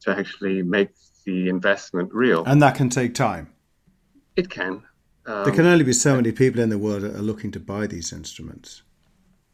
to 0.04 0.12
actually 0.12 0.62
make 0.62 0.90
the 1.26 1.50
investment 1.50 2.14
real. 2.14 2.44
And 2.46 2.62
that 2.62 2.76
can 2.76 2.90
take 2.90 3.16
time. 3.16 3.54
It 4.36 4.50
can. 4.50 4.84
Um, 5.26 5.46
there 5.46 5.54
can 5.54 5.66
only 5.66 5.84
be 5.84 5.94
so 5.94 6.16
many 6.16 6.32
people 6.32 6.62
in 6.62 6.70
the 6.70 6.78
world 6.78 7.04
that 7.04 7.16
are 7.16 7.22
looking 7.22 7.52
to 7.52 7.60
buy 7.60 7.88
these 7.88 8.12
instruments. 8.12 8.84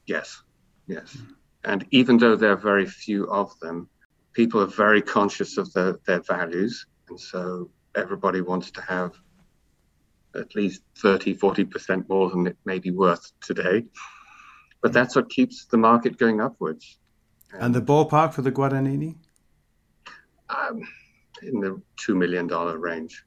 Yes, 0.08 0.42
yes. 0.88 1.18
And 1.64 1.86
even 1.92 2.18
though 2.18 2.36
there 2.36 2.52
are 2.52 2.58
very 2.58 2.86
few 2.86 3.28
of 3.30 3.58
them, 3.60 3.90
people 4.34 4.62
are 4.62 4.68
very 4.68 5.02
conscious 5.02 5.58
of 5.58 5.72
the, 5.74 6.00
their 6.08 6.22
values. 6.22 6.86
And 7.10 7.20
so 7.20 7.70
everybody 7.96 8.42
wants 8.42 8.72
to 8.72 8.82
have 8.82 9.14
at 10.36 10.56
least 10.56 10.82
30, 10.98 11.36
40% 11.36 12.08
more 12.10 12.30
than 12.30 12.48
it 12.48 12.58
may 12.66 12.80
be 12.80 12.92
worth 12.92 13.32
today. 13.42 13.86
But 14.82 14.94
that's 14.94 15.16
what 15.16 15.30
keeps 15.30 15.66
the 15.66 15.78
market 15.78 16.18
going 16.18 16.40
upwards. 16.40 16.98
And, 17.52 17.64
and 17.64 17.76
the 17.76 17.82
ballpark 17.82 18.34
for 18.34 18.42
the 18.42 18.52
Guadagnini? 18.52 19.16
Um, 20.50 20.82
in 21.42 21.60
the 21.60 21.82
$2 21.98 22.18
million 22.18 22.48
range. 22.48 23.24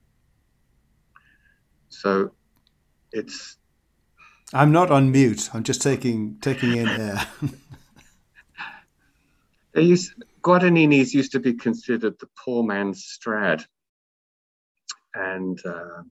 So 1.88 2.32
it's. 3.12 3.58
I'm 4.52 4.72
not 4.72 4.90
on 4.90 5.12
mute. 5.12 5.50
I'm 5.54 5.62
just 5.62 5.82
taking 5.82 6.38
taking 6.40 6.76
in 6.76 6.88
air. 6.88 7.26
they 9.74 9.82
used, 9.82 10.12
Guadagnini's 10.42 11.14
used 11.14 11.32
to 11.32 11.40
be 11.40 11.54
considered 11.54 12.18
the 12.18 12.28
poor 12.44 12.62
man's 12.62 13.04
Strad. 13.04 13.64
And 15.14 15.58
uh, 15.64 16.02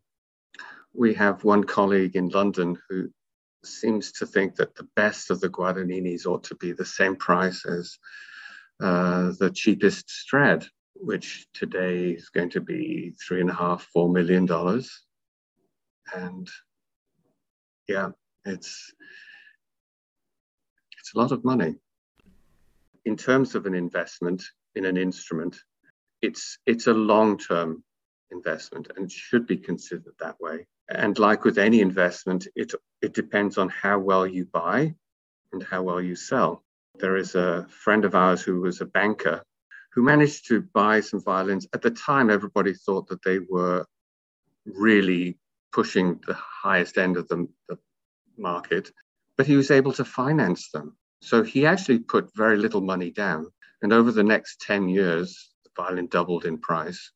we 0.94 1.14
have 1.16 1.44
one 1.44 1.64
colleague 1.64 2.16
in 2.16 2.30
London 2.30 2.78
who 2.90 3.10
seems 3.64 4.12
to 4.14 4.26
think 4.26 4.56
that 4.56 4.76
the 4.76 4.88
best 4.96 5.30
of 5.30 5.40
the 5.40 5.50
Guadagninis 5.50 6.26
ought 6.26 6.44
to 6.46 6.56
be 6.56 6.72
the 6.72 6.86
same 6.86 7.16
price 7.16 7.66
as 7.66 7.98
uh, 8.82 9.32
the 9.40 9.52
cheapest 9.52 10.10
Strad, 10.10 10.66
which 11.02 11.48
today 11.54 12.12
is 12.12 12.30
going 12.30 12.52
to 12.52 12.62
be 12.62 13.14
three 13.28 13.42
and 13.42 13.50
a 13.50 13.54
half, 13.54 13.84
four 13.94 14.10
million 14.10 14.46
dollars. 14.46 15.04
And 16.14 16.48
yeah, 17.88 18.10
it's 18.46 18.94
it's 21.00 21.14
a 21.16 21.20
lot 21.20 21.32
of 21.32 21.44
money. 21.44 21.76
In 23.06 23.18
terms 23.18 23.56
of 23.56 23.66
an 23.66 23.74
investment 23.74 24.44
in 24.76 24.86
an 24.86 24.98
instrument, 24.98 25.58
it's 26.22 26.60
it's 26.66 26.88
a 26.88 26.94
long-term 26.94 27.84
investment 28.32 28.88
and 28.96 29.12
should 29.12 29.48
be 29.48 29.58
considered 29.58 30.14
that 30.20 30.40
way. 30.40 30.68
And 30.90 31.18
like 31.18 31.44
with 31.44 31.58
any 31.58 31.82
investment, 31.82 32.48
it, 32.56 32.74
it 33.02 33.14
depends 33.14 33.58
on 33.58 33.70
how 33.70 34.00
well 34.00 34.28
you 34.28 34.46
buy 34.46 34.94
and 35.52 35.64
how 35.64 35.84
well 35.84 36.02
you 36.02 36.16
sell. 36.16 36.64
There 37.00 37.18
is 37.18 37.36
a 37.36 37.68
friend 37.70 38.06
of 38.06 38.16
ours 38.16 38.42
who 38.42 38.62
was 38.62 38.82
a 38.82 38.86
banker 38.86 39.44
who 39.94 40.02
managed 40.02 40.48
to 40.48 40.62
buy 40.74 41.02
some 41.02 41.22
violins. 41.22 41.68
At 41.74 41.82
the 41.82 41.92
time, 41.92 42.30
everybody 42.30 42.74
thought 42.74 43.08
that 43.08 43.24
they 43.24 43.40
were 43.40 43.86
really 44.66 45.38
pushing 45.72 46.20
the 46.28 46.34
highest 46.36 46.98
end 46.98 47.18
of 47.18 47.28
the, 47.28 47.48
the 47.68 47.78
market, 48.38 48.92
but 49.38 49.48
he 49.48 49.56
was 49.56 49.72
able 49.72 49.94
to 49.94 50.06
finance 50.06 50.70
them. 50.72 50.96
So 51.22 51.44
he 51.44 51.66
actually 51.66 52.00
put 52.00 52.36
very 52.36 52.58
little 52.58 52.82
money 52.82 53.12
down. 53.12 53.48
And 53.82 53.94
over 53.94 54.12
the 54.12 54.24
next 54.24 54.62
10 54.62 54.90
years, 54.90 55.52
the 55.64 55.70
violin 55.76 56.08
doubled 56.08 56.46
in 56.46 56.58
price. 56.58 57.12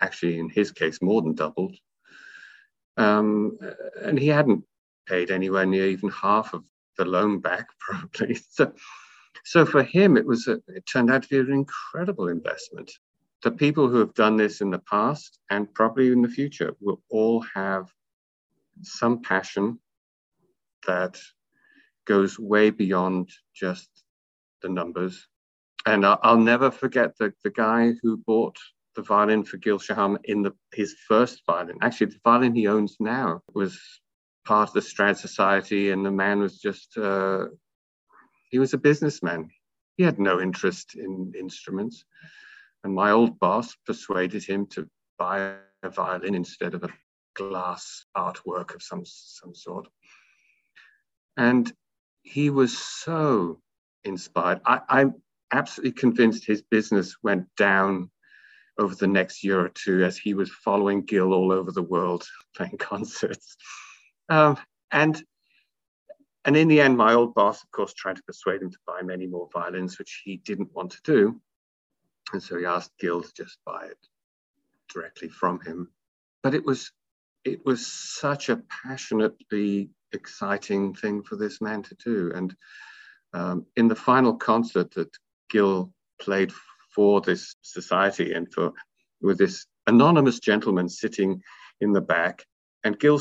Actually, 0.00 0.38
in 0.38 0.48
his 0.48 0.70
case, 0.70 1.02
more 1.02 1.22
than 1.22 1.34
doubled. 1.34 1.76
Um, 2.96 3.58
and 4.02 4.18
he 4.18 4.28
hadn't 4.28 4.64
paid 5.06 5.30
anywhere 5.30 5.66
near 5.66 5.86
even 5.86 6.10
half 6.10 6.54
of 6.54 6.64
the 6.96 7.04
loan 7.04 7.40
back, 7.40 7.68
probably. 7.80 8.38
So, 8.50 8.72
so 9.48 9.64
for 9.64 9.82
him, 9.82 10.18
it 10.18 10.26
was 10.26 10.46
a, 10.46 10.60
it 10.68 10.84
turned 10.84 11.10
out 11.10 11.22
to 11.22 11.28
be 11.30 11.38
an 11.38 11.50
incredible 11.50 12.28
investment. 12.28 12.92
The 13.42 13.50
people 13.50 13.88
who 13.88 13.96
have 13.96 14.12
done 14.12 14.36
this 14.36 14.60
in 14.60 14.68
the 14.68 14.80
past 14.80 15.38
and 15.48 15.72
probably 15.72 16.12
in 16.12 16.20
the 16.20 16.28
future 16.28 16.76
will 16.82 17.00
all 17.08 17.40
have 17.54 17.90
some 18.82 19.22
passion 19.22 19.78
that 20.86 21.18
goes 22.04 22.38
way 22.38 22.68
beyond 22.68 23.30
just 23.54 23.88
the 24.60 24.68
numbers. 24.68 25.26
And 25.86 26.04
I'll, 26.04 26.20
I'll 26.22 26.36
never 26.36 26.70
forget 26.70 27.16
the, 27.16 27.32
the 27.42 27.50
guy 27.50 27.94
who 28.02 28.18
bought 28.18 28.58
the 28.96 29.02
violin 29.02 29.44
for 29.44 29.56
Gil 29.56 29.78
Shaham 29.78 30.18
in 30.24 30.42
the, 30.42 30.52
his 30.74 30.94
first 31.08 31.42
violin. 31.46 31.78
Actually, 31.80 32.08
the 32.08 32.20
violin 32.22 32.54
he 32.54 32.68
owns 32.68 32.98
now 33.00 33.40
was 33.54 33.80
part 34.44 34.68
of 34.68 34.74
the 34.74 34.82
Strad 34.82 35.16
Society, 35.16 35.90
and 35.90 36.04
the 36.04 36.10
man 36.10 36.40
was 36.40 36.58
just, 36.58 36.98
uh, 36.98 37.46
he 38.48 38.58
was 38.58 38.74
a 38.74 38.78
businessman. 38.78 39.50
He 39.96 40.04
had 40.04 40.18
no 40.18 40.40
interest 40.40 40.94
in 40.94 41.32
instruments. 41.38 42.04
And 42.84 42.94
my 42.94 43.10
old 43.10 43.38
boss 43.38 43.76
persuaded 43.86 44.44
him 44.44 44.66
to 44.68 44.88
buy 45.18 45.56
a 45.82 45.90
violin 45.90 46.34
instead 46.34 46.74
of 46.74 46.84
a 46.84 46.90
glass 47.34 48.04
artwork 48.16 48.74
of 48.74 48.82
some, 48.82 49.02
some 49.04 49.54
sort. 49.54 49.88
And 51.36 51.72
he 52.22 52.50
was 52.50 52.76
so 52.76 53.60
inspired. 54.04 54.60
I, 54.64 54.80
I'm 54.88 55.14
absolutely 55.52 55.92
convinced 55.92 56.44
his 56.44 56.62
business 56.62 57.16
went 57.22 57.46
down 57.56 58.10
over 58.78 58.94
the 58.94 59.06
next 59.06 59.42
year 59.42 59.60
or 59.60 59.70
two 59.70 60.04
as 60.04 60.16
he 60.16 60.34
was 60.34 60.50
following 60.50 61.02
Gil 61.02 61.32
all 61.32 61.52
over 61.52 61.72
the 61.72 61.82
world 61.82 62.26
playing 62.56 62.78
concerts. 62.78 63.56
Um, 64.28 64.56
and 64.92 65.20
and 66.48 66.56
in 66.56 66.66
the 66.66 66.80
end, 66.80 66.96
my 66.96 67.12
old 67.12 67.34
boss, 67.34 67.62
of 67.62 67.70
course, 67.72 67.92
tried 67.92 68.16
to 68.16 68.22
persuade 68.22 68.62
him 68.62 68.70
to 68.70 68.78
buy 68.86 69.02
many 69.02 69.26
more 69.26 69.50
violins, 69.52 69.98
which 69.98 70.22
he 70.24 70.38
didn't 70.38 70.74
want 70.74 70.92
to 70.92 71.02
do. 71.04 71.38
And 72.32 72.42
so 72.42 72.56
he 72.56 72.64
asked 72.64 72.92
Gil 72.98 73.20
to 73.20 73.30
just 73.36 73.58
buy 73.66 73.84
it 73.84 73.98
directly 74.90 75.28
from 75.28 75.60
him. 75.60 75.90
But 76.42 76.54
it 76.54 76.64
was 76.64 76.90
it 77.44 77.66
was 77.66 77.86
such 77.86 78.48
a 78.48 78.62
passionately 78.82 79.90
exciting 80.12 80.94
thing 80.94 81.22
for 81.22 81.36
this 81.36 81.60
man 81.60 81.82
to 81.82 81.94
do. 82.02 82.32
And 82.34 82.56
um, 83.34 83.66
in 83.76 83.88
the 83.88 83.94
final 83.94 84.34
concert 84.34 84.90
that 84.92 85.14
Gil 85.50 85.92
played 86.18 86.50
for 86.94 87.20
this 87.20 87.56
society 87.60 88.32
and 88.32 88.50
for 88.54 88.72
with 89.20 89.36
this 89.36 89.66
anonymous 89.86 90.40
gentleman 90.40 90.88
sitting 90.88 91.42
in 91.82 91.92
the 91.92 92.00
back. 92.00 92.46
And 92.84 92.98
Gil, 92.98 93.20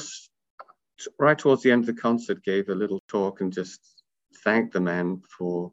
right 1.20 1.38
towards 1.38 1.64
the 1.64 1.72
end 1.72 1.88
of 1.88 1.96
the 1.96 2.02
concert, 2.02 2.44
gave 2.44 2.70
a 2.70 2.76
little 2.76 3.02
talk 3.08 3.42
and 3.42 3.54
just 3.54 4.04
thanked 4.44 4.74
the 4.74 4.82
man 4.82 5.22
for 5.38 5.72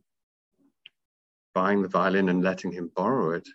buying 1.54 1.82
the 1.82 1.88
violin 1.88 2.28
and 2.28 2.42
letting 2.42 2.72
him 2.72 2.90
borrow 2.94 3.30
it. 3.30 3.48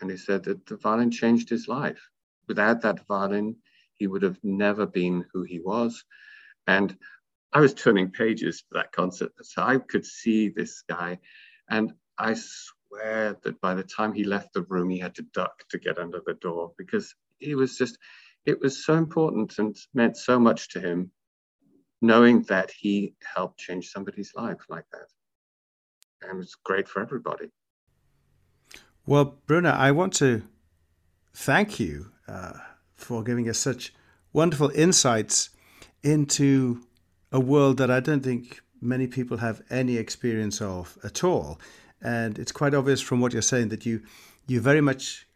And 0.00 0.10
he 0.10 0.16
said 0.16 0.44
that 0.44 0.66
the 0.66 0.76
violin 0.76 1.10
changed 1.10 1.48
his 1.48 1.68
life. 1.68 2.00
Without 2.48 2.82
that 2.82 3.06
violin, 3.06 3.56
he 3.94 4.06
would 4.06 4.22
have 4.22 4.38
never 4.42 4.86
been 4.86 5.24
who 5.32 5.42
he 5.42 5.60
was. 5.60 6.04
And 6.66 6.96
I 7.52 7.60
was 7.60 7.74
turning 7.74 8.10
pages 8.10 8.64
for 8.68 8.78
that 8.78 8.92
concert, 8.92 9.32
so 9.42 9.62
I 9.62 9.78
could 9.78 10.04
see 10.04 10.48
this 10.48 10.82
guy. 10.88 11.18
And 11.70 11.92
I 12.18 12.34
swear 12.34 13.36
that 13.44 13.60
by 13.60 13.74
the 13.74 13.84
time 13.84 14.12
he 14.12 14.24
left 14.24 14.52
the 14.52 14.62
room, 14.62 14.90
he 14.90 14.98
had 14.98 15.14
to 15.16 15.22
duck 15.34 15.62
to 15.70 15.78
get 15.78 15.98
under 15.98 16.20
the 16.24 16.34
door 16.34 16.72
because 16.76 17.14
he 17.38 17.54
was 17.54 17.78
just, 17.78 17.98
it 18.46 18.60
was 18.60 18.84
so 18.84 18.94
important 18.94 19.58
and 19.58 19.76
meant 19.94 20.16
so 20.16 20.38
much 20.38 20.68
to 20.70 20.80
him 20.80 21.10
knowing 22.02 22.42
that 22.42 22.70
he 22.70 23.14
helped 23.34 23.58
change 23.58 23.88
somebody's 23.88 24.32
life 24.36 24.60
like 24.68 24.84
that. 24.92 25.06
And 26.22 26.32
it 26.32 26.36
was 26.36 26.54
great 26.62 26.86
for 26.86 27.00
everybody. 27.00 27.50
Well, 29.06 29.38
Bruno, 29.46 29.70
I 29.70 29.90
want 29.90 30.12
to 30.14 30.42
thank 31.32 31.80
you 31.80 32.10
uh, 32.28 32.54
for 32.94 33.22
giving 33.22 33.48
us 33.48 33.58
such 33.58 33.92
wonderful 34.32 34.70
insights 34.74 35.50
into 36.02 36.82
a 37.32 37.40
world 37.40 37.78
that 37.78 37.90
I 37.90 38.00
don't 38.00 38.22
think 38.22 38.60
many 38.80 39.06
people 39.06 39.38
have 39.38 39.62
any 39.70 39.96
experience 39.96 40.60
of 40.60 40.98
at 41.02 41.24
all. 41.24 41.58
And 42.02 42.38
it's 42.38 42.52
quite 42.52 42.74
obvious 42.74 43.00
from 43.00 43.20
what 43.20 43.32
you're 43.32 43.42
saying 43.42 43.68
that 43.70 43.86
you 43.86 44.02
you 44.46 44.60
very 44.60 44.82
much 44.82 45.26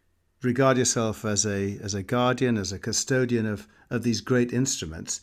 regard 0.43 0.78
yourself 0.78 1.24
as 1.24 1.45
a 1.45 1.78
as 1.82 1.95
a 1.95 2.03
guardian, 2.03 2.57
as 2.57 2.72
a 2.72 2.78
custodian 2.78 3.47
of 3.47 3.66
of 3.91 4.03
these 4.03 4.20
great 4.20 4.53
instruments, 4.53 5.20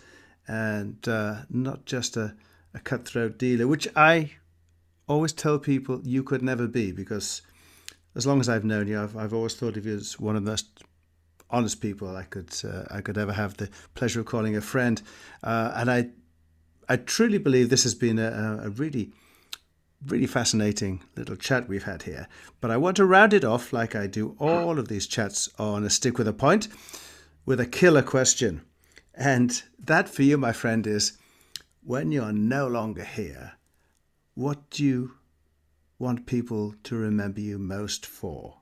and 0.47 1.07
uh, 1.07 1.41
not 1.49 1.86
just 1.86 2.18
a, 2.18 2.36
a 2.74 2.80
cutthroat 2.80 3.38
dealer, 3.38 3.68
which 3.68 3.88
I 3.95 4.32
always 5.07 5.34
tell 5.34 5.59
people 5.59 6.01
you 6.03 6.24
could 6.24 6.41
never 6.41 6.68
be 6.68 6.91
because 6.91 7.41
as 8.16 8.26
long 8.26 8.39
as 8.39 8.49
I've 8.49 8.66
known 8.66 8.88
you, 8.88 9.01
I've, 9.01 9.16
I've 9.16 9.34
always 9.34 9.55
thought 9.55 9.78
of 9.78 9.86
you 9.86 9.95
as 9.95 10.20
one 10.20 10.36
of 10.36 10.43
the 10.43 10.51
most 10.51 10.84
honest 11.49 11.80
people 11.80 12.16
I 12.16 12.24
could 12.24 12.53
uh, 12.63 12.84
I 12.89 13.01
could 13.01 13.18
ever 13.18 13.34
have 13.34 13.57
the 13.57 13.70
pleasure 13.93 14.20
of 14.20 14.26
calling 14.26 14.55
a 14.55 14.61
friend, 14.61 15.01
uh, 15.43 15.72
and 15.76 15.91
I 15.91 16.09
I 16.89 16.97
truly 16.97 17.38
believe 17.38 17.70
this 17.70 17.84
has 17.84 17.95
been 17.95 18.20
a, 18.20 18.61
a 18.63 18.70
really 18.70 19.11
really 20.06 20.28
fascinating 20.28 21.03
little 21.16 21.36
chat 21.36 21.68
we've 21.68 21.84
had 21.84 22.03
here. 22.03 22.28
But 22.62 22.72
I 22.72 22.78
want 22.78 22.97
to 22.97 23.06
round 23.06 23.34
it 23.34 23.43
off 23.43 23.74
like 23.74 23.95
I 23.95 24.08
do 24.08 24.36
all 24.39 24.80
of 24.80 24.88
these 24.88 25.08
chats 25.08 25.49
on 25.58 25.84
a 25.84 25.89
stick 25.89 26.18
with 26.18 26.28
a 26.28 26.34
point 26.34 26.68
with 27.45 27.60
a 27.60 27.66
killer 27.66 28.01
question. 28.01 28.62
And 29.14 29.62
that 29.80 30.10
for 30.10 30.24
you, 30.24 30.38
my 30.38 30.51
friend, 30.51 30.86
is 30.86 31.18
when 31.84 32.12
you're 32.12 32.34
no 32.34 32.68
longer 32.68 33.03
here, 33.03 33.53
what 34.34 34.70
do 34.70 34.84
you 34.84 35.12
want 35.97 36.26
people 36.26 36.76
to 36.84 36.95
remember 36.95 37.39
you 37.39 37.58
most 37.58 38.06
for? 38.06 38.58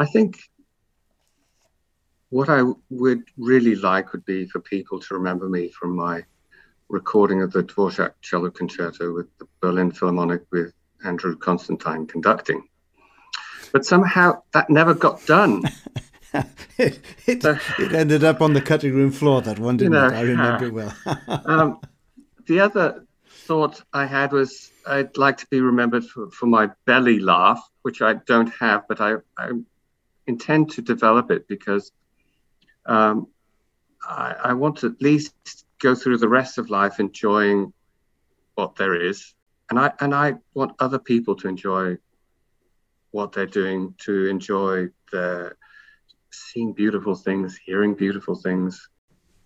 I 0.00 0.06
think 0.06 0.38
what 2.30 2.48
I 2.48 2.62
would 2.90 3.24
really 3.36 3.74
like 3.74 4.12
would 4.12 4.24
be 4.24 4.46
for 4.46 4.60
people 4.60 5.00
to 5.00 5.14
remember 5.14 5.48
me 5.48 5.68
from 5.68 5.96
my 5.96 6.24
recording 6.88 7.42
of 7.42 7.52
the 7.52 7.62
Dvorak 7.62 8.12
cello 8.22 8.50
concerto 8.50 9.12
with 9.12 9.26
the 9.38 9.46
Berlin 9.60 9.90
Philharmonic 9.90 10.42
with 10.50 10.72
Andrew 11.04 11.36
Constantine 11.36 12.06
conducting. 12.06 12.66
But 13.72 13.84
somehow 13.84 14.42
that 14.52 14.70
never 14.70 14.94
got 14.94 15.24
done. 15.26 15.62
it, 16.78 17.00
it, 17.26 17.42
so, 17.42 17.58
it, 17.78 17.92
ended 17.92 18.24
up 18.24 18.40
on 18.40 18.54
the 18.54 18.60
cutting 18.60 18.94
room 18.94 19.10
floor, 19.10 19.42
that 19.42 19.58
one, 19.58 19.76
didn't 19.76 19.92
you 19.92 19.98
know, 19.98 20.06
it? 20.06 20.12
I 20.12 20.20
remember 20.22 20.66
uh, 20.66 20.70
well. 20.70 21.42
um, 21.46 21.80
the 22.46 22.60
other 22.60 23.04
thought 23.28 23.82
I 23.92 24.06
had 24.06 24.32
was 24.32 24.70
I'd 24.86 25.16
like 25.16 25.36
to 25.38 25.46
be 25.46 25.60
remembered 25.60 26.04
for, 26.04 26.30
for 26.30 26.46
my 26.46 26.70
belly 26.86 27.18
laugh, 27.18 27.62
which 27.82 28.00
I 28.00 28.14
don't 28.14 28.52
have, 28.58 28.88
but 28.88 29.00
I, 29.00 29.16
I 29.36 29.50
intend 30.26 30.70
to 30.72 30.82
develop 30.82 31.30
it 31.30 31.46
because 31.48 31.92
um, 32.88 33.28
I, 34.02 34.34
I, 34.44 34.52
want 34.54 34.78
to 34.78 34.86
at 34.86 35.02
least 35.02 35.34
go 35.78 35.94
through 35.94 36.18
the 36.18 36.28
rest 36.28 36.56
of 36.58 36.70
life 36.70 36.98
enjoying 36.98 37.72
what 38.54 38.76
there 38.76 38.94
is, 38.94 39.34
and 39.70 39.78
I 39.78 39.92
and 40.00 40.14
I 40.14 40.34
want 40.54 40.72
other 40.78 40.98
people 40.98 41.36
to 41.36 41.48
enjoy 41.48 41.98
what 43.10 43.32
they're 43.32 43.46
doing, 43.46 43.94
to 43.98 44.26
enjoy 44.26 44.88
the 45.12 45.52
seeing 46.30 46.72
beautiful 46.72 47.14
things, 47.14 47.58
hearing 47.62 47.94
beautiful 47.94 48.34
things. 48.34 48.88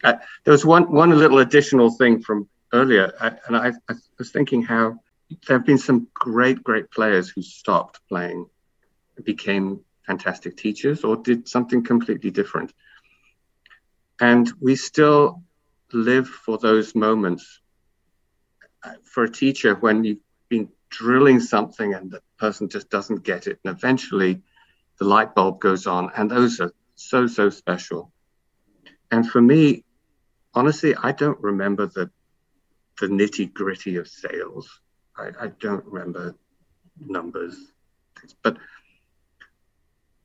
Uh, 0.05 0.14
there 0.45 0.53
was 0.53 0.64
one 0.64 0.93
one 0.93 1.11
little 1.11 1.40
additional 1.40 1.90
thing 1.90 2.22
from 2.22 2.49
earlier, 2.72 3.12
I, 3.20 3.32
and 3.49 3.57
I, 3.57 3.72
I 3.88 3.95
was 4.18 4.30
thinking 4.30 4.62
how 4.62 5.01
there 5.47 5.59
have 5.59 5.66
been 5.66 5.78
some 5.78 6.07
great 6.14 6.62
great 6.62 6.90
players 6.93 7.28
who 7.28 7.43
stopped 7.43 8.01
playing, 8.09 8.47
became 9.24 9.80
fantastic 10.07 10.57
teachers, 10.57 11.03
or 11.03 11.16
did 11.16 11.49
something 11.49 11.82
completely 11.82 12.30
different 12.30 12.72
and 14.20 14.50
we 14.60 14.76
still 14.76 15.42
live 15.92 16.28
for 16.28 16.58
those 16.58 16.94
moments. 16.94 17.60
For 19.04 19.24
a 19.24 19.30
teacher, 19.30 19.74
when 19.74 20.04
you've 20.04 20.18
been 20.48 20.68
drilling 20.90 21.40
something 21.40 21.94
and 21.94 22.10
the 22.10 22.20
person 22.38 22.68
just 22.68 22.90
doesn't 22.90 23.24
get 23.24 23.46
it, 23.46 23.58
and 23.64 23.76
eventually 23.76 24.42
the 24.98 25.04
light 25.04 25.34
bulb 25.34 25.60
goes 25.60 25.86
on, 25.86 26.10
and 26.16 26.30
those 26.30 26.60
are 26.60 26.72
so, 26.94 27.26
so 27.26 27.50
special. 27.50 28.12
And 29.10 29.28
for 29.28 29.40
me, 29.40 29.84
honestly, 30.54 30.94
I 30.96 31.12
don't 31.12 31.40
remember 31.40 31.86
the 31.86 32.10
the 33.00 33.06
nitty 33.08 33.52
gritty 33.52 33.96
of 33.96 34.06
sales. 34.06 34.80
I, 35.16 35.30
I 35.40 35.46
don't 35.58 35.84
remember 35.84 36.36
numbers, 36.98 37.56
but 38.42 38.58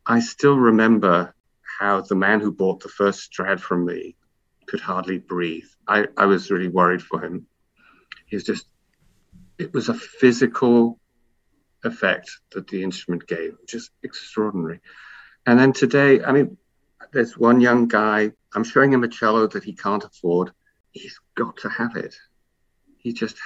I 0.06 0.20
still 0.20 0.58
remember 0.58 1.34
how 1.78 2.02
the 2.02 2.16
man 2.16 2.40
who 2.40 2.52
bought 2.52 2.82
the 2.82 2.90
first 2.90 3.22
Strad 3.22 3.62
from 3.62 3.86
me 3.86 4.16
could 4.66 4.80
hardly 4.80 5.18
breathe. 5.20 5.68
I, 5.88 6.08
I 6.18 6.26
was 6.26 6.52
really 6.52 6.68
worried 6.68 7.02
for 7.02 7.24
him. 7.24 7.48
He 8.26 8.36
was 8.36 8.44
just, 8.44 8.66
it 9.58 9.74
was 9.74 9.90
a 9.90 9.94
physical 9.94 11.00
effect 11.84 12.30
that 12.54 12.68
the 12.68 12.84
instrument 12.84 13.28
gave, 13.28 13.56
just 13.68 13.92
extraordinary. 14.04 14.82
And 15.46 15.60
then 15.60 15.72
today, 15.72 16.24
I 16.24 16.32
mean, 16.32 16.58
there's 17.14 17.38
one 17.38 17.62
young 17.62 17.88
guy, 17.88 18.32
I'm 18.54 18.64
showing 18.64 18.92
him 18.92 19.04
a 19.04 19.08
cello 19.08 19.48
that 19.48 19.64
he 19.64 19.74
can't 19.74 20.04
afford. 20.04 20.52
He's 20.92 21.20
got 21.36 21.58
to 21.58 21.70
have 21.70 21.96
it. 21.96 22.16
He 22.98 23.14
just, 23.14 23.38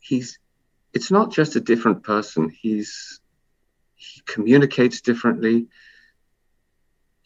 he's, 0.00 0.38
it's 0.92 1.10
not 1.10 1.30
just 1.30 1.56
a 1.56 1.60
different 1.60 2.02
person. 2.02 2.50
He's, 2.50 3.20
he 3.94 4.22
communicates 4.26 5.02
differently 5.02 5.68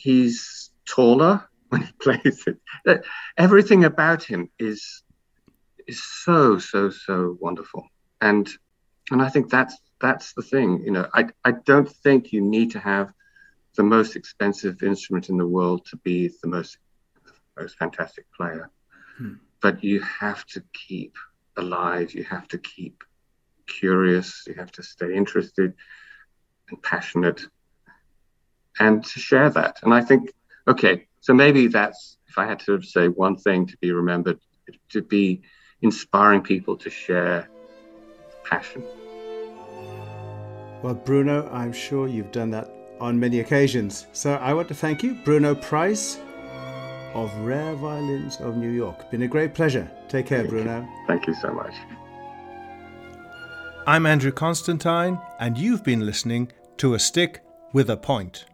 he's 0.01 0.71
taller 0.87 1.49
when 1.69 1.83
he 1.83 1.93
plays 2.01 2.45
it. 2.47 3.05
Everything 3.37 3.85
about 3.85 4.23
him 4.23 4.51
is 4.59 5.03
is 5.87 6.03
so 6.25 6.59
so 6.59 6.91
so 6.91 7.37
wonderful, 7.41 7.87
and 8.21 8.49
and 9.11 9.23
I 9.23 9.29
think 9.29 9.51
that's 9.51 9.77
that's 10.01 10.33
the 10.35 10.43
thing. 10.43 10.83
You 10.85 10.93
know, 10.93 11.09
I 11.15 11.29
I 11.45 11.53
don't 11.53 11.91
think 12.03 12.33
you 12.33 12.41
need 12.41 12.71
to 12.73 12.79
have 12.79 13.13
the 13.77 13.83
most 13.83 14.17
expensive 14.17 14.83
instrument 14.83 15.29
in 15.29 15.37
the 15.37 15.47
world 15.47 15.87
to 15.87 15.97
be 15.99 16.31
the 16.43 16.49
most 16.49 16.79
most 17.59 17.77
fantastic 17.79 18.27
player, 18.37 18.71
hmm. 19.19 19.35
but 19.61 19.85
you 19.85 20.01
have 20.01 20.45
to 20.47 20.63
keep 20.73 21.17
alive. 21.57 22.15
You 22.15 22.25
have 22.25 22.49
to 22.49 22.59
keep 22.59 23.05
curious. 23.67 24.45
You 24.47 24.55
have 24.55 24.73
to 24.73 24.83
stay 24.83 25.15
interested 25.15 25.75
and 26.71 26.83
passionate 26.83 27.47
and 28.81 29.05
to 29.05 29.21
share 29.21 29.51
that. 29.51 29.79
And 29.83 29.95
I 29.95 30.01
think, 30.01 30.33
okay, 30.67 31.07
so 31.21 31.33
maybe 31.33 31.69
that's, 31.69 32.17
if 32.27 32.37
I 32.39 32.47
had 32.47 32.59
to 32.61 32.83
say 32.83 33.09
one 33.09 33.37
thing 33.37 33.67
to 33.67 33.77
be 33.77 33.93
remembered, 33.93 34.41
to 34.89 35.03
be 35.03 35.43
inspiring 35.83 36.43
people 36.43 36.77
to 36.79 36.91
share 36.91 37.49
passion. 38.45 38.83
Well, 40.83 40.95
Bruno, 40.95 41.49
I'm 41.53 41.73
sure 41.73 42.09
you've 42.09 42.33
done 42.33 42.51
that 42.51 42.71
on 43.01 43.21
many 43.21 43.41
occasions. 43.41 44.07
So 44.13 44.35
I 44.35 44.55
want 44.55 44.69
to 44.69 44.75
thank 44.75 45.03
you, 45.03 45.15
Bruno 45.25 45.55
Price 45.55 46.19
of 47.13 47.35
Rare 47.39 47.75
Violins 47.75 48.37
of 48.41 48.57
New 48.57 48.71
York. 48.71 49.11
Been 49.11 49.23
a 49.23 49.29
great 49.29 49.55
pleasure. 49.55 49.91
Take 50.09 50.27
care, 50.27 50.39
thank 50.39 50.51
Bruno. 50.51 50.81
You. 50.81 51.07
Thank 51.07 51.27
you 51.27 51.35
so 51.35 51.53
much. 51.53 51.75
I'm 53.87 54.07
Andrew 54.07 54.33
Constantine, 54.33 55.19
and 55.39 55.59
you've 55.59 55.83
been 55.83 56.07
listening 56.07 56.53
to 56.79 56.95
A 56.95 56.99
Stick 56.99 57.43
with 57.73 57.91
a 57.91 57.97
Point. 57.97 58.45